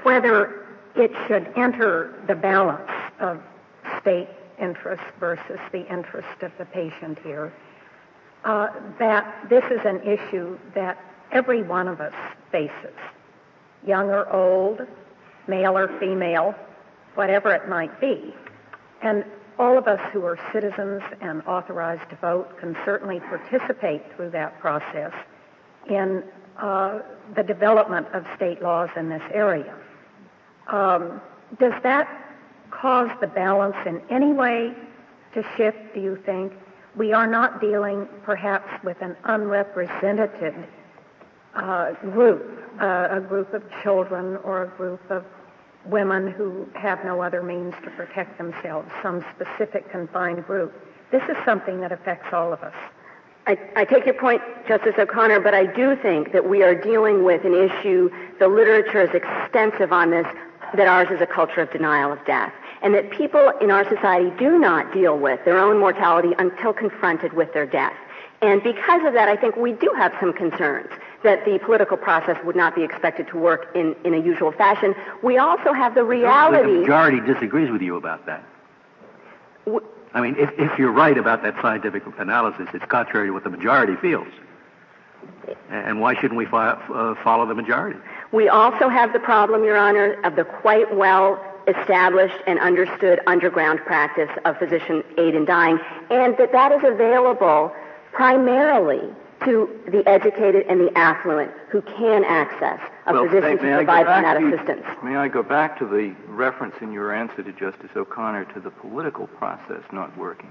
whether 0.03 0.65
it 0.95 1.11
should 1.27 1.51
enter 1.55 2.13
the 2.27 2.35
balance 2.35 2.89
of 3.19 3.41
state 4.01 4.27
interest 4.61 5.03
versus 5.19 5.59
the 5.71 5.87
interest 5.91 6.41
of 6.41 6.51
the 6.57 6.65
patient 6.65 7.17
here. 7.23 7.53
Uh, 8.43 8.67
that 8.99 9.47
this 9.49 9.63
is 9.65 9.79
an 9.85 10.01
issue 10.01 10.57
that 10.73 10.97
every 11.31 11.63
one 11.63 11.87
of 11.87 11.99
us 11.99 12.13
faces, 12.51 12.95
young 13.85 14.09
or 14.09 14.31
old, 14.31 14.81
male 15.47 15.77
or 15.77 15.87
female, 15.99 16.55
whatever 17.15 17.53
it 17.53 17.67
might 17.67 17.99
be. 17.99 18.33
And 19.01 19.25
all 19.59 19.77
of 19.77 19.87
us 19.87 19.99
who 20.13 20.23
are 20.23 20.39
citizens 20.53 21.01
and 21.19 21.41
authorized 21.47 22.09
to 22.11 22.15
vote 22.17 22.57
can 22.59 22.77
certainly 22.85 23.19
participate 23.19 24.03
through 24.15 24.29
that 24.31 24.59
process 24.59 25.11
in 25.89 26.23
uh, 26.57 26.99
the 27.35 27.43
development 27.43 28.07
of 28.13 28.25
state 28.35 28.61
laws 28.61 28.89
in 28.95 29.09
this 29.09 29.21
area. 29.33 29.75
Um, 30.67 31.21
does 31.59 31.73
that 31.83 32.26
cause 32.71 33.09
the 33.21 33.27
balance 33.27 33.75
in 33.85 34.01
any 34.09 34.33
way 34.33 34.73
to 35.33 35.43
shift, 35.55 35.77
do 35.93 36.01
you 36.01 36.17
think? 36.25 36.53
We 36.95 37.13
are 37.13 37.27
not 37.27 37.61
dealing 37.61 38.07
perhaps 38.23 38.83
with 38.83 39.01
an 39.01 39.15
unrepresented 39.23 40.55
uh, 41.55 41.93
group, 42.11 42.63
uh, 42.79 43.07
a 43.11 43.21
group 43.21 43.53
of 43.53 43.63
children 43.83 44.37
or 44.37 44.63
a 44.63 44.67
group 44.67 45.01
of 45.11 45.23
women 45.85 46.31
who 46.31 46.67
have 46.75 47.03
no 47.05 47.21
other 47.21 47.41
means 47.43 47.73
to 47.83 47.91
protect 47.91 48.37
themselves, 48.37 48.89
some 49.01 49.23
specific 49.35 49.89
confined 49.91 50.45
group. 50.45 50.73
This 51.11 51.23
is 51.29 51.37
something 51.45 51.79
that 51.81 51.91
affects 51.91 52.33
all 52.33 52.51
of 52.51 52.61
us. 52.61 52.73
I, 53.47 53.57
I 53.77 53.85
take 53.85 54.05
your 54.05 54.15
point, 54.15 54.41
Justice 54.67 54.95
O'Connor, 54.97 55.39
but 55.39 55.53
I 55.53 55.65
do 55.65 55.95
think 55.95 56.33
that 56.33 56.49
we 56.49 56.63
are 56.63 56.75
dealing 56.75 57.23
with 57.23 57.45
an 57.45 57.53
issue, 57.53 58.09
the 58.39 58.47
literature 58.49 59.01
is 59.01 59.09
extensive 59.13 59.93
on 59.93 60.11
this, 60.11 60.27
that 60.75 60.87
ours 60.87 61.07
is 61.11 61.21
a 61.21 61.25
culture 61.25 61.61
of 61.61 61.71
denial 61.71 62.11
of 62.11 62.25
death. 62.25 62.53
And 62.81 62.93
that 62.93 63.09
people 63.09 63.51
in 63.61 63.71
our 63.71 63.87
society 63.89 64.31
do 64.37 64.59
not 64.59 64.93
deal 64.93 65.17
with 65.17 65.43
their 65.45 65.57
own 65.57 65.79
mortality 65.79 66.33
until 66.37 66.73
confronted 66.73 67.33
with 67.33 67.53
their 67.53 67.65
death. 67.65 67.95
And 68.41 68.61
because 68.61 69.03
of 69.05 69.13
that, 69.13 69.27
I 69.27 69.35
think 69.35 69.55
we 69.55 69.71
do 69.73 69.91
have 69.97 70.13
some 70.19 70.31
concerns 70.31 70.89
that 71.23 71.43
the 71.43 71.57
political 71.57 71.97
process 71.97 72.37
would 72.45 72.55
not 72.55 72.75
be 72.75 72.83
expected 72.83 73.27
to 73.29 73.37
work 73.37 73.75
in, 73.75 73.95
in 74.03 74.13
a 74.13 74.19
usual 74.19 74.51
fashion. 74.51 74.93
We 75.23 75.39
also 75.39 75.73
have 75.73 75.95
the 75.95 76.03
reality. 76.03 76.71
The 76.71 76.79
majority 76.81 77.19
disagrees 77.21 77.71
with 77.71 77.81
you 77.81 77.95
about 77.95 78.27
that. 78.27 78.43
W- 79.65 79.85
I 80.13 80.21
mean, 80.21 80.35
if, 80.37 80.51
if 80.57 80.77
you're 80.77 80.91
right 80.91 81.17
about 81.17 81.41
that 81.43 81.55
scientific 81.61 82.03
analysis, 82.19 82.67
it's 82.73 82.85
contrary 82.85 83.27
to 83.27 83.33
what 83.33 83.43
the 83.43 83.49
majority 83.49 83.95
feels. 83.95 84.27
And 85.69 85.99
why 85.99 86.13
shouldn't 86.15 86.37
we 86.37 86.45
fi- 86.45 86.71
uh, 86.71 87.15
follow 87.23 87.45
the 87.45 87.55
majority? 87.55 87.99
We 88.31 88.49
also 88.49 88.89
have 88.89 89.13
the 89.13 89.19
problem, 89.19 89.63
Your 89.63 89.77
Honor, 89.77 90.13
of 90.23 90.35
the 90.35 90.43
quite 90.43 90.93
well 90.95 91.41
established 91.67 92.37
and 92.45 92.59
understood 92.59 93.19
underground 93.27 93.79
practice 93.85 94.29
of 94.45 94.57
physician 94.57 95.03
aid 95.17 95.35
in 95.35 95.45
dying, 95.45 95.79
and 96.09 96.35
that 96.37 96.51
that 96.51 96.71
is 96.71 96.81
available 96.83 97.73
primarily 98.13 99.01
to 99.45 99.69
the 99.87 100.05
educated 100.07 100.65
and 100.67 100.79
the 100.79 100.97
affluent 100.97 101.51
who 101.69 101.81
can 101.81 102.23
access 102.23 102.79
a 103.05 103.13
Well, 103.13 103.25
physician 103.25 103.43
may- 103.51 103.57
to 103.57 103.63
may 103.63 103.69
go 103.71 103.77
provide 103.77 104.07
them 104.07 104.23
that 104.23 104.39
to- 104.39 104.47
assistance. 104.47 104.85
May 105.03 105.15
I 105.15 105.27
go 105.27 105.43
back 105.43 105.77
to 105.79 105.85
the 105.85 106.13
reference 106.27 106.75
in 106.81 106.91
your 106.91 107.11
answer 107.13 107.43
to 107.43 107.51
Justice 107.51 107.91
O'Connor 107.95 108.45
to 108.53 108.59
the 108.59 108.71
political 108.71 109.27
process 109.27 109.83
not 109.91 110.17
working? 110.17 110.49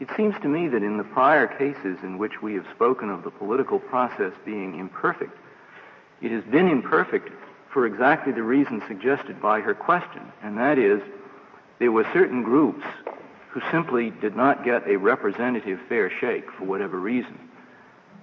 It 0.00 0.08
seems 0.16 0.34
to 0.40 0.48
me 0.48 0.66
that 0.68 0.82
in 0.82 0.96
the 0.96 1.04
prior 1.04 1.46
cases 1.46 1.98
in 2.02 2.18
which 2.18 2.42
we 2.42 2.54
have 2.54 2.66
spoken 2.74 3.10
of 3.10 3.22
the 3.22 3.30
political 3.30 3.78
process 3.78 4.32
being 4.44 4.76
imperfect, 4.78 5.36
it 6.24 6.32
has 6.32 6.44
been 6.44 6.68
imperfect 6.68 7.28
for 7.70 7.84
exactly 7.84 8.32
the 8.32 8.42
reason 8.42 8.82
suggested 8.88 9.42
by 9.42 9.60
her 9.60 9.74
question, 9.74 10.22
and 10.42 10.56
that 10.56 10.78
is 10.78 11.02
there 11.78 11.92
were 11.92 12.06
certain 12.14 12.42
groups 12.42 12.84
who 13.50 13.60
simply 13.70 14.08
did 14.08 14.34
not 14.34 14.64
get 14.64 14.88
a 14.88 14.96
representative 14.96 15.78
fair 15.86 16.10
shake 16.20 16.50
for 16.52 16.64
whatever 16.64 16.98
reason. 16.98 17.38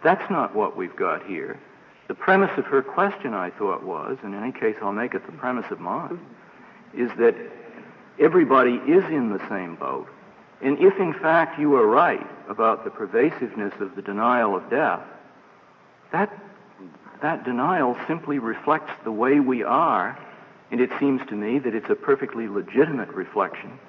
That's 0.04 0.32
not 0.32 0.56
what 0.56 0.76
we've 0.76 0.96
got 0.96 1.26
here. 1.28 1.60
The 2.08 2.16
premise 2.16 2.58
of 2.58 2.66
her 2.66 2.82
question, 2.82 3.36
I 3.36 3.52
thought, 3.52 3.84
was, 3.84 4.18
and 4.24 4.34
in 4.34 4.42
any 4.42 4.52
case, 4.52 4.76
I'll 4.82 4.92
make 4.92 5.14
it 5.14 5.26
the 5.28 5.32
premise 5.34 5.70
of 5.70 5.80
mine, 5.80 6.20
is 6.98 7.12
that 7.20 7.36
everybody 8.20 8.76
is 8.88 9.04
in 9.06 9.30
the 9.30 9.48
same 9.48 9.76
boat. 9.76 10.10
And 10.62 10.80
if, 10.80 10.98
in 10.98 11.14
fact, 11.14 11.60
you 11.60 11.76
are 11.76 11.86
right 11.86 12.26
about 12.50 12.84
the 12.84 12.90
pervasiveness 12.90 13.74
of 13.80 13.96
the 13.96 14.02
denial 14.02 14.56
of 14.56 14.70
death, 14.72 15.04
that, 16.12 16.36
that 17.22 17.44
denial 17.44 17.96
simply 18.08 18.40
reflects 18.40 18.92
the 19.04 19.12
way 19.12 19.40
we 19.40 19.64
are, 19.64 20.18
and 20.72 20.82
it 20.82 20.90
seems 21.00 21.22
to 21.28 21.36
me 21.36 21.60
that 21.60 21.76
it's 21.76 21.90
a 21.90 21.96
perfectly 21.96 22.48
legitimate 22.48 23.10
reflection 23.10 23.80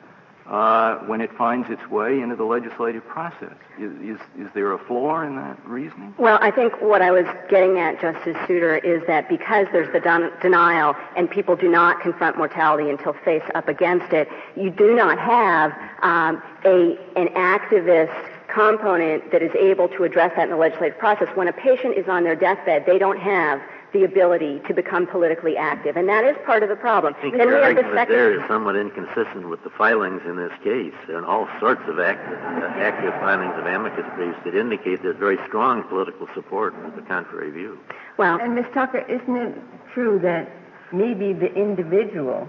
uh, 0.47 0.99
when 1.07 1.21
it 1.21 1.31
finds 1.39 1.71
its 1.71 1.89
way 1.89 2.21
into 2.21 2.35
the 2.37 2.45
legislative 2.45 3.07
process. 3.07 3.55
Is, 3.79 3.93
is, 4.01 4.19
is, 4.39 4.49
there 4.55 4.73
a 4.73 4.79
flaw 4.79 5.23
in 5.23 5.37
that 5.37 5.59
reasoning? 5.67 6.15
Well, 6.19 6.39
I 6.43 6.51
think 6.51 6.81
what 6.83 7.01
I 7.01 7.11
was 7.11 7.25
getting 7.49 7.79
at, 7.79 8.01
Justice 8.01 8.37
Souter, 8.47 8.77
is 8.77 9.03
that 9.07 9.29
because 9.29 9.67
there's 9.73 9.93
the 9.93 10.01
den- 10.01 10.33
denial 10.43 10.95
and 11.17 11.31
people 11.31 11.57
do 11.57 11.71
not 11.71 12.01
confront 12.01 12.37
mortality 12.37 12.91
until 12.91 13.13
face 13.25 13.45
up 13.55 13.69
against 13.69 14.13
it, 14.13 14.29
you 14.57 14.71
do 14.71 14.95
not 14.95 15.19
have 15.19 15.73
um, 16.03 16.43
a 16.65 16.99
an 17.17 17.29
activist 17.29 18.32
component 18.53 19.33
that 19.33 19.43
is 19.43 19.51
able 19.59 19.89
to 19.89 20.05
address 20.05 20.33
that 20.37 20.45
in 20.45 20.51
the 20.51 20.57
legislative 20.57 20.99
process. 20.99 21.29
When 21.35 21.49
a 21.49 21.53
patient 21.53 21.97
is 21.97 22.09
on 22.09 22.25
their 22.25 22.37
deathbed, 22.37 22.85
they 22.87 22.99
don't 22.99 23.19
have 23.19 23.61
the 23.93 24.05
ability 24.05 24.61
to 24.67 24.73
become 24.73 25.07
politically 25.07 25.57
active, 25.57 25.97
and 25.97 26.09
that 26.09 26.25
is 26.25 26.35
part 26.47 26.63
of 26.63 26.71
the 26.71 26.77
problem. 26.77 27.15
I 27.19 27.21
think 27.21 27.37
then 27.37 27.49
your 27.49 27.59
we 27.59 27.63
argument 27.63 27.93
the 27.93 28.01
second... 28.01 28.15
there 28.15 28.41
is 28.41 28.49
somewhat 28.49 28.75
inconsistent 28.75 29.49
with 29.51 29.63
the 29.65 29.71
filings 29.77 30.23
in 30.25 30.37
this 30.37 30.53
case. 30.65 30.95
There 31.07 31.19
are 31.19 31.27
all 31.27 31.47
sorts 31.61 31.83
of 31.87 32.01
active, 32.01 32.39
uh, 32.41 32.81
active 32.81 33.13
filings 33.21 33.53
of 33.59 33.67
amicus 33.67 34.07
briefs 34.17 34.39
that 34.47 34.55
indicate 34.55 35.03
there's 35.03 35.19
very 35.19 35.37
strong 35.47 35.83
political 35.85 36.27
support 36.35 36.73
for 36.75 36.91
the 36.97 37.07
contrary 37.07 37.51
view. 37.51 37.79
Well, 38.17 38.39
and 38.41 38.55
Ms. 38.55 38.65
Tucker, 38.73 39.01
isn't 39.01 39.37
it 39.37 39.59
true 39.93 40.19
that 40.23 40.51
maybe 40.91 41.35
the 41.35 41.53
individual 41.53 42.49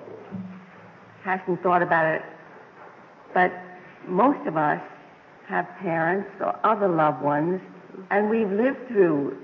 hasn't 1.23 1.61
thought 1.61 1.81
about 1.81 2.05
it, 2.05 2.21
but 3.33 3.51
most 4.07 4.47
of 4.47 4.55
us 4.55 4.81
have 5.47 5.67
parents 5.79 6.29
or 6.39 6.57
other 6.63 6.87
loved 6.87 7.21
ones, 7.21 7.61
and 8.09 8.29
we've 8.29 8.51
lived 8.51 8.87
through 8.87 9.37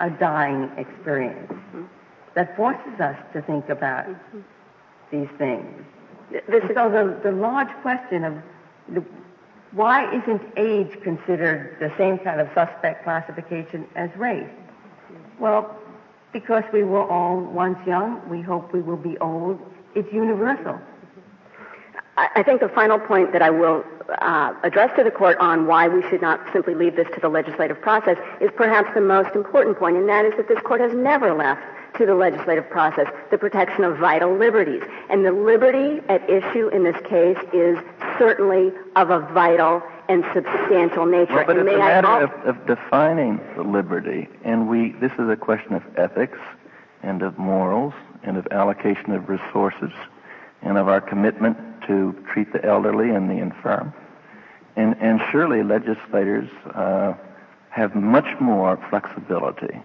a 0.00 0.10
dying 0.10 0.70
experience 0.76 1.52
mm-hmm. 1.52 1.82
that 2.34 2.56
forces 2.56 3.00
us 3.00 3.16
to 3.32 3.42
think 3.42 3.68
about 3.68 4.06
mm-hmm. 4.06 4.40
these 5.10 5.28
things. 5.38 5.84
This 6.30 6.62
so 6.74 6.88
the, 6.88 7.18
the 7.22 7.32
large 7.32 7.70
question 7.82 8.24
of 8.24 8.34
the, 8.88 9.04
why 9.72 10.12
isn't 10.14 10.42
age 10.56 11.00
considered 11.02 11.76
the 11.80 11.92
same 11.98 12.18
kind 12.18 12.40
of 12.40 12.48
suspect 12.54 13.04
classification 13.04 13.86
as 13.96 14.10
race? 14.16 14.48
Well, 15.38 15.76
because 16.32 16.64
we 16.72 16.84
were 16.84 17.08
all 17.08 17.40
once 17.40 17.78
young, 17.86 18.28
we 18.28 18.40
hope 18.40 18.72
we 18.72 18.80
will 18.80 18.96
be 18.96 19.18
old. 19.18 19.58
It's 19.94 20.12
universal. 20.12 20.80
I 22.34 22.42
think 22.42 22.60
the 22.60 22.68
final 22.68 22.98
point 22.98 23.32
that 23.32 23.42
I 23.42 23.50
will 23.50 23.84
uh, 24.20 24.54
address 24.62 24.90
to 24.96 25.04
the 25.04 25.10
court 25.10 25.38
on 25.38 25.66
why 25.66 25.88
we 25.88 26.02
should 26.08 26.20
not 26.20 26.40
simply 26.52 26.74
leave 26.74 26.96
this 26.96 27.08
to 27.14 27.20
the 27.20 27.28
legislative 27.28 27.80
process 27.80 28.18
is 28.40 28.50
perhaps 28.56 28.90
the 28.94 29.00
most 29.00 29.34
important 29.34 29.78
point, 29.78 29.96
and 29.96 30.08
that 30.08 30.24
is 30.24 30.34
that 30.36 30.48
this 30.48 30.58
court 30.60 30.80
has 30.80 30.92
never 30.92 31.32
left 31.32 31.62
to 31.98 32.06
the 32.06 32.14
legislative 32.14 32.68
process 32.70 33.06
the 33.30 33.38
protection 33.38 33.84
of 33.84 33.98
vital 33.98 34.36
liberties. 34.36 34.82
And 35.08 35.24
the 35.24 35.32
liberty 35.32 36.00
at 36.08 36.28
issue 36.28 36.68
in 36.68 36.84
this 36.84 36.96
case 37.08 37.38
is 37.52 37.78
certainly 38.18 38.72
of 38.96 39.10
a 39.10 39.20
vital 39.32 39.82
and 40.08 40.24
substantial 40.34 41.06
nature. 41.06 41.34
Well, 41.34 41.46
but 41.46 41.58
and 41.58 41.68
it's 41.68 41.74
a 41.74 41.78
matter 41.78 42.24
of, 42.24 42.56
of 42.56 42.66
defining 42.66 43.40
the 43.56 43.62
liberty, 43.62 44.28
and 44.44 44.68
we 44.68 44.92
this 45.00 45.12
is 45.12 45.28
a 45.28 45.36
question 45.36 45.74
of 45.74 45.82
ethics 45.96 46.38
and 47.02 47.22
of 47.22 47.38
morals 47.38 47.94
and 48.22 48.36
of 48.36 48.46
allocation 48.50 49.12
of 49.12 49.28
resources 49.28 49.92
and 50.62 50.76
of 50.76 50.88
our 50.88 51.00
commitment 51.00 51.56
to 51.86 52.14
treat 52.32 52.52
the 52.52 52.64
elderly 52.64 53.10
and 53.10 53.30
the 53.30 53.34
infirm. 53.34 53.92
And, 54.76 54.96
and 55.00 55.20
surely 55.30 55.62
legislators 55.62 56.48
uh, 56.74 57.14
have 57.70 57.94
much 57.94 58.40
more 58.40 58.76
flexibility 58.88 59.80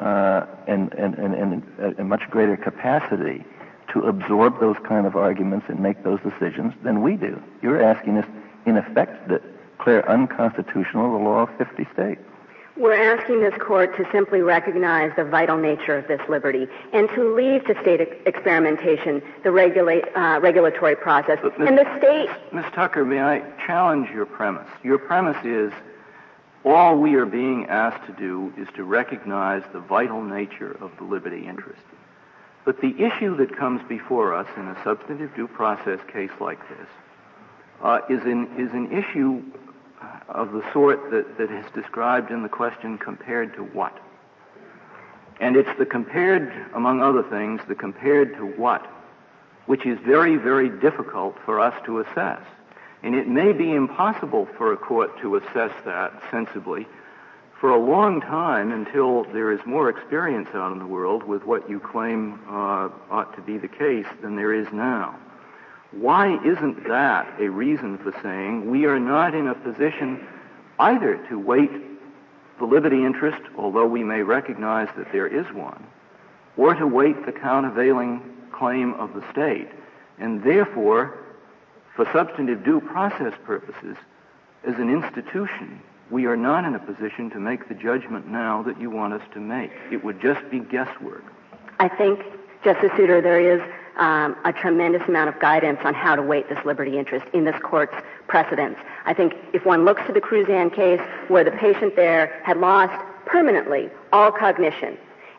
uh, 0.00 0.46
and, 0.66 0.92
and, 0.94 1.14
and, 1.14 1.34
and 1.34 1.98
a 1.98 2.04
much 2.04 2.28
greater 2.30 2.56
capacity 2.56 3.44
to 3.92 4.02
absorb 4.02 4.60
those 4.60 4.76
kind 4.84 5.06
of 5.06 5.16
arguments 5.16 5.66
and 5.68 5.80
make 5.80 6.02
those 6.02 6.20
decisions 6.20 6.74
than 6.82 7.02
we 7.02 7.16
do. 7.16 7.42
You're 7.62 7.82
asking 7.82 8.18
us, 8.18 8.26
in 8.66 8.76
effect, 8.76 9.28
to 9.28 9.40
declare 9.76 10.08
unconstitutional 10.08 11.12
the 11.18 11.24
law 11.24 11.42
of 11.42 11.56
50 11.56 11.86
states. 11.92 12.22
We're 12.76 13.16
asking 13.16 13.40
this 13.40 13.54
court 13.58 13.96
to 13.96 14.06
simply 14.12 14.42
recognize 14.42 15.10
the 15.16 15.24
vital 15.24 15.56
nature 15.56 15.96
of 15.96 16.06
this 16.08 16.20
liberty 16.28 16.66
and 16.92 17.08
to 17.10 17.34
leave 17.34 17.64
to 17.64 17.80
state 17.80 18.00
experimentation 18.26 19.22
the 19.42 19.50
regulate, 19.50 20.04
uh, 20.14 20.40
regulatory 20.42 20.94
process. 20.94 21.38
Ms. 21.42 21.52
and 21.58 21.78
the 21.78 21.98
state. 21.98 22.28
Ms. 22.52 22.66
Tucker, 22.74 23.02
may 23.06 23.20
I 23.20 23.40
challenge 23.66 24.10
your 24.10 24.26
premise? 24.26 24.68
Your 24.82 24.98
premise 24.98 25.42
is 25.42 25.72
all 26.66 26.98
we 26.98 27.14
are 27.14 27.24
being 27.24 27.64
asked 27.66 28.04
to 28.08 28.12
do 28.12 28.52
is 28.58 28.68
to 28.76 28.84
recognize 28.84 29.62
the 29.72 29.80
vital 29.80 30.20
nature 30.20 30.76
of 30.82 30.90
the 30.98 31.04
liberty 31.04 31.46
interest. 31.46 31.82
But 32.66 32.82
the 32.82 32.94
issue 33.02 33.36
that 33.38 33.56
comes 33.56 33.80
before 33.88 34.34
us 34.34 34.48
in 34.54 34.66
a 34.66 34.76
substantive 34.84 35.34
due 35.34 35.48
process 35.48 36.00
case 36.12 36.32
like 36.40 36.58
this 36.68 36.88
uh, 37.80 38.00
is, 38.10 38.22
an, 38.24 38.48
is 38.58 38.72
an 38.72 38.92
issue 38.92 39.42
of 40.28 40.52
the 40.52 40.62
sort 40.72 41.10
that, 41.10 41.38
that 41.38 41.50
is 41.50 41.64
described 41.74 42.30
in 42.30 42.42
the 42.42 42.48
question 42.48 42.98
compared 42.98 43.54
to 43.54 43.62
what? 43.62 43.96
And 45.40 45.56
it's 45.56 45.78
the 45.78 45.86
compared, 45.86 46.52
among 46.74 47.02
other 47.02 47.22
things, 47.22 47.60
the 47.68 47.74
compared 47.74 48.36
to 48.36 48.46
what, 48.46 48.86
which 49.66 49.84
is 49.84 49.98
very, 50.00 50.36
very 50.36 50.70
difficult 50.80 51.36
for 51.44 51.60
us 51.60 51.74
to 51.84 52.00
assess. 52.00 52.40
And 53.02 53.14
it 53.14 53.28
may 53.28 53.52
be 53.52 53.72
impossible 53.72 54.48
for 54.56 54.72
a 54.72 54.76
court 54.76 55.20
to 55.20 55.36
assess 55.36 55.72
that 55.84 56.22
sensibly 56.30 56.86
for 57.60 57.70
a 57.70 57.78
long 57.78 58.20
time 58.20 58.70
until 58.70 59.24
there 59.32 59.50
is 59.50 59.60
more 59.64 59.88
experience 59.88 60.48
out 60.54 60.72
in 60.72 60.78
the 60.78 60.86
world 60.86 61.22
with 61.22 61.44
what 61.44 61.68
you 61.70 61.80
claim 61.80 62.38
uh, 62.48 62.88
ought 63.10 63.34
to 63.34 63.42
be 63.42 63.56
the 63.56 63.68
case 63.68 64.06
than 64.20 64.36
there 64.36 64.52
is 64.52 64.66
now. 64.72 65.18
Why 65.92 66.38
isn't 66.44 66.88
that 66.88 67.40
a 67.40 67.48
reason 67.48 67.98
for 67.98 68.12
saying 68.22 68.70
we 68.70 68.86
are 68.86 68.98
not 68.98 69.34
in 69.34 69.48
a 69.48 69.54
position 69.54 70.26
either 70.78 71.16
to 71.28 71.68
the 72.58 72.64
liberty 72.64 73.04
interest, 73.04 73.42
although 73.56 73.86
we 73.86 74.02
may 74.02 74.22
recognize 74.22 74.88
that 74.96 75.12
there 75.12 75.26
is 75.26 75.46
one, 75.52 75.86
or 76.56 76.74
to 76.74 76.86
weight 76.86 77.24
the 77.26 77.32
countervailing 77.32 78.22
claim 78.52 78.94
of 78.94 79.14
the 79.14 79.22
state, 79.30 79.68
and 80.18 80.42
therefore, 80.42 81.18
for 81.94 82.06
substantive 82.12 82.64
due 82.64 82.80
process 82.80 83.34
purposes, 83.44 83.96
as 84.64 84.74
an 84.76 84.90
institution, 84.90 85.80
we 86.10 86.26
are 86.26 86.36
not 86.36 86.64
in 86.64 86.74
a 86.74 86.78
position 86.78 87.30
to 87.30 87.38
make 87.38 87.68
the 87.68 87.74
judgment 87.74 88.26
now 88.26 88.62
that 88.62 88.80
you 88.80 88.90
want 88.90 89.12
us 89.12 89.22
to 89.34 89.40
make. 89.40 89.70
It 89.90 90.04
would 90.04 90.20
just 90.20 90.48
be 90.50 90.60
guesswork. 90.60 91.24
I 91.78 91.88
think, 91.88 92.20
Justice 92.64 92.90
Souter, 92.96 93.20
there 93.20 93.40
is 93.40 93.60
um, 93.96 94.36
a 94.44 94.52
tremendous 94.52 95.02
amount 95.08 95.28
of 95.28 95.38
guidance 95.40 95.78
on 95.84 95.94
how 95.94 96.16
to 96.16 96.22
weight 96.22 96.48
this 96.48 96.58
liberty 96.64 96.98
interest 96.98 97.26
in 97.32 97.44
this 97.44 97.56
court's 97.62 97.94
precedents. 98.28 98.78
I 99.04 99.14
think 99.14 99.34
if 99.52 99.64
one 99.64 99.84
looks 99.84 100.02
to 100.06 100.12
the 100.12 100.20
Cruzan 100.20 100.74
case 100.74 101.00
where 101.28 101.44
the 101.44 101.52
patient 101.52 101.96
there 101.96 102.40
had 102.44 102.58
lost 102.58 102.94
permanently 103.24 103.90
all 104.12 104.30
cognition, 104.30 104.96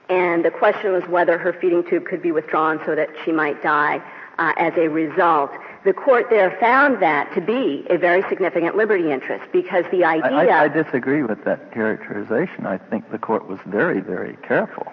and 0.10 0.44
the 0.44 0.52
question 0.52 0.94
was 0.94 1.04
whether 1.08 1.38
her 1.38 1.54
feeding 1.54 1.84
tube 1.84 2.06
could 2.06 2.22
be 2.22 2.32
withdrawn 2.32 2.80
so 2.86 2.96
that 2.96 3.10
she 3.26 3.32
might 3.32 3.62
die 3.62 4.02
uh, 4.40 4.54
as 4.58 4.74
a 4.78 4.88
result. 4.88 5.52
The 5.84 5.94
court 5.94 6.28
there 6.30 6.56
found 6.60 7.02
that 7.02 7.34
to 7.36 7.42
be 7.42 7.86
a 7.90 7.98
very 7.98 8.24
significant 8.30 8.76
liberty 8.76 9.12
interest 9.12 9.52
because 9.52 9.86
the 9.92 10.04
idea. 10.04 10.32
I, 10.32 10.46
I, 10.46 10.64
I 10.64 10.68
disagree 10.68 11.24
with 11.24 11.44
that 11.46 11.72
characterization. 11.72 12.66
I 12.66 12.78
think 12.78 13.12
the 13.12 13.18
court 13.18 13.48
was 13.48 13.60
very, 13.66 14.00
very 14.00 14.38
careful 14.44 14.88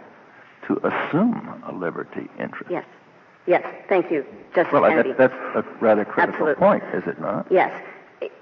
to 0.66 0.78
assume 0.86 1.62
a 1.66 1.72
liberty 1.72 2.28
interest. 2.38 2.70
Yes. 2.70 2.84
Yes, 3.46 3.62
thank 3.88 4.10
you, 4.10 4.24
Justice 4.54 4.72
well, 4.72 4.88
Kennedy. 4.88 5.10
Well, 5.10 5.28
that's 5.28 5.34
a 5.54 5.62
rather 5.80 6.04
critical 6.04 6.48
Absolutely. 6.48 6.54
point, 6.54 6.84
is 6.94 7.02
it 7.06 7.20
not? 7.20 7.46
Yes. 7.50 7.72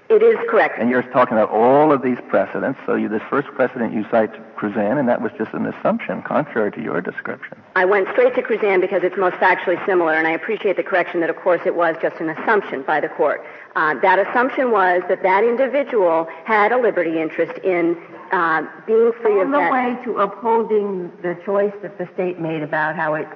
It 0.09 0.21
is 0.21 0.37
correct. 0.47 0.79
And 0.79 0.89
you're 0.89 1.01
talking 1.01 1.37
about 1.37 1.49
all 1.49 1.91
of 1.91 2.03
these 2.03 2.19
precedents. 2.29 2.79
So 2.85 2.93
you, 2.93 3.09
this 3.09 3.21
first 3.29 3.47
precedent 3.49 3.93
you 3.93 4.05
cite 4.11 4.31
Cruzan, 4.55 4.99
and 4.99 5.09
that 5.09 5.21
was 5.21 5.31
just 5.37 5.53
an 5.53 5.65
assumption, 5.65 6.21
contrary 6.21 6.71
to 6.73 6.81
your 6.81 7.01
description. 7.01 7.57
I 7.75 7.85
went 7.85 8.07
straight 8.11 8.35
to 8.35 8.41
Cruzan 8.41 8.79
because 8.79 9.01
it's 9.03 9.17
most 9.17 9.37
factually 9.37 9.83
similar, 9.85 10.13
and 10.13 10.27
I 10.27 10.31
appreciate 10.31 10.75
the 10.77 10.83
correction 10.83 11.21
that, 11.21 11.29
of 11.29 11.37
course, 11.37 11.61
it 11.65 11.75
was 11.75 11.95
just 12.01 12.17
an 12.17 12.29
assumption 12.29 12.83
by 12.83 12.99
the 12.99 13.09
court. 13.09 13.43
Uh, 13.75 13.95
that 14.01 14.19
assumption 14.19 14.71
was 14.71 15.01
that 15.09 15.23
that 15.23 15.43
individual 15.43 16.27
had 16.45 16.71
a 16.71 16.77
liberty 16.77 17.19
interest 17.19 17.57
in 17.63 17.97
uh, 18.31 18.61
being 18.85 19.13
free 19.21 19.39
On 19.39 19.47
of 19.47 19.51
the 19.51 19.57
that. 19.57 19.71
way 19.71 20.03
to 20.03 20.19
upholding 20.19 21.11
the 21.23 21.35
choice 21.43 21.73
that 21.81 21.97
the 21.97 22.07
state 22.13 22.39
made 22.39 22.61
about 22.61 22.95
how 22.95 23.15
it 23.15 23.27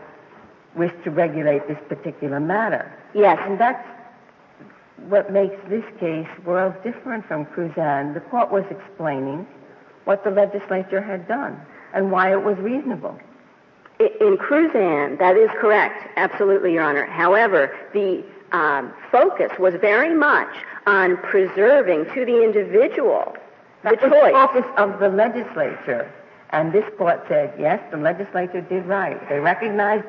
wished 0.77 1.03
to 1.03 1.11
regulate 1.11 1.67
this 1.67 1.77
particular 1.89 2.39
matter. 2.39 2.91
Yes. 3.13 3.37
And 3.43 3.59
that's 3.59 3.85
what 5.09 5.31
makes 5.31 5.55
this 5.69 5.83
case 5.99 6.27
world 6.45 6.73
different 6.83 7.25
from 7.27 7.45
Cruzan. 7.45 8.13
The 8.13 8.19
court 8.21 8.51
was 8.51 8.63
explaining 8.69 9.47
what 10.05 10.23
the 10.23 10.31
legislature 10.31 11.01
had 11.01 11.27
done 11.27 11.59
and 11.93 12.11
why 12.11 12.31
it 12.31 12.43
was 12.43 12.57
reasonable. 12.57 13.17
In 13.99 14.37
Cruzan, 14.37 15.17
that 15.19 15.35
is 15.37 15.49
correct, 15.59 16.07
absolutely, 16.17 16.73
Your 16.73 16.83
Honor. 16.83 17.05
However, 17.05 17.75
the 17.93 18.23
um, 18.51 18.93
focus 19.11 19.51
was 19.59 19.73
very 19.81 20.13
much 20.15 20.53
on 20.85 21.17
preserving 21.17 22.05
to 22.13 22.25
the 22.25 22.43
individual 22.43 23.35
the 23.83 23.91
That 23.91 23.99
choice. 23.99 24.11
the 24.11 24.31
focus 24.31 24.65
of 24.77 24.99
the 24.99 25.09
legislature. 25.09 26.11
And 26.51 26.71
this 26.71 26.85
court 26.97 27.23
said, 27.27 27.53
yes, 27.59 27.81
the 27.91 27.97
legislature 27.97 28.61
did 28.61 28.85
right. 28.85 29.17
They 29.29 29.39
recognized 29.39 30.05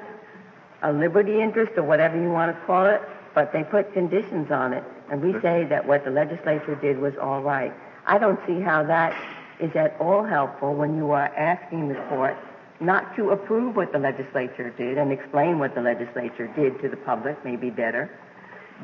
a 0.82 0.92
liberty 0.92 1.40
interest 1.40 1.72
or 1.76 1.82
whatever 1.82 2.20
you 2.20 2.30
want 2.30 2.54
to 2.54 2.66
call 2.66 2.86
it, 2.86 3.00
but 3.34 3.52
they 3.52 3.64
put 3.64 3.92
conditions 3.92 4.50
on 4.50 4.72
it. 4.72 4.84
And 5.10 5.22
we 5.22 5.32
say 5.40 5.64
that 5.64 5.86
what 5.86 6.04
the 6.04 6.10
legislature 6.10 6.74
did 6.74 6.98
was 6.98 7.14
all 7.20 7.42
right. 7.42 7.72
I 8.06 8.18
don't 8.18 8.40
see 8.46 8.60
how 8.60 8.84
that 8.84 9.16
is 9.60 9.74
at 9.74 9.96
all 10.00 10.24
helpful 10.24 10.74
when 10.74 10.96
you 10.96 11.10
are 11.12 11.26
asking 11.36 11.88
the 11.88 11.94
court 12.08 12.36
not 12.80 13.16
to 13.16 13.30
approve 13.30 13.74
what 13.74 13.92
the 13.92 13.98
legislature 13.98 14.70
did 14.70 14.98
and 14.98 15.10
explain 15.10 15.58
what 15.58 15.74
the 15.74 15.80
legislature 15.80 16.46
did 16.54 16.80
to 16.80 16.88
the 16.88 16.96
public, 16.96 17.42
maybe 17.44 17.70
better 17.70 18.10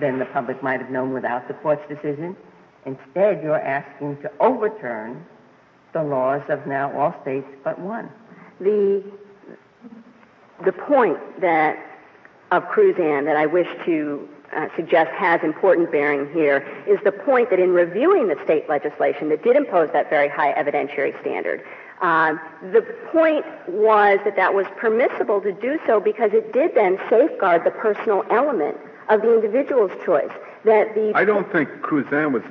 than 0.01 0.18
the 0.18 0.26
public 0.26 0.62
might 0.62 0.80
have 0.80 0.90
known 0.90 1.12
without 1.12 1.47
the 1.47 1.55
court's 1.55 1.86
decision. 1.88 2.36
Instead, 2.86 3.42
you're 3.42 3.61
asking 3.61 4.20
to 4.22 4.30
overturn 4.40 5.24
the 5.92 6.03
laws 6.03 6.42
of 6.49 6.66
now 6.66 6.92
all 6.99 7.14
states 7.22 7.47
but 7.62 7.78
one. 7.78 8.11
The 8.61 9.03
the 10.64 10.72
point 10.72 11.18
that 11.40 11.78
of 12.50 12.64
Cruzan 12.64 13.24
that 13.24 13.36
I 13.36 13.46
wish 13.46 13.68
to 13.86 14.28
uh, 14.55 14.68
suggest 14.76 15.11
has 15.12 15.40
important 15.42 15.90
bearing 15.90 16.32
here 16.32 16.64
is 16.86 16.98
the 17.05 17.12
point 17.12 17.50
that 17.50 17.59
in 17.59 17.70
reviewing 17.70 18.28
the 18.28 18.36
state 18.44 18.68
legislation 18.68 19.28
that 19.30 19.42
did 19.42 19.57
impose 19.57 19.90
that 19.92 20.09
very 20.11 20.28
high 20.28 20.52
evidentiary 20.52 21.18
standard, 21.20 21.64
um, 22.00 22.38
the 22.72 22.82
point 23.11 23.44
was 23.68 24.18
that 24.24 24.36
that 24.36 24.55
was 24.55 24.66
permissible 24.76 25.40
to 25.40 25.52
do 25.52 25.78
so 25.86 26.00
because 26.00 26.32
it 26.32 26.52
did 26.52 26.74
then 26.74 26.98
safeguard 27.09 27.64
the 27.64 27.70
personal 27.70 28.24
element 28.30 28.76
of 29.09 29.22
the 29.22 29.34
individual's 29.34 29.92
choice. 30.05 30.30
That 30.64 30.94
the 30.94 31.12
I 31.14 31.24
don't 31.24 31.50
think 31.50 31.68
Cruzan 31.82 32.32
was 32.32 32.42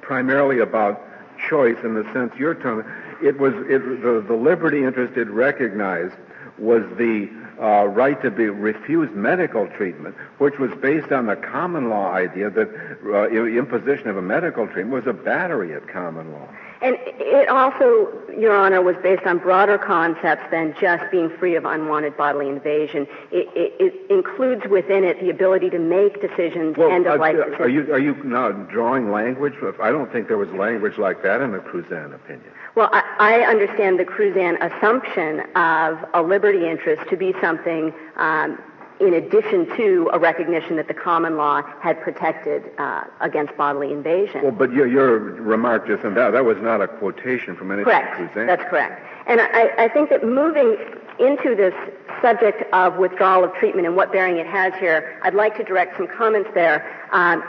primarily 0.00 0.60
about 0.60 1.02
choice 1.48 1.76
in 1.84 1.94
the 1.94 2.04
sense 2.12 2.32
you're 2.38 2.54
talking. 2.54 2.90
It 3.22 3.38
was 3.38 3.52
it, 3.68 3.80
the, 4.02 4.24
the 4.26 4.34
liberty 4.34 4.84
interest 4.84 5.16
it 5.16 5.28
recognized 5.28 6.14
was 6.58 6.82
the 6.96 7.28
uh, 7.60 7.86
right 7.86 8.20
to 8.22 8.30
be 8.30 8.46
refused 8.46 9.12
medical 9.12 9.66
treatment, 9.68 10.14
which 10.38 10.58
was 10.58 10.70
based 10.80 11.10
on 11.10 11.26
the 11.26 11.36
common 11.36 11.90
law 11.90 12.12
idea 12.12 12.50
that 12.50 12.68
uh, 13.06 13.28
imposition 13.28 14.08
of 14.08 14.16
a 14.16 14.22
medical 14.22 14.66
treatment 14.66 14.90
was 14.90 15.06
a 15.06 15.12
battery 15.12 15.74
at 15.74 15.88
common 15.88 16.32
law. 16.32 16.48
And 16.80 16.96
it 17.18 17.48
also, 17.48 18.08
Your 18.38 18.54
Honor, 18.54 18.80
was 18.80 18.94
based 19.02 19.26
on 19.26 19.38
broader 19.38 19.78
concepts 19.78 20.48
than 20.52 20.76
just 20.80 21.10
being 21.10 21.28
free 21.38 21.56
of 21.56 21.64
unwanted 21.64 22.16
bodily 22.16 22.48
invasion. 22.48 23.08
It, 23.32 23.48
it, 23.56 23.74
it 23.80 24.10
includes 24.10 24.62
within 24.70 25.02
it 25.02 25.20
the 25.20 25.30
ability 25.30 25.70
to 25.70 25.80
make 25.80 26.20
decisions, 26.20 26.76
Well, 26.76 26.92
end 26.92 27.08
of 27.08 27.18
life 27.18 27.34
uh, 27.34 27.50
decisions. 27.50 27.60
are 27.60 27.68
you 27.68 27.92
are 27.92 27.98
you 27.98 28.14
now 28.22 28.52
drawing 28.52 29.10
language? 29.10 29.54
I 29.82 29.90
don't 29.90 30.12
think 30.12 30.28
there 30.28 30.38
was 30.38 30.50
language 30.50 30.98
like 30.98 31.24
that 31.24 31.40
in 31.40 31.50
the 31.50 31.58
Cruzan 31.58 32.14
opinion. 32.14 32.52
Well, 32.78 32.90
I, 32.92 33.02
I 33.18 33.40
understand 33.40 33.98
the 33.98 34.04
Cruzan 34.04 34.54
assumption 34.62 35.40
of 35.56 35.98
a 36.14 36.22
liberty 36.22 36.68
interest 36.68 37.10
to 37.10 37.16
be 37.16 37.34
something 37.40 37.92
um, 38.14 38.56
in 39.00 39.14
addition 39.14 39.66
to 39.76 40.08
a 40.12 40.18
recognition 40.20 40.76
that 40.76 40.86
the 40.86 40.94
common 40.94 41.36
law 41.36 41.60
had 41.80 42.00
protected 42.00 42.70
uh, 42.78 43.02
against 43.20 43.56
bodily 43.56 43.92
invasion. 43.92 44.42
Well, 44.44 44.52
but 44.52 44.72
your 44.72 44.86
your 44.86 45.18
remark 45.18 45.88
just 45.88 46.04
now 46.04 46.30
that 46.30 46.44
was 46.44 46.58
not 46.60 46.80
a 46.80 46.86
quotation 46.86 47.56
from 47.56 47.72
anything 47.72 47.86
Correct. 47.86 48.14
Cruzan. 48.16 48.46
That's 48.46 48.70
correct. 48.70 49.04
And 49.26 49.40
I, 49.40 49.70
I 49.76 49.88
think 49.88 50.10
that 50.10 50.24
moving 50.24 50.76
into 51.18 51.56
this 51.56 51.74
subject 52.22 52.62
of 52.72 52.96
withdrawal 52.96 53.42
of 53.42 53.52
treatment 53.54 53.88
and 53.88 53.96
what 53.96 54.12
bearing 54.12 54.36
it 54.36 54.46
has 54.46 54.72
here, 54.74 55.18
I'd 55.24 55.34
like 55.34 55.56
to 55.56 55.64
direct 55.64 55.96
some 55.96 56.06
comments 56.06 56.50
there. 56.54 56.86
Um, 57.10 57.42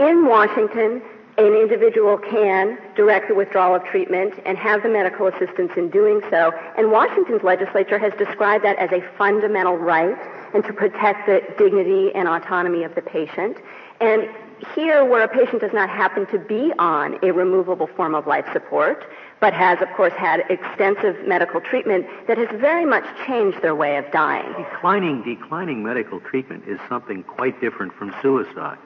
in 0.00 0.26
Washington, 0.26 1.00
an 1.38 1.54
individual 1.54 2.16
can 2.16 2.78
direct 2.94 3.28
the 3.28 3.34
withdrawal 3.34 3.74
of 3.74 3.84
treatment 3.84 4.34
and 4.46 4.56
have 4.56 4.82
the 4.82 4.88
medical 4.88 5.26
assistance 5.26 5.72
in 5.76 5.90
doing 5.90 6.20
so. 6.30 6.52
And 6.78 6.90
Washington's 6.90 7.42
legislature 7.42 7.98
has 7.98 8.12
described 8.14 8.64
that 8.64 8.78
as 8.78 8.90
a 8.92 9.02
fundamental 9.18 9.76
right 9.76 10.16
and 10.54 10.64
to 10.64 10.72
protect 10.72 11.26
the 11.26 11.42
dignity 11.58 12.10
and 12.14 12.26
autonomy 12.26 12.84
of 12.84 12.94
the 12.94 13.02
patient. 13.02 13.58
And 14.00 14.28
here, 14.74 15.04
where 15.04 15.22
a 15.22 15.28
patient 15.28 15.60
does 15.60 15.72
not 15.74 15.90
happen 15.90 16.26
to 16.28 16.38
be 16.38 16.72
on 16.78 17.18
a 17.22 17.30
removable 17.32 17.86
form 17.86 18.14
of 18.14 18.26
life 18.26 18.46
support, 18.54 19.04
but 19.38 19.52
has, 19.52 19.82
of 19.82 19.88
course, 19.94 20.14
had 20.14 20.40
extensive 20.48 21.26
medical 21.26 21.60
treatment 21.60 22.06
that 22.26 22.38
has 22.38 22.48
very 22.58 22.86
much 22.86 23.04
changed 23.26 23.60
their 23.60 23.74
way 23.74 23.98
of 23.98 24.10
dying. 24.12 24.50
Declining, 24.56 25.22
declining 25.22 25.82
medical 25.82 26.20
treatment 26.20 26.64
is 26.66 26.78
something 26.88 27.22
quite 27.24 27.60
different 27.60 27.92
from 27.92 28.14
suicide. 28.22 28.78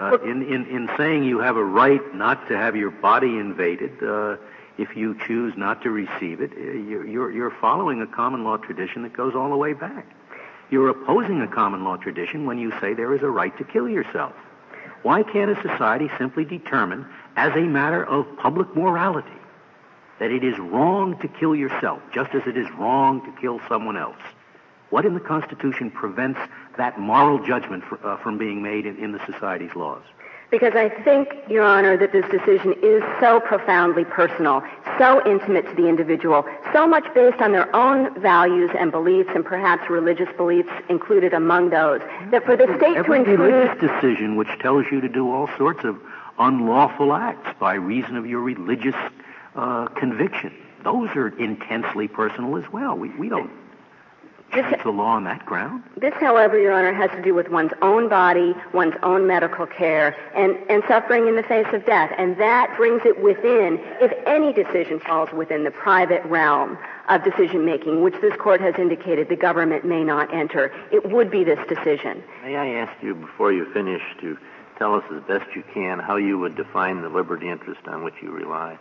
Uh, 0.00 0.18
in, 0.22 0.42
in, 0.42 0.64
in 0.66 0.90
saying 0.96 1.24
you 1.24 1.40
have 1.40 1.56
a 1.58 1.64
right 1.64 2.14
not 2.14 2.48
to 2.48 2.56
have 2.56 2.74
your 2.74 2.90
body 2.90 3.36
invaded, 3.38 4.02
uh, 4.02 4.36
if 4.78 4.96
you 4.96 5.14
choose 5.26 5.52
not 5.58 5.82
to 5.82 5.90
receive 5.90 6.40
it, 6.40 6.52
uh, 6.52 6.60
you're, 6.60 7.06
you're, 7.06 7.30
you're 7.30 7.50
following 7.60 8.00
a 8.00 8.06
common 8.06 8.42
law 8.42 8.56
tradition 8.56 9.02
that 9.02 9.12
goes 9.12 9.34
all 9.34 9.50
the 9.50 9.56
way 9.56 9.74
back. 9.74 10.06
You're 10.70 10.88
opposing 10.88 11.42
a 11.42 11.46
common 11.46 11.84
law 11.84 11.96
tradition 11.96 12.46
when 12.46 12.58
you 12.58 12.72
say 12.80 12.94
there 12.94 13.14
is 13.14 13.22
a 13.22 13.28
right 13.28 13.56
to 13.58 13.64
kill 13.64 13.90
yourself. 13.90 14.32
Why 15.02 15.22
can't 15.22 15.50
a 15.50 15.60
society 15.60 16.10
simply 16.16 16.46
determine, 16.46 17.06
as 17.36 17.54
a 17.54 17.60
matter 17.60 18.02
of 18.02 18.26
public 18.38 18.74
morality, 18.74 19.28
that 20.18 20.30
it 20.30 20.44
is 20.44 20.58
wrong 20.58 21.18
to 21.18 21.28
kill 21.28 21.54
yourself, 21.54 22.00
just 22.14 22.34
as 22.34 22.42
it 22.46 22.56
is 22.56 22.70
wrong 22.78 23.20
to 23.26 23.40
kill 23.40 23.60
someone 23.68 23.98
else? 23.98 24.16
What 24.90 25.06
in 25.06 25.14
the 25.14 25.20
Constitution 25.20 25.90
prevents 25.90 26.40
that 26.76 26.98
moral 26.98 27.44
judgment 27.44 27.84
for, 27.84 28.04
uh, 28.06 28.16
from 28.18 28.38
being 28.38 28.62
made 28.62 28.86
in, 28.86 28.96
in 28.96 29.12
the 29.12 29.20
society's 29.24 29.74
laws? 29.74 30.02
Because 30.50 30.72
I 30.74 30.88
think, 30.88 31.28
Your 31.48 31.62
Honor, 31.62 31.96
that 31.96 32.10
this 32.10 32.24
decision 32.28 32.74
is 32.82 33.04
so 33.20 33.38
profoundly 33.38 34.04
personal, 34.04 34.64
so 34.98 35.24
intimate 35.24 35.64
to 35.68 35.74
the 35.76 35.86
individual, 35.88 36.44
so 36.72 36.88
much 36.88 37.04
based 37.14 37.40
on 37.40 37.52
their 37.52 37.74
own 37.74 38.20
values 38.20 38.68
and 38.76 38.90
beliefs, 38.90 39.30
and 39.32 39.44
perhaps 39.44 39.88
religious 39.88 40.28
beliefs 40.36 40.68
included 40.88 41.32
among 41.34 41.70
those, 41.70 42.00
that 42.32 42.44
for 42.44 42.56
the 42.56 42.64
state 42.78 42.94
to 42.94 42.98
Every 42.98 43.20
intrude. 43.20 43.38
religious 43.38 43.80
decision 43.80 44.34
which 44.34 44.48
tells 44.58 44.86
you 44.90 45.00
to 45.00 45.08
do 45.08 45.30
all 45.30 45.48
sorts 45.56 45.84
of 45.84 45.96
unlawful 46.40 47.12
acts 47.12 47.56
by 47.60 47.74
reason 47.74 48.16
of 48.16 48.26
your 48.26 48.40
religious 48.40 48.96
uh, 49.54 49.86
conviction, 49.88 50.52
those 50.82 51.10
are 51.10 51.28
intensely 51.38 52.08
personal 52.08 52.56
as 52.56 52.64
well. 52.72 52.96
We, 52.96 53.10
we 53.10 53.28
don't 53.28 53.52
change 54.52 54.82
the 54.82 54.90
law 54.90 55.16
on 55.16 55.24
that 55.24 55.44
ground. 55.46 55.82
This, 55.96 56.14
however, 56.14 56.58
Your 56.58 56.72
Honor, 56.72 56.92
has 56.92 57.10
to 57.10 57.22
do 57.22 57.34
with 57.34 57.48
one's 57.48 57.72
own 57.82 58.08
body, 58.08 58.54
one's 58.72 58.94
own 59.02 59.26
medical 59.26 59.66
care, 59.66 60.16
and, 60.34 60.56
and 60.68 60.82
suffering 60.88 61.28
in 61.28 61.36
the 61.36 61.42
face 61.42 61.66
of 61.72 61.84
death. 61.86 62.12
And 62.18 62.36
that 62.38 62.74
brings 62.76 63.02
it 63.04 63.22
within, 63.22 63.78
if 64.00 64.12
any 64.26 64.52
decision 64.52 65.00
falls 65.00 65.30
within 65.32 65.64
the 65.64 65.70
private 65.70 66.24
realm 66.24 66.78
of 67.08 67.24
decision 67.24 67.64
making, 67.64 68.02
which 68.02 68.14
this 68.20 68.34
court 68.36 68.60
has 68.60 68.74
indicated 68.78 69.28
the 69.28 69.36
government 69.36 69.84
may 69.84 70.04
not 70.04 70.32
enter, 70.32 70.72
it 70.92 71.10
would 71.10 71.30
be 71.30 71.44
this 71.44 71.58
decision. 71.68 72.22
May 72.42 72.56
I 72.56 72.66
ask 72.80 73.02
you, 73.02 73.14
before 73.14 73.52
you 73.52 73.70
finish, 73.72 74.02
to 74.20 74.36
tell 74.78 74.94
us 74.94 75.04
as 75.14 75.22
best 75.24 75.54
you 75.54 75.62
can 75.74 75.98
how 75.98 76.16
you 76.16 76.38
would 76.38 76.56
define 76.56 77.02
the 77.02 77.08
liberty 77.08 77.48
interest 77.48 77.80
on 77.86 78.02
which 78.02 78.14
you 78.22 78.30
rely? 78.30 78.78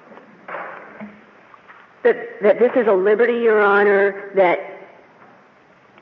That, 2.03 2.15
that 2.41 2.59
this 2.59 2.71
is 2.77 2.87
a 2.87 2.93
liberty, 2.93 3.39
Your 3.39 3.61
Honor, 3.61 4.31
that 4.35 4.78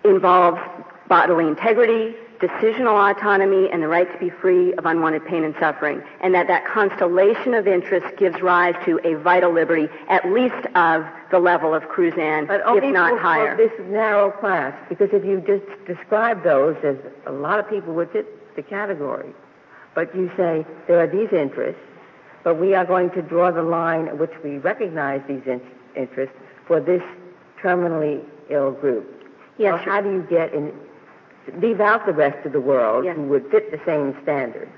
involves 0.03 0.59
bodily 1.07 1.47
integrity, 1.47 2.15
decisional 2.39 3.11
autonomy, 3.11 3.69
and 3.71 3.81
the 3.81 3.87
right 3.87 4.11
to 4.11 4.19
be 4.19 4.29
free 4.29 4.73
of 4.75 4.85
unwanted 4.85 5.25
pain 5.25 5.43
and 5.43 5.55
suffering, 5.59 6.01
and 6.21 6.33
that 6.35 6.47
that 6.47 6.65
constellation 6.65 7.53
of 7.53 7.67
interests 7.67 8.09
gives 8.17 8.39
rise 8.41 8.75
to 8.85 8.99
a 9.03 9.15
vital 9.21 9.51
liberty, 9.51 9.87
at 10.09 10.29
least 10.31 10.65
of 10.75 11.03
the 11.31 11.39
level 11.39 11.73
of 11.73 11.83
Cruzan, 11.83 12.47
if 12.49 12.93
not 12.93 13.19
higher. 13.19 13.55
for 13.55 13.57
this 13.57 13.71
narrow 13.87 14.31
class, 14.31 14.77
because 14.89 15.09
if 15.13 15.25
you 15.25 15.41
just 15.41 15.65
describe 15.87 16.43
those, 16.43 16.75
as 16.83 16.97
a 17.25 17.31
lot 17.31 17.59
of 17.59 17.67
people 17.69 17.93
would 17.95 18.11
fit 18.11 18.55
the 18.55 18.61
category. 18.61 19.33
but 19.95 20.13
you 20.15 20.29
say 20.37 20.63
there 20.87 20.99
are 20.99 21.07
these 21.07 21.33
interests, 21.33 21.81
but 22.43 22.59
we 22.59 22.75
are 22.75 22.85
going 22.85 23.09
to 23.09 23.21
draw 23.21 23.49
the 23.49 23.63
line 23.63 24.07
at 24.07 24.17
which 24.17 24.31
we 24.43 24.57
recognize 24.59 25.21
these 25.27 25.41
in- 25.47 25.61
interests 25.95 26.35
for 26.67 26.79
this 26.79 27.01
terminally 27.63 28.23
ill 28.49 28.71
group. 28.71 29.16
Yes. 29.57 29.73
Well, 29.73 29.83
how 29.83 30.01
do 30.01 30.11
you 30.11 30.21
get 30.29 30.53
in, 30.53 30.73
leave 31.59 31.79
out 31.79 32.05
the 32.05 32.13
rest 32.13 32.45
of 32.45 32.51
the 32.51 32.61
world 32.61 33.05
Yes. 33.05 33.15
who 33.15 33.23
would 33.23 33.49
fit 33.49 33.71
the 33.71 33.79
same 33.85 34.15
standards? 34.23 34.71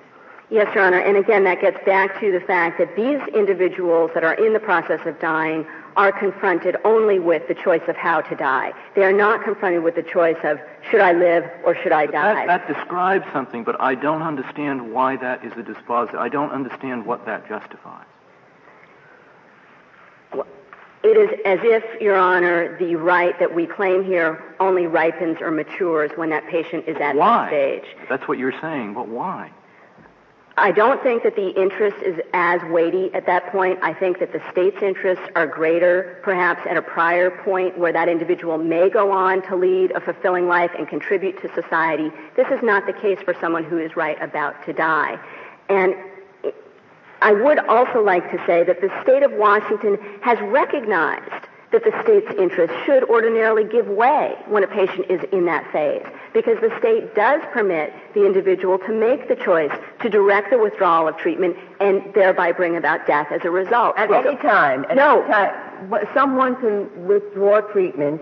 Yes, 0.52 0.74
Your 0.74 0.84
Honor. 0.84 0.98
And 1.00 1.16
again, 1.16 1.44
that 1.44 1.62
gets 1.62 1.78
back 1.86 2.20
to 2.22 2.32
the 2.32 2.40
fact 2.40 2.80
that 2.80 2.96
these 2.96 3.20
individuals 3.36 4.10
that 4.16 4.24
are 4.24 4.34
in 4.34 4.54
the 4.54 4.60
process 4.60 5.00
of 5.06 5.20
dying 5.20 5.64
are 5.96 6.12
confronted 6.12 6.76
only 6.84 7.20
with 7.20 7.48
the 7.48 7.54
choice 7.54 7.84
of 7.88 7.96
how 7.96 8.22
to 8.22 8.36
die. 8.36 8.74
They 8.96 9.04
are 9.04 9.14
not 9.14 9.44
confronted 9.44 9.84
with 9.84 9.94
the 9.96 10.02
choice 10.02 10.38
of 10.44 10.60
should 10.90 11.02
I 11.02 11.12
live 11.12 11.44
or 11.64 11.76
should 11.76 11.92
I 11.92 12.08
die. 12.08 12.48
That, 12.48 12.66
that 12.68 12.74
describes 12.74 13.26
something, 13.32 13.64
but 13.64 13.80
I 13.80 13.94
don't 13.94 14.24
understand 14.24 14.92
why 14.92 15.18
that 15.18 15.46
is 15.46 15.52
a 15.54 15.62
dispositive. 15.62 16.16
I 16.16 16.30
don't 16.30 16.52
understand 16.52 17.06
what 17.06 17.26
that 17.28 17.48
justifies. 17.48 18.06
It 21.02 21.16
is 21.16 21.40
as 21.46 21.60
if, 21.64 22.02
Your 22.02 22.18
Honor, 22.18 22.78
the 22.78 22.96
right 22.96 23.38
that 23.40 23.56
we 23.56 23.66
claim 23.66 24.04
here 24.04 24.44
only 24.60 24.86
ripens 24.86 25.38
or 25.40 25.50
matures 25.50 26.12
when 26.16 26.30
that 26.32 26.46
patient 26.48 26.86
is 26.88 26.98
at 26.98 27.16
Why? 27.16 27.44
that 27.44 27.50
stage. 27.50 27.96
That's 28.10 28.28
what 28.28 28.38
you're 28.38 28.60
saying, 28.60 28.94
but 28.94 29.08
why? 29.08 29.52
I 30.58 30.72
don't 30.72 31.02
think 31.02 31.24
that 31.24 31.38
the 31.38 31.52
interest 31.52 31.96
is 32.04 32.20
as 32.34 32.62
weighty 32.64 33.14
at 33.14 33.26
that 33.28 33.50
point. 33.50 33.80
I 33.82 33.94
think 33.94 34.20
that 34.20 34.34
the 34.34 34.42
state's 34.52 34.82
interests 34.82 35.24
are 35.38 35.48
greater, 35.48 36.20
perhaps 36.22 36.68
at 36.70 36.76
a 36.76 36.82
prior 36.82 37.32
point 37.32 37.78
where 37.78 37.94
that 37.94 38.10
individual 38.10 38.58
may 38.58 38.90
go 38.90 39.10
on 39.10 39.42
to 39.44 39.56
lead 39.56 39.92
a 39.92 40.02
fulfilling 40.02 40.50
life 40.50 40.72
and 40.78 40.86
contribute 40.86 41.42
to 41.42 41.54
society. 41.54 42.12
This 42.36 42.48
is 42.50 42.62
not 42.62 42.86
the 42.86 42.94
case 42.94 43.20
for 43.24 43.34
someone 43.40 43.64
who 43.64 43.78
is 43.78 43.96
right 43.96 44.22
about 44.22 44.66
to 44.66 44.74
die. 44.74 45.18
And 45.70 45.96
I 47.22 47.34
would 47.34 47.60
also 47.60 48.02
like 48.02 48.30
to 48.32 48.38
say 48.46 48.64
that 48.64 48.82
the 48.82 48.90
state 49.04 49.24
of 49.24 49.32
Washington 49.34 49.98
has 50.22 50.40
recognized 50.42 51.48
that 51.72 51.84
the 51.84 51.92
state's 52.04 52.32
interests 52.40 52.76
should 52.86 53.04
ordinarily 53.10 53.64
give 53.64 53.88
way 53.88 54.36
when 54.48 54.64
a 54.64 54.68
patient 54.68 55.06
is 55.10 55.22
in 55.32 55.46
that 55.46 55.70
phase 55.72 56.04
because 56.34 56.58
the 56.62 56.76
state 56.80 57.14
does 57.14 57.42
permit 57.54 57.94
the 58.16 58.26
individual 58.26 58.80
to 58.80 58.92
make 58.92 59.28
the 59.28 59.36
choice 59.36 59.72
to 60.02 60.10
direct 60.10 60.50
the 60.50 60.58
withdrawal 60.58 61.08
of 61.08 61.16
treatment 61.18 61.56
and 61.80 62.02
thereby 62.16 62.52
bring 62.52 62.76
about 62.76 63.06
death 63.06 63.28
as 63.32 63.42
a 63.44 63.52
result. 63.52 63.96
At 63.98 64.12
any 64.12 64.36
time. 64.38 64.86
At 64.90 64.96
No. 64.96 65.22
any 65.22 65.32
time, 65.32 66.08
someone 66.14 66.56
can 66.56 67.08
withdraw 67.08 67.62
treatment 67.62 68.22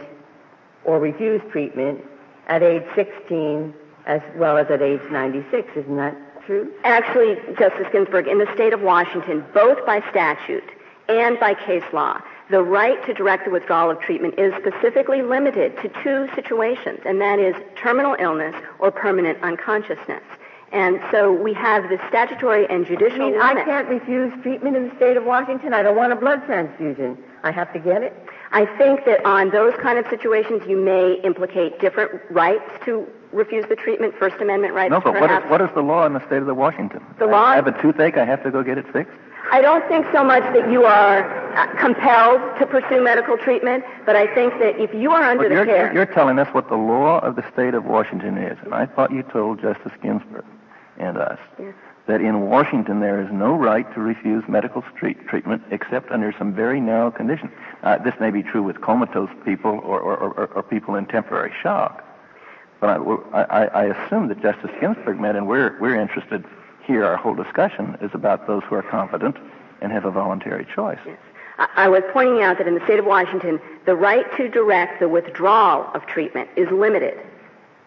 or 0.84 1.00
refuse 1.00 1.42
treatment 1.52 2.04
at 2.48 2.64
age 2.64 2.84
16 2.96 3.74
as 4.08 4.22
well 4.36 4.58
as 4.58 4.70
at 4.70 4.82
age 4.82 5.02
96. 5.10 5.70
Isn't 5.76 5.98
that 5.98 6.16
true? 6.48 6.74
Actually, 6.84 7.36
Justice 7.60 7.88
Ginsburg, 7.92 8.28
in 8.28 8.40
the 8.40 8.52
state 8.56 8.74
of 8.74 8.82
Washington, 8.82 9.46
both 9.54 9.86
by 9.86 10.02
statute 10.10 10.64
and 11.08 11.40
by 11.40 11.54
case 11.54 11.84
law, 11.94 12.20
the 12.50 12.64
right 12.64 13.06
to 13.06 13.14
direct 13.14 13.46
the 13.46 13.52
withdrawal 13.52 13.92
of 13.92 14.00
treatment 14.00 14.40
is 14.40 14.54
specifically 14.60 15.22
limited 15.22 15.76
to 15.82 15.90
two 16.02 16.28
situations, 16.34 17.02
and 17.06 17.22
that 17.22 17.40
is 17.40 17.56
terminal 17.76 18.16
illness 18.18 18.56
or 18.80 18.90
permanent 18.90 19.38
unconsciousness. 19.44 20.24
And 20.72 21.00
so 21.12 21.32
we 21.32 21.54
have 21.54 21.84
the 21.90 21.98
statutory 22.10 22.66
and 22.70 22.86
I 22.86 22.90
judicial 22.90 23.32
mean, 23.32 23.40
I 23.40 23.64
can't 23.64 23.88
refuse 23.88 24.34
treatment 24.42 24.76
in 24.76 24.90
the 24.90 24.96
state 24.96 25.16
of 25.16 25.24
Washington. 25.24 25.74
I 25.74 25.82
don't 25.82 25.96
want 25.96 26.12
a 26.12 26.16
blood 26.16 26.46
transfusion. 26.46 27.18
I 27.44 27.52
have 27.52 27.72
to 27.74 27.80
get 27.80 28.04
it. 28.04 28.14
I 28.52 28.66
think 28.78 29.06
that 29.06 29.26
on 29.26 29.50
those 29.50 29.74
kind 29.76 29.98
of 29.98 30.06
situations, 30.10 30.64
you 30.68 30.78
may 30.78 31.22
implicate 31.24 31.80
different 31.80 32.22
rights 32.30 32.70
to 32.86 33.08
refuse 33.32 33.66
the 33.68 33.76
treatment, 33.76 34.14
First 34.18 34.38
Amendment 34.42 34.74
rights, 34.74 34.92
No, 34.92 35.02
but 35.02 35.14
what 35.20 35.30
is, 35.32 35.50
what 35.50 35.62
is 35.62 35.70
the 35.76 35.82
law 35.82 36.06
in 36.06 36.14
the 36.14 36.26
state 36.28 36.38
of 36.38 36.46
the 36.46 36.54
Washington? 36.56 37.02
The 37.20 37.26
I- 37.26 37.32
law- 37.32 37.46
I 37.46 37.56
have 37.56 37.68
a 37.68 37.82
toothache, 37.82 38.18
I 38.18 38.26
have 38.26 38.44
to 38.44 38.52
go 38.52 38.64
get 38.64 38.78
it 38.78 38.86
fixed? 38.94 39.12
I 39.52 39.62
don't 39.62 39.88
think 39.88 40.06
so 40.12 40.24
much 40.26 40.44
that 40.54 40.70
you 40.70 40.84
are 40.84 41.24
uh, 41.56 41.68
compelled 41.80 42.42
to 42.60 42.66
pursue 42.66 43.02
medical 43.02 43.38
treatment, 43.38 43.86
but 44.06 44.16
I 44.18 44.28
think 44.36 44.54
that 44.60 44.78
if 44.78 44.94
you 44.94 45.12
are 45.12 45.24
under 45.24 45.48
the 45.48 45.56
you're, 45.56 45.66
care, 45.66 45.86
you're, 45.86 45.94
you're 45.94 46.06
telling 46.14 46.38
us 46.38 46.54
what 46.54 46.68
the 46.70 46.76
law 46.76 47.20
of 47.20 47.36
the 47.38 47.46
state 47.54 47.74
of 47.74 47.86
Washington 47.86 48.38
is, 48.38 48.58
and 48.64 48.74
I 48.74 48.86
thought 48.86 49.12
you 49.12 49.24
told 49.24 49.62
Justice 49.62 49.94
Ginsburg 50.04 50.44
and 50.98 51.18
us 51.18 51.40
Yes. 51.58 51.74
that 52.08 52.20
in 52.20 52.42
Washington 52.50 53.00
there 53.00 53.22
is 53.22 53.30
no 53.32 53.54
right 53.56 53.86
to 53.94 54.02
refuse 54.02 54.44
medical 54.50 54.84
street 54.94 55.26
treatment 55.30 55.62
except 55.72 56.12
under 56.12 56.34
some 56.38 56.54
very 56.54 56.82
narrow 56.82 57.10
conditions. 57.12 57.52
Uh, 57.84 57.98
this 58.00 58.16
may 58.20 58.32
be 58.32 58.44
true 58.44 58.64
with 58.64 58.82
comatose 58.82 59.30
people 59.46 59.80
or, 59.84 60.00
or, 60.02 60.18
or, 60.18 60.46
or 60.48 60.64
people 60.64 60.96
in 60.96 61.06
temporary 61.06 61.54
shock, 61.64 62.04
but 62.80 62.90
I, 62.90 63.42
I, 63.42 63.66
I 63.66 63.84
assume 63.86 64.28
that 64.28 64.42
Justice 64.42 64.72
Ginsburg 64.80 65.20
meant, 65.20 65.38
and 65.38 65.48
we're, 65.48 65.78
we're 65.80 66.00
interested 66.00 66.46
here, 66.86 67.04
our 67.06 67.18
whole 67.18 67.36
discussion 67.36 67.98
is 68.02 68.12
about 68.14 68.48
those 68.48 68.64
who 68.64 68.76
are 68.76 68.84
competent 68.84 69.36
and 69.82 69.92
have 69.92 70.06
a 70.06 70.12
voluntary 70.12 70.66
choice. 70.74 71.00
I 71.06 71.68
I 71.76 71.88
was 71.90 72.04
pointing 72.14 72.44
out 72.44 72.60
that 72.60 72.68
in 72.68 72.76
the 72.76 72.84
state 72.86 73.00
of 73.00 73.06
Washington, 73.06 73.60
the 73.86 73.96
right 73.96 74.26
to 74.38 74.48
direct 74.48 75.00
the 75.00 75.10
withdrawal 75.10 75.90
of 75.94 76.06
treatment 76.06 76.50
is 76.56 76.70
limited 76.70 77.20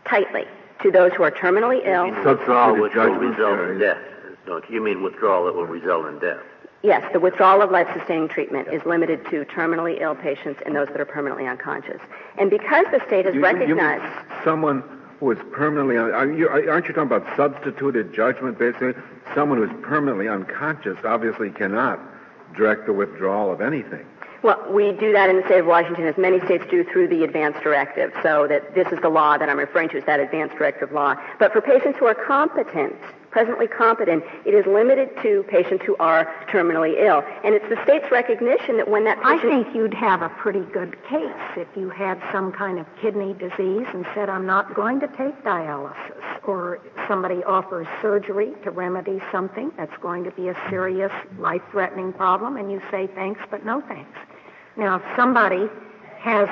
tightly 0.05 0.45
to 0.83 0.91
those 0.91 1.13
who 1.13 1.23
are 1.23 1.31
terminally 1.31 1.87
ill. 1.87 2.07
Withdrawal 2.25 2.81
which 2.81 2.95
will 2.95 3.15
result 3.15 3.61
in 3.61 3.79
death. 3.79 3.99
Don't 4.47 4.69
you 4.69 4.83
mean 4.83 5.03
withdrawal 5.03 5.45
that 5.47 5.55
will 5.55 5.67
result 5.67 6.07
in 6.07 6.19
death? 6.19 6.43
Yes, 6.83 7.05
the 7.13 7.21
withdrawal 7.21 7.61
of 7.61 7.71
life-sustaining 7.71 8.29
treatment 8.29 8.69
is 8.69 8.81
limited 8.87 9.25
to 9.27 9.45
terminally 9.45 10.01
ill 10.01 10.15
patients 10.15 10.61
and 10.65 10.75
those 10.75 10.89
that 10.89 11.01
are 11.01 11.05
permanently 11.05 11.47
unconscious. 11.47 12.01
And 12.39 12.49
because 12.49 12.87
the 12.91 13.01
state 13.07 13.27
has 13.27 13.35
You- 13.35 13.41
you 13.41 13.47
mean 13.47 13.57
recognized 13.59 14.05
someone 14.45 14.83
who 15.21 15.31
is 15.31 15.39
permanently, 15.53 15.99
un- 15.99 16.13
are 16.13 16.25
you, 16.27 16.49
aren't 16.49 16.89
you 16.89 16.95
talking 16.95 17.03
about 17.15 17.27
substituted 17.37 18.15
judgment, 18.15 18.59
basically? 18.59 18.95
Someone 19.35 19.59
who's 19.59 19.83
permanently 19.83 20.27
unconscious 20.29 20.97
obviously 21.05 21.51
cannot 21.51 21.99
direct 22.57 22.87
the 22.87 22.95
withdrawal 22.95 23.53
of 23.53 23.61
anything. 23.61 24.07
Well, 24.43 24.59
we 24.71 24.93
do 24.93 25.13
that 25.13 25.29
in 25.29 25.37
the 25.37 25.43
state 25.45 25.59
of 25.61 25.67
Washington, 25.67 26.07
as 26.07 26.17
many 26.17 26.41
states 26.41 26.65
do 26.71 26.83
through 26.83 27.09
the 27.09 27.25
advance 27.25 27.59
directive. 27.63 28.11
So 28.23 28.47
that 28.47 28.75
this 28.75 28.91
is 28.91 28.99
the 29.01 29.11
law 29.11 29.37
that 29.37 29.51
I'm 29.51 29.59
referring 29.59 29.91
to, 29.91 29.99
is 29.99 30.05
that 30.05 30.19
advance 30.19 30.51
directive 30.57 30.93
law. 30.93 31.15
But 31.39 31.53
for 31.53 31.61
patients 31.61 31.99
who 31.99 32.07
are 32.07 32.15
competent, 32.15 32.97
presently 33.31 33.67
competent, 33.67 34.25
it 34.45 34.55
is 34.55 34.67
limited 34.67 35.11
to 35.23 35.45
patients 35.49 35.85
who 35.85 35.97
are 35.97 36.27
terminally 36.49 37.01
ill. 37.01 37.23
And 37.45 37.55
it's 37.55 37.69
the 37.69 37.83
state's 37.85 38.11
recognition 38.11 38.77
that 38.79 38.89
when 38.89 39.05
that 39.05 39.19
I 39.25 39.39
think 39.39 39.75
you'd 39.75 39.95
have 39.95 40.23
a 40.23 40.29
pretty 40.31 40.61
good 40.73 40.97
case 41.05 41.31
if 41.57 41.69
you 41.77 41.91
had 41.91 42.21
some 42.33 42.53
kind 42.53 42.79
of 42.79 42.87
kidney 43.01 43.35
disease 43.35 43.87
and 43.93 44.07
said, 44.15 44.29
I'm 44.29 44.47
not 44.47 44.75
going 44.75 45.01
to 45.01 45.07
take 45.09 45.43
dialysis, 45.45 46.45
or 46.45 46.81
somebody 47.07 47.43
offers 47.45 47.87
surgery 48.03 48.53
to 48.65 48.71
remedy 48.71 49.21
something 49.31 49.73
that's 49.77 49.97
going 49.99 50.25
to 50.25 50.31
be 50.33 50.49
a 50.49 50.57
serious, 50.69 51.13
life 51.39 51.63
threatening 51.71 52.13
problem, 52.13 52.57
and 52.57 52.71
you 52.71 52.83
say, 52.91 53.07
thanks, 53.15 53.41
but 53.51 53.65
no 53.65 53.81
thanks. 53.83 54.19
Now, 54.77 54.97
if 54.97 55.03
somebody 55.17 55.69
has 56.19 56.49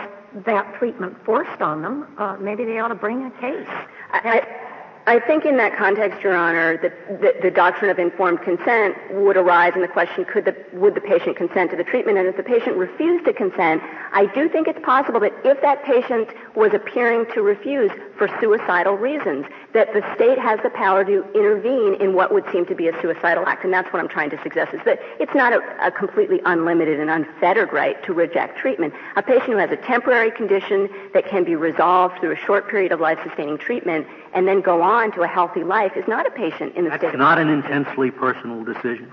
that 0.47 0.75
treatment 0.79 1.17
forced 1.25 1.61
on 1.63 1.83
them, 1.83 2.07
uh, 2.19 2.37
maybe 2.39 2.65
they 2.65 2.79
ought 2.79 2.89
to 2.89 2.95
bring 2.95 3.25
a 3.25 3.31
case. 3.33 3.67
I, 4.13 4.21
I 4.25 4.68
I 5.09 5.21
think 5.21 5.47
in 5.47 5.57
that 5.57 5.75
context, 5.75 6.23
Your 6.23 6.37
Honor, 6.37 6.77
the, 6.77 7.33
the 7.43 7.51
doctrine 7.51 7.91
of 7.91 7.99
informed 7.99 8.43
consent 8.43 8.95
would 9.11 9.39
arise 9.39 9.73
and 9.75 9.83
the 9.83 9.89
question, 9.89 10.27
could 10.27 10.45
the, 10.45 10.55
would 10.75 10.95
the 10.95 11.01
patient 11.01 11.35
consent 11.35 11.71
to 11.71 11.79
the 11.79 11.83
treatment? 11.83 12.19
And 12.19 12.29
if 12.29 12.37
the 12.37 12.43
patient 12.43 12.77
refused 12.77 13.25
to 13.25 13.33
consent, 13.33 13.83
I 14.13 14.27
do 14.35 14.51
think 14.51 14.69
it's 14.69 14.85
possible 14.85 15.19
that 15.21 15.33
if 15.47 15.63
that 15.63 15.83
patient 15.83 16.29
was 16.55 16.75
appearing 16.75 17.25
to 17.33 17.41
refuse 17.41 17.91
for 18.19 18.29
suicidal 18.39 18.99
reasons, 18.99 19.47
that 19.73 19.95
the 19.95 20.05
state 20.15 20.39
has 20.39 20.61
the 20.63 20.69
power 20.71 21.07
to 21.07 21.25
intervene 21.33 21.95
in 22.03 22.13
what 22.13 22.31
would 22.31 22.45
seem 22.53 22.67
to 22.67 22.75
be 22.75 22.89
a 22.89 23.01
suicidal 23.01 23.47
act. 23.47 23.65
And 23.65 23.73
that's 23.73 23.91
what 23.91 24.01
I'm 24.01 24.09
trying 24.09 24.29
to 24.31 24.43
suggest, 24.43 24.75
is 24.75 24.81
that 24.85 24.99
it's 25.19 25.35
not 25.35 25.55
a, 25.55 25.61
a 25.87 25.91
completely 25.91 26.43
unlimited 26.45 27.01
and 27.01 27.09
unfettered 27.09 27.73
right 27.73 27.97
to 28.05 28.13
reject 28.13 28.59
treatment. 28.59 28.93
A 29.17 29.23
patient 29.23 29.53
who 29.53 29.57
has 29.57 29.71
a 29.71 29.77
temporary 29.77 30.33
condition 30.33 30.91
that 31.15 31.25
can 31.25 31.45
be 31.45 31.57
resolved 31.57 32.21
through 32.21 32.33
a 32.33 32.37
short 32.37 32.69
period 32.69 32.93
of 32.93 33.01
life-sustaining 33.01 33.57
treatment 33.57 34.07
and 34.35 34.47
then 34.47 34.61
go 34.61 34.83
on 34.83 34.98
to 35.13 35.23
a 35.23 35.27
healthy 35.27 35.65
life 35.65 35.93
is 35.97 36.05
not 36.09 36.27
a 36.27 36.31
patient 36.31 36.75
in 36.77 36.85
the 36.85 36.91
That's 36.91 37.01
state 37.01 37.15
of 37.15 37.21
not 37.21 37.39
an 37.39 37.49
intensely 37.49 38.11
personal 38.11 38.65
decision. 38.65 39.13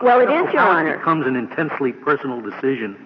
Well, 0.00 0.20
it 0.20 0.30
is, 0.30 0.52
Your 0.52 0.62
Honor. 0.62 0.94
It 0.94 0.98
becomes 0.98 1.26
an 1.26 1.36
intensely 1.36 1.92
personal 1.92 2.40
decision, 2.40 2.96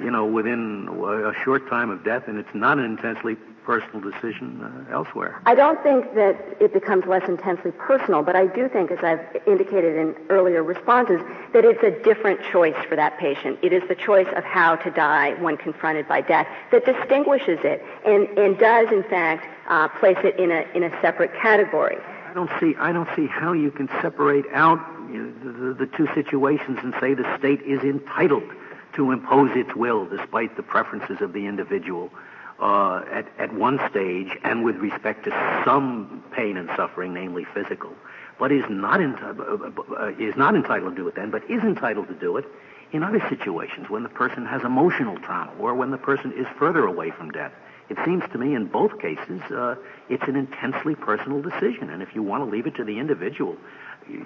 you 0.00 0.10
know, 0.10 0.26
within 0.26 0.88
a 0.88 1.32
short 1.44 1.68
time 1.68 1.90
of 1.90 2.04
death, 2.04 2.24
and 2.26 2.38
it's 2.38 2.54
not 2.54 2.78
an 2.78 2.84
intensely 2.84 3.36
personal 3.64 4.00
decision 4.00 4.60
uh, 4.60 4.92
elsewhere. 4.92 5.40
I 5.46 5.54
don't 5.54 5.82
think 5.82 6.14
that 6.14 6.36
it 6.60 6.72
becomes 6.74 7.06
less 7.06 7.26
intensely 7.26 7.70
personal, 7.72 8.22
but 8.22 8.36
I 8.36 8.46
do 8.46 8.68
think, 8.68 8.90
as 8.90 8.98
I've 9.02 9.24
indicated 9.46 9.96
in 9.96 10.14
earlier 10.28 10.62
responses, 10.62 11.20
that 11.54 11.64
it's 11.64 11.82
a 11.82 11.90
different 12.02 12.40
choice 12.52 12.76
for 12.88 12.96
that 12.96 13.18
patient. 13.18 13.58
It 13.62 13.72
is 13.72 13.82
the 13.88 13.94
choice 13.94 14.28
of 14.36 14.44
how 14.44 14.76
to 14.76 14.90
die 14.90 15.32
when 15.40 15.56
confronted 15.56 16.06
by 16.06 16.20
death 16.20 16.46
that 16.72 16.84
distinguishes 16.84 17.58
it 17.64 17.82
and, 18.04 18.28
and 18.38 18.58
does, 18.58 18.92
in 18.92 19.02
fact, 19.04 19.46
uh, 19.68 19.88
place 20.00 20.18
it 20.24 20.38
in 20.38 20.50
a, 20.50 20.64
in 20.74 20.82
a 20.82 20.90
separate 21.00 21.32
category. 21.40 21.96
I 22.28 22.34
don't 22.34 22.50
see. 22.60 22.74
I 22.78 22.92
don't 22.92 23.08
see 23.14 23.26
how 23.26 23.52
you 23.52 23.70
can 23.70 23.88
separate 24.02 24.44
out 24.52 24.80
you 25.10 25.22
know, 25.22 25.68
the, 25.68 25.74
the, 25.74 25.86
two 25.86 26.08
situations 26.14 26.78
and 26.82 26.94
say 27.00 27.14
the 27.14 27.38
state 27.38 27.62
is 27.62 27.80
entitled 27.82 28.50
to 28.94 29.12
impose 29.12 29.56
its 29.56 29.74
will 29.76 30.06
despite 30.06 30.56
the 30.56 30.62
preferences 30.62 31.20
of 31.20 31.32
the 31.32 31.46
individual 31.46 32.10
uh, 32.58 33.02
at, 33.10 33.26
at 33.38 33.52
one 33.52 33.80
stage 33.90 34.36
and 34.42 34.64
with 34.64 34.76
respect 34.76 35.24
to 35.24 35.62
some 35.64 36.22
pain 36.32 36.56
and 36.56 36.68
suffering, 36.76 37.12
namely 37.12 37.44
physical, 37.44 37.92
but 38.38 38.52
is 38.52 38.64
not, 38.68 39.00
enti- 39.00 39.22
uh, 39.38 39.94
uh, 40.02 40.08
is 40.18 40.36
not 40.36 40.54
entitled 40.54 40.96
to 40.96 41.02
do 41.02 41.08
it 41.08 41.14
then, 41.14 41.30
but 41.30 41.48
is 41.50 41.62
entitled 41.62 42.08
to 42.08 42.14
do 42.14 42.36
it 42.36 42.44
in 42.92 43.02
other 43.02 43.24
situations 43.28 43.90
when 43.90 44.02
the 44.02 44.08
person 44.08 44.46
has 44.46 44.62
emotional 44.62 45.18
trauma 45.18 45.52
or 45.58 45.74
when 45.74 45.90
the 45.90 45.98
person 45.98 46.32
is 46.32 46.46
further 46.58 46.86
away 46.86 47.10
from 47.10 47.30
death. 47.30 47.52
It 47.90 47.98
seems 48.04 48.24
to 48.32 48.38
me 48.38 48.54
in 48.54 48.66
both 48.66 48.98
cases 48.98 49.42
uh, 49.50 49.76
it's 50.08 50.22
an 50.24 50.36
intensely 50.36 50.94
personal 50.94 51.42
decision, 51.42 51.90
and 51.90 52.02
if 52.02 52.14
you 52.14 52.22
want 52.22 52.44
to 52.44 52.50
leave 52.50 52.66
it 52.66 52.74
to 52.76 52.84
the 52.84 52.98
individual, 52.98 53.56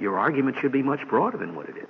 your 0.01 0.19
argument 0.19 0.57
should 0.61 0.73
be 0.73 0.83
much 0.83 1.07
broader 1.09 1.39
than 1.39 1.55
what 1.57 1.69
it 1.69 1.77
is. 1.77 1.89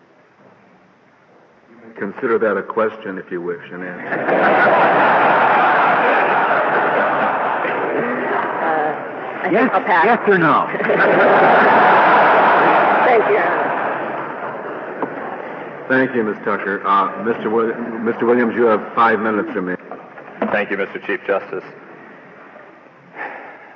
Consider 1.96 2.38
that 2.38 2.56
a 2.56 2.62
question 2.62 3.18
if 3.18 3.30
you 3.30 3.42
wish, 3.42 3.70
an 3.70 3.82
answer. 3.82 4.06
uh, 9.44 9.50
yes, 9.50 9.70
yes 10.04 10.28
or 10.28 10.38
no? 10.38 10.66
Thank 13.08 13.24
you. 13.30 13.42
Thank 15.88 16.14
you, 16.14 16.22
Ms. 16.22 16.36
Tucker. 16.44 16.86
Uh, 16.86 17.24
Mr. 17.24 17.46
Mr. 18.04 18.26
Williams, 18.26 18.54
you 18.54 18.64
have 18.64 18.94
five 18.94 19.20
minutes 19.20 19.48
remaining. 19.54 19.87
Thank 20.50 20.70
you, 20.70 20.76
Mr. 20.76 21.04
Chief 21.06 21.20
Justice. 21.26 21.64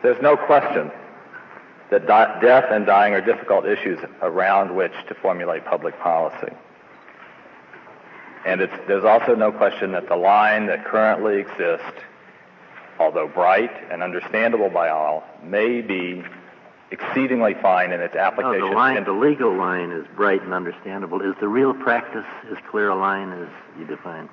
There's 0.03 0.21
no 0.23 0.37
question 0.37 0.91
that 1.91 2.07
di- 2.07 2.41
death 2.41 2.65
and 2.71 2.87
dying 2.87 3.13
are 3.15 3.21
difficult 3.21 3.67
issues 3.67 3.99
around 4.23 4.75
which 4.75 4.93
to 5.09 5.15
formulate 5.15 5.65
public 5.65 5.99
policy. 6.01 6.53
And 8.47 8.61
there's 8.89 9.05
also 9.05 9.35
no 9.35 9.53
question 9.53 9.93
that 9.93 10.09
the 10.09 10.17
line 10.17 10.67
that 10.67 10.85
currently 10.85 11.39
exists, 11.39 12.01
although 12.99 13.29
bright 13.29 13.71
and 13.91 14.03
understandable 14.03 14.71
by 14.71 14.89
all, 14.89 15.23
may 15.45 15.83
be 15.83 16.25
exceedingly 16.91 17.55
fine 17.55 17.93
in 17.93 18.01
its 18.01 18.17
application. 18.17 18.61
No, 18.61 18.69
the 18.71 18.75
line, 18.75 19.05
the 19.05 19.13
legal 19.13 19.55
line 19.55 19.93
is 19.93 20.07
bright 20.17 20.43
and 20.43 20.53
understandable. 20.53 21.21
Is 21.21 21.35
the 21.41 21.49
real 21.49 21.75
practice 21.75 22.27
as 22.51 22.57
clear 22.71 22.89
a 22.89 22.97
line 22.97 23.33
as 23.33 23.49
you 23.79 23.85
define? 23.85 24.29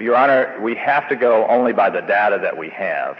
Your 0.00 0.16
Honor, 0.16 0.60
we 0.60 0.74
have 0.76 1.08
to 1.08 1.16
go 1.16 1.46
only 1.48 1.72
by 1.72 1.90
the 1.90 2.00
data 2.00 2.38
that 2.42 2.56
we 2.56 2.70
have. 2.70 3.18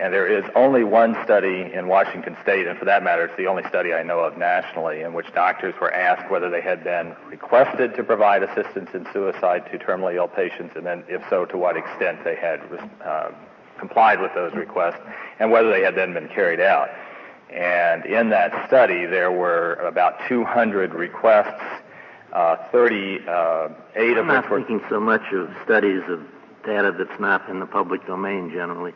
And 0.00 0.14
there 0.14 0.26
is 0.26 0.44
only 0.56 0.82
one 0.82 1.14
study 1.24 1.70
in 1.74 1.86
Washington 1.86 2.34
State, 2.42 2.66
and 2.66 2.78
for 2.78 2.86
that 2.86 3.02
matter, 3.02 3.26
it's 3.26 3.36
the 3.36 3.46
only 3.46 3.64
study 3.68 3.92
I 3.92 4.02
know 4.02 4.20
of 4.20 4.38
nationally, 4.38 5.02
in 5.02 5.12
which 5.12 5.30
doctors 5.34 5.74
were 5.78 5.92
asked 5.92 6.30
whether 6.30 6.48
they 6.48 6.62
had 6.62 6.82
been 6.82 7.14
requested 7.28 7.94
to 7.96 8.02
provide 8.02 8.42
assistance 8.42 8.88
in 8.94 9.06
suicide 9.12 9.70
to 9.70 9.78
terminally 9.78 10.14
ill 10.14 10.26
patients, 10.26 10.74
and 10.74 10.86
then, 10.86 11.04
if 11.06 11.22
so, 11.28 11.44
to 11.44 11.58
what 11.58 11.76
extent 11.76 12.24
they 12.24 12.34
had 12.34 12.62
uh, 13.04 13.30
complied 13.78 14.20
with 14.20 14.32
those 14.32 14.54
requests, 14.54 15.00
and 15.38 15.50
whether 15.50 15.70
they 15.70 15.82
had 15.82 15.94
then 15.94 16.14
been 16.14 16.28
carried 16.28 16.60
out. 16.60 16.88
And 17.52 18.06
in 18.06 18.30
that 18.30 18.68
study, 18.68 19.04
there 19.04 19.30
were 19.30 19.74
about 19.74 20.14
200 20.28 20.94
requests, 20.94 21.82
38 22.32 23.28
uh, 23.28 23.32
of 23.32 23.76
which 23.94 24.16
I'm 24.18 24.26
not 24.26 24.48
thinking 24.48 24.80
so 24.88 25.00
much 25.00 25.32
of 25.32 25.50
studies 25.64 26.02
of 26.08 26.22
data 26.64 26.94
that's 26.96 27.20
not 27.20 27.48
in 27.48 27.60
the 27.60 27.66
public 27.66 28.06
domain 28.06 28.50
generally. 28.50 28.92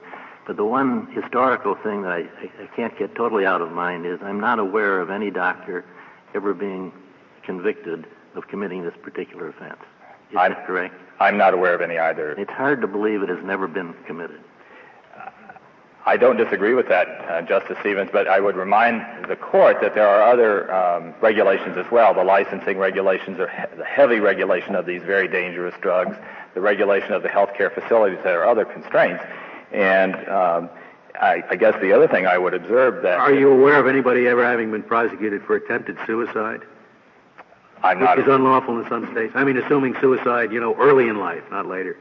But 0.47 0.57
the 0.57 0.64
one 0.64 1.07
historical 1.12 1.74
thing 1.74 2.03
that 2.03 2.12
I, 2.12 2.28
I, 2.62 2.66
can't 2.76 2.97
get 2.99 3.14
totally 3.14 3.47
out 3.47 3.62
of 3.62 3.72
mind 3.72 4.05
is 4.05 4.20
I'm 4.22 4.41
not 4.41 4.59
aware 4.59 5.01
of 5.01 5.09
any 5.09 5.30
doctor 5.30 5.85
ever 6.35 6.53
being 6.53 6.93
convicted 7.43 8.07
of 8.35 8.47
committing 8.49 8.82
this 8.82 8.95
particular 9.03 9.49
offense. 9.49 9.80
Is 10.30 10.37
I'm, 10.37 10.53
that 10.53 10.66
correct? 10.66 10.95
I'm 11.18 11.39
not 11.39 11.55
aware 11.55 11.74
of 11.74 11.80
any 11.80 11.99
either. 11.99 12.32
It's 12.32 12.51
hard 12.51 12.82
to 12.82 12.87
believe 12.87 13.22
it 13.22 13.30
has 13.30 13.43
never 13.43 13.66
been 13.66 13.95
committed. 14.07 14.41
I 16.07 16.18
don't 16.18 16.36
disagree 16.36 16.74
with 16.74 16.88
that, 16.88 17.09
uh, 17.30 17.42
Justice 17.42 17.78
Stevens, 17.80 18.11
but 18.12 18.28
I 18.28 18.38
would 18.38 18.57
remind 18.57 19.24
the 19.26 19.36
court 19.36 19.78
that 19.80 19.94
there 19.94 20.07
are 20.07 20.22
other 20.22 20.72
um, 20.72 21.14
regulations 21.22 21.78
as 21.78 21.90
well. 21.90 22.12
The 22.12 22.24
licensing 22.24 22.76
regulations, 22.76 23.40
are 23.40 23.48
he- 23.48 23.76
the 23.78 23.84
heavy 23.84 24.20
regulation 24.20 24.74
of 24.74 24.84
these 24.84 25.02
very 25.02 25.28
dangerous 25.28 25.74
drugs, 25.80 26.14
the 26.52 26.61
regulation 26.61 27.12
of 27.12 27.22
the 27.22 27.30
healthcare 27.30 27.72
facilities. 27.72 28.18
There 28.22 28.42
are 28.42 28.46
other 28.46 28.66
constraints, 28.66 29.24
and 29.72 30.14
um, 30.28 30.68
I, 31.18 31.42
I, 31.48 31.57
guess 31.57 31.74
the 31.80 31.92
other 31.92 32.07
thing 32.07 32.26
I 32.26 32.36
would 32.36 32.52
observe 32.52 33.02
that. 33.02 33.18
Are 33.18 33.32
you 33.32 33.50
aware 33.50 33.80
of 33.80 33.86
anybody 33.86 34.28
ever 34.28 34.44
having 34.44 34.70
been 34.70 34.82
prosecuted 34.82 35.42
for 35.44 35.57
attempted 35.57 35.96
suicide? 36.07 36.61
I'm 37.82 37.98
not. 37.98 38.18
Which 38.18 38.26
is 38.26 38.32
unlawful 38.32 38.78
in 38.78 38.88
some 38.90 39.11
states. 39.12 39.32
I 39.34 39.44
mean, 39.44 39.57
assuming 39.57 39.94
suicide, 40.02 40.52
you 40.52 40.61
know, 40.61 40.74
early 40.76 41.09
in 41.09 41.18
life, 41.18 41.42
not 41.50 41.66
later. 41.66 41.96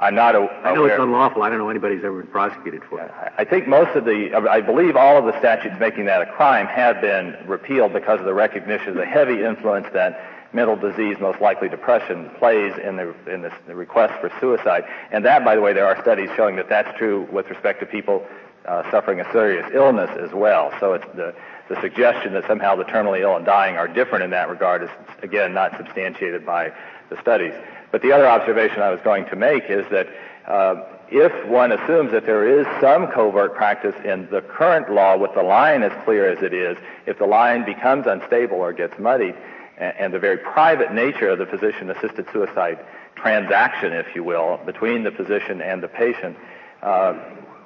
I'm 0.00 0.14
not 0.14 0.34
a, 0.34 0.48
I 0.64 0.74
know 0.74 0.86
it's 0.86 0.98
unlawful. 0.98 1.42
I 1.42 1.50
don't 1.50 1.58
know 1.58 1.68
anybody's 1.68 2.02
ever 2.02 2.22
been 2.22 2.30
prosecuted 2.30 2.82
for 2.84 3.02
it. 3.02 3.10
I 3.36 3.44
think 3.44 3.68
most 3.68 3.94
of 3.94 4.06
the, 4.06 4.34
I 4.34 4.62
believe 4.62 4.96
all 4.96 5.18
of 5.18 5.26
the 5.26 5.38
statutes 5.38 5.76
making 5.78 6.06
that 6.06 6.22
a 6.22 6.26
crime 6.26 6.66
have 6.68 7.02
been 7.02 7.36
repealed 7.46 7.92
because 7.92 8.18
of 8.18 8.24
the 8.24 8.32
recognition 8.32 8.88
of 8.88 8.94
the 8.94 9.04
heavy 9.04 9.44
influence 9.44 9.86
that 9.92 10.18
mental 10.54 10.74
disease, 10.74 11.18
most 11.20 11.42
likely 11.42 11.68
depression, 11.68 12.30
plays 12.38 12.72
in 12.82 12.96
the 12.96 13.14
in 13.32 13.42
the, 13.42 13.52
the 13.66 13.74
request 13.74 14.18
for 14.20 14.32
suicide. 14.40 14.84
And 15.12 15.22
that, 15.26 15.44
by 15.44 15.54
the 15.54 15.60
way, 15.60 15.74
there 15.74 15.86
are 15.86 16.00
studies 16.00 16.30
showing 16.34 16.56
that 16.56 16.70
that's 16.70 16.96
true 16.96 17.28
with 17.30 17.50
respect 17.50 17.80
to 17.80 17.86
people 17.86 18.26
uh, 18.66 18.90
suffering 18.90 19.20
a 19.20 19.32
serious 19.32 19.70
illness 19.74 20.10
as 20.18 20.32
well. 20.32 20.72
So 20.80 20.94
it's 20.94 21.06
the 21.14 21.34
the 21.68 21.80
suggestion 21.82 22.32
that 22.32 22.46
somehow 22.48 22.74
the 22.74 22.84
terminally 22.84 23.20
ill 23.20 23.36
and 23.36 23.44
dying 23.44 23.76
are 23.76 23.86
different 23.86 24.24
in 24.24 24.30
that 24.30 24.48
regard 24.48 24.82
is 24.82 24.90
again 25.22 25.52
not 25.52 25.76
substantiated 25.76 26.44
by 26.46 26.72
the 27.10 27.20
studies. 27.20 27.52
But 27.92 28.02
the 28.02 28.12
other 28.12 28.26
observation 28.26 28.82
I 28.82 28.90
was 28.90 29.00
going 29.02 29.26
to 29.26 29.36
make 29.36 29.64
is 29.68 29.84
that 29.90 30.08
uh, 30.46 30.84
if 31.10 31.46
one 31.48 31.72
assumes 31.72 32.12
that 32.12 32.24
there 32.24 32.60
is 32.60 32.66
some 32.80 33.08
covert 33.08 33.54
practice 33.54 33.94
in 34.04 34.28
the 34.30 34.40
current 34.40 34.92
law 34.92 35.16
with 35.16 35.34
the 35.34 35.42
line 35.42 35.82
as 35.82 35.92
clear 36.04 36.30
as 36.30 36.42
it 36.42 36.54
is, 36.54 36.78
if 37.06 37.18
the 37.18 37.26
line 37.26 37.64
becomes 37.64 38.06
unstable 38.06 38.56
or 38.58 38.72
gets 38.72 38.98
muddied, 38.98 39.34
and, 39.78 40.12
the 40.12 40.18
very 40.18 40.36
private 40.36 40.92
nature 40.92 41.30
of 41.30 41.38
the 41.38 41.46
physician-assisted 41.46 42.26
suicide 42.32 42.78
transaction, 43.16 43.94
if 43.94 44.14
you 44.14 44.22
will, 44.22 44.60
between 44.66 45.04
the 45.04 45.10
physician 45.10 45.62
and 45.62 45.82
the 45.82 45.88
patient, 45.88 46.36
uh, 46.82 47.14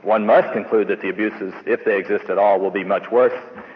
one 0.03 0.25
must 0.25 0.53
conclude 0.53 0.89
that 0.89 1.01
the 1.01 1.09
abuses, 1.09 1.53
if 1.67 1.85
they 1.85 1.99
exist 1.99 2.27
at 2.29 2.39
all, 2.39 2.61
will 2.61 2.71
be 2.71 2.85
much 2.85 3.11
worse, 3.11 3.33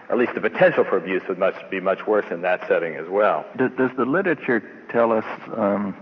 or 0.09 0.13
at 0.13 0.19
least 0.19 0.35
the 0.35 0.41
potential 0.41 0.85
for 0.85 0.99
abuse 0.99 1.23
would 1.29 1.39
much, 1.39 1.57
be 1.71 1.81
much 1.81 2.07
worse 2.07 2.27
in 2.31 2.43
that 2.43 2.67
setting 2.69 2.95
as 2.95 3.09
well. 3.09 3.45
Does, 3.57 3.73
does 3.77 3.91
the 3.97 4.05
literature 4.05 4.63
tell 4.91 5.13
us 5.13 5.25
um, 5.57 5.97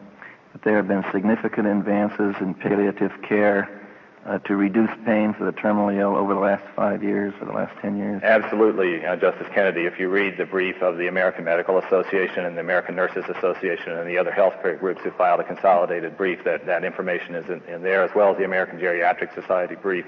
that 0.56 0.64
there 0.64 0.76
have 0.76 0.88
been 0.88 1.04
significant 1.12 1.66
advances 1.66 2.34
in 2.40 2.54
palliative 2.54 3.12
care 3.20 3.68
uh, 4.24 4.38
to 4.38 4.56
reduce 4.56 4.88
pain 5.04 5.34
for 5.34 5.44
the 5.44 5.52
terminally 5.52 6.00
ill 6.00 6.16
over 6.16 6.32
the 6.32 6.40
last 6.40 6.64
five 6.74 7.02
years 7.02 7.34
or 7.40 7.46
the 7.46 7.52
last 7.52 7.76
ten 7.82 7.98
years? 7.98 8.22
Absolutely, 8.22 9.04
uh, 9.04 9.16
Justice 9.16 9.46
Kennedy. 9.52 9.82
If 9.82 10.00
you 10.00 10.08
read 10.08 10.38
the 10.38 10.46
brief 10.46 10.80
of 10.80 10.96
the 10.96 11.08
American 11.08 11.44
Medical 11.44 11.76
Association 11.76 12.46
and 12.46 12.56
the 12.56 12.62
American 12.62 12.96
Nurses 12.96 13.24
Association 13.36 13.92
and 13.92 14.08
the 14.08 14.16
other 14.16 14.30
healthcare 14.30 14.80
groups 14.80 15.02
who 15.02 15.10
filed 15.10 15.40
a 15.40 15.44
consolidated 15.44 16.16
brief, 16.16 16.42
that, 16.44 16.64
that 16.64 16.84
information 16.84 17.34
is 17.34 17.44
in, 17.50 17.60
in 17.68 17.82
there, 17.82 18.02
as 18.02 18.10
well 18.14 18.30
as 18.32 18.38
the 18.38 18.44
American 18.44 18.78
Geriatric 18.78 19.34
Society 19.34 19.74
brief. 19.74 20.06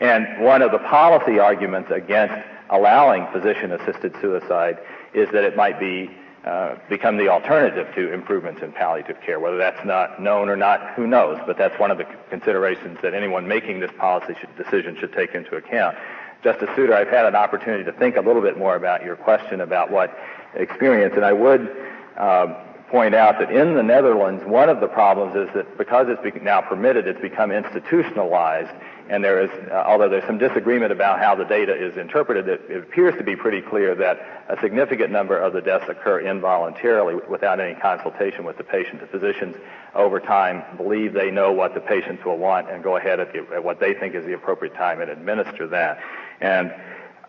And 0.00 0.44
one 0.44 0.60
of 0.60 0.72
the 0.72 0.78
policy 0.78 1.38
arguments 1.38 1.90
against 1.90 2.34
allowing 2.68 3.26
physician-assisted 3.32 4.14
suicide 4.20 4.78
is 5.14 5.30
that 5.32 5.44
it 5.44 5.56
might 5.56 5.80
be 5.80 6.10
uh, 6.46 6.76
become 6.88 7.16
the 7.16 7.28
alternative 7.28 7.92
to 7.96 8.12
improvements 8.12 8.62
in 8.62 8.70
palliative 8.70 9.20
care. 9.20 9.40
Whether 9.40 9.56
that's 9.56 9.84
not 9.84 10.22
known 10.22 10.48
or 10.48 10.56
not, 10.56 10.94
who 10.94 11.04
knows? 11.04 11.38
But 11.44 11.58
that's 11.58 11.76
one 11.80 11.90
of 11.90 11.98
the 11.98 12.06
considerations 12.30 12.98
that 13.02 13.14
anyone 13.14 13.48
making 13.48 13.80
this 13.80 13.90
policy 13.98 14.36
should, 14.38 14.56
decision 14.56 14.96
should 15.00 15.12
take 15.12 15.34
into 15.34 15.56
account. 15.56 15.96
Justice 16.44 16.68
Souter, 16.76 16.94
I've 16.94 17.08
had 17.08 17.26
an 17.26 17.34
opportunity 17.34 17.82
to 17.82 17.92
think 17.92 18.16
a 18.16 18.20
little 18.20 18.42
bit 18.42 18.56
more 18.56 18.76
about 18.76 19.02
your 19.02 19.16
question 19.16 19.60
about 19.60 19.90
what 19.90 20.16
experience, 20.54 21.14
and 21.16 21.24
I 21.24 21.32
would 21.32 21.68
uh, 22.16 22.62
point 22.90 23.16
out 23.16 23.40
that 23.40 23.50
in 23.50 23.74
the 23.74 23.82
Netherlands, 23.82 24.44
one 24.44 24.68
of 24.68 24.80
the 24.80 24.86
problems 24.86 25.34
is 25.34 25.52
that 25.54 25.76
because 25.76 26.06
it's 26.08 26.44
now 26.44 26.60
permitted, 26.60 27.08
it's 27.08 27.20
become 27.20 27.50
institutionalized. 27.50 28.70
And 29.08 29.22
there 29.22 29.40
is, 29.40 29.50
uh, 29.70 29.84
although 29.86 30.08
there's 30.08 30.26
some 30.26 30.38
disagreement 30.38 30.90
about 30.90 31.20
how 31.20 31.36
the 31.36 31.44
data 31.44 31.74
is 31.74 31.96
interpreted, 31.96 32.48
it, 32.48 32.60
it, 32.68 32.78
appears 32.78 33.14
to 33.18 33.22
be 33.22 33.36
pretty 33.36 33.60
clear 33.60 33.94
that 33.94 34.44
a 34.48 34.60
significant 34.60 35.12
number 35.12 35.38
of 35.38 35.52
the 35.52 35.60
deaths 35.60 35.88
occur 35.88 36.20
involuntarily 36.20 37.14
without 37.28 37.60
any 37.60 37.78
consultation 37.78 38.44
with 38.44 38.56
the 38.58 38.64
patient. 38.64 39.00
The 39.00 39.06
physicians, 39.06 39.56
over 39.94 40.18
time, 40.18 40.64
believe 40.76 41.12
they 41.12 41.30
know 41.30 41.52
what 41.52 41.74
the 41.74 41.80
patients 41.80 42.24
will 42.24 42.38
want 42.38 42.68
and 42.68 42.82
go 42.82 42.96
ahead 42.96 43.20
at, 43.20 43.32
the, 43.32 43.46
at 43.54 43.62
what 43.62 43.78
they 43.78 43.94
think 43.94 44.14
is 44.14 44.24
the 44.26 44.34
appropriate 44.34 44.74
time 44.74 45.00
and 45.00 45.10
administer 45.10 45.68
that. 45.68 46.00
And 46.40 46.74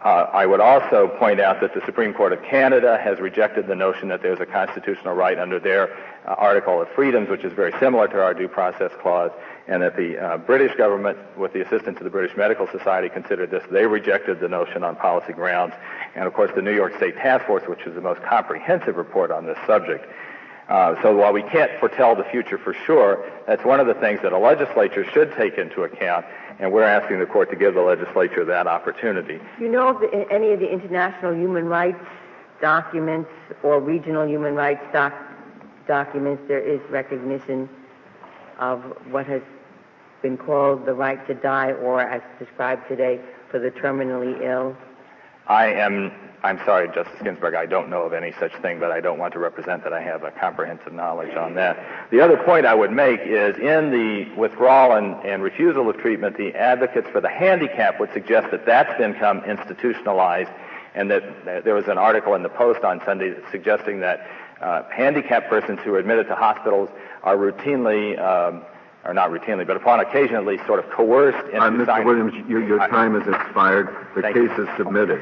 uh, 0.07 0.29
I 0.31 0.45
would 0.45 0.61
also 0.61 1.09
point 1.19 1.41
out 1.41 1.59
that 1.59 1.73
the 1.73 1.81
Supreme 1.85 2.13
Court 2.13 2.31
of 2.31 2.41
Canada 2.41 2.97
has 2.97 3.19
rejected 3.19 3.67
the 3.67 3.75
notion 3.75 4.07
that 4.07 4.21
there's 4.21 4.39
a 4.39 4.45
constitutional 4.45 5.13
right 5.15 5.37
under 5.37 5.59
their 5.59 5.91
uh, 6.25 6.33
Article 6.37 6.81
of 6.81 6.87
Freedoms, 6.95 7.27
which 7.27 7.43
is 7.43 7.51
very 7.51 7.73
similar 7.77 8.07
to 8.07 8.23
our 8.23 8.33
Due 8.33 8.47
Process 8.47 8.91
Clause, 9.01 9.31
and 9.67 9.83
that 9.83 9.97
the 9.97 10.17
uh, 10.17 10.37
British 10.37 10.73
government, 10.77 11.17
with 11.35 11.51
the 11.51 11.59
assistance 11.59 11.97
of 11.97 12.05
the 12.05 12.09
British 12.09 12.37
Medical 12.37 12.67
Society, 12.67 13.09
considered 13.09 13.51
this. 13.51 13.65
They 13.69 13.85
rejected 13.85 14.39
the 14.39 14.47
notion 14.47 14.81
on 14.81 14.95
policy 14.95 15.33
grounds. 15.33 15.73
And 16.15 16.25
of 16.25 16.33
course, 16.33 16.51
the 16.55 16.61
New 16.61 16.73
York 16.73 16.95
State 16.95 17.17
Task 17.17 17.45
Force, 17.45 17.63
which 17.67 17.81
is 17.81 17.93
the 17.93 17.99
most 17.99 18.21
comprehensive 18.23 18.95
report 18.95 19.29
on 19.29 19.45
this 19.45 19.57
subject, 19.67 20.07
uh, 20.69 21.01
so 21.01 21.15
while 21.15 21.31
we 21.31 21.43
can't 21.43 21.71
foretell 21.79 22.15
the 22.15 22.25
future 22.25 22.57
for 22.57 22.73
sure, 22.73 23.23
that's 23.45 23.63
one 23.63 23.79
of 23.79 23.87
the 23.87 23.93
things 23.93 24.21
that 24.21 24.33
a 24.33 24.37
legislature 24.37 25.05
should 25.11 25.33
take 25.35 25.57
into 25.57 25.83
account, 25.83 26.25
and 26.59 26.71
we're 26.71 26.83
asking 26.83 27.19
the 27.19 27.25
court 27.25 27.49
to 27.51 27.55
give 27.55 27.75
the 27.75 27.81
legislature 27.81 28.43
that 28.45 28.67
opportunity. 28.67 29.39
Do 29.57 29.63
you 29.63 29.71
know 29.71 29.97
the, 29.99 30.25
any 30.31 30.51
of 30.51 30.59
the 30.59 30.69
international 30.71 31.35
human 31.35 31.65
rights 31.65 32.03
documents 32.61 33.29
or 33.63 33.79
regional 33.79 34.27
human 34.27 34.55
rights 34.55 34.81
doc- 34.91 35.13
documents, 35.87 36.43
there 36.47 36.59
is 36.59 36.79
recognition 36.89 37.69
of 38.59 38.81
what 39.11 39.25
has 39.27 39.41
been 40.21 40.37
called 40.37 40.85
the 40.85 40.93
right 40.93 41.25
to 41.27 41.35
die, 41.35 41.71
or 41.73 42.01
as 42.01 42.21
described 42.39 42.87
today, 42.87 43.21
for 43.51 43.59
the 43.59 43.69
terminally 43.69 44.41
ill? 44.43 44.75
I 45.47 45.67
am, 45.67 46.11
I'm 46.43 46.59
sorry, 46.65 46.87
Justice 46.93 47.21
Ginsburg, 47.23 47.55
I 47.55 47.65
don't 47.65 47.89
know 47.89 48.03
of 48.03 48.13
any 48.13 48.33
such 48.39 48.53
thing, 48.61 48.79
but 48.79 48.91
I 48.91 48.99
don't 48.99 49.17
want 49.17 49.33
to 49.33 49.39
represent 49.39 49.83
that 49.83 49.93
I 49.93 50.01
have 50.01 50.23
a 50.23 50.31
comprehensive 50.31 50.91
knowledge 50.91 51.35
on 51.35 51.55
that. 51.55 52.09
The 52.11 52.19
other 52.19 52.37
point 52.37 52.65
I 52.65 52.75
would 52.75 52.91
make 52.91 53.21
is 53.21 53.57
in 53.57 53.91
the 53.91 54.27
withdrawal 54.37 54.97
and, 54.97 55.15
and 55.25 55.41
refusal 55.41 55.89
of 55.89 55.97
treatment, 55.97 56.37
the 56.37 56.53
advocates 56.53 57.07
for 57.11 57.21
the 57.21 57.29
handicap 57.29 57.99
would 57.99 58.11
suggest 58.13 58.51
that 58.51 58.65
that's 58.65 58.91
become 58.97 59.43
institutionalized 59.45 60.49
and 60.95 61.11
that, 61.11 61.63
there 61.63 61.75
was 61.75 61.87
an 61.87 61.97
article 61.97 62.33
in 62.33 62.43
the 62.43 62.49
Post 62.49 62.83
on 62.83 63.01
Sunday 63.05 63.35
suggesting 63.51 63.99
that 63.99 64.27
uh, 64.61 64.83
handicapped 64.89 65.47
persons 65.47 65.79
who 65.83 65.93
are 65.93 65.99
admitted 65.99 66.27
to 66.27 66.35
hospitals 66.35 66.89
are 67.23 67.37
routinely 67.37 68.19
um, 68.19 68.63
or 69.07 69.13
not 69.13 69.29
routinely, 69.29 69.65
but 69.65 69.77
upon 69.77 70.01
occasion 70.01 70.35
at 70.35 70.45
least, 70.45 70.65
sort 70.65 70.83
of 70.83 70.91
coerced 70.91 71.45
into 71.47 71.61
uh, 71.61 71.69
Mr. 71.69 72.03
Williams, 72.03 72.33
your, 72.49 72.65
your 72.65 72.79
time 72.89 73.19
has 73.19 73.27
expired. 73.33 73.87
The 74.15 74.21
case 74.21 74.35
you. 74.35 74.67
is 74.67 74.77
submitted. 74.77 75.21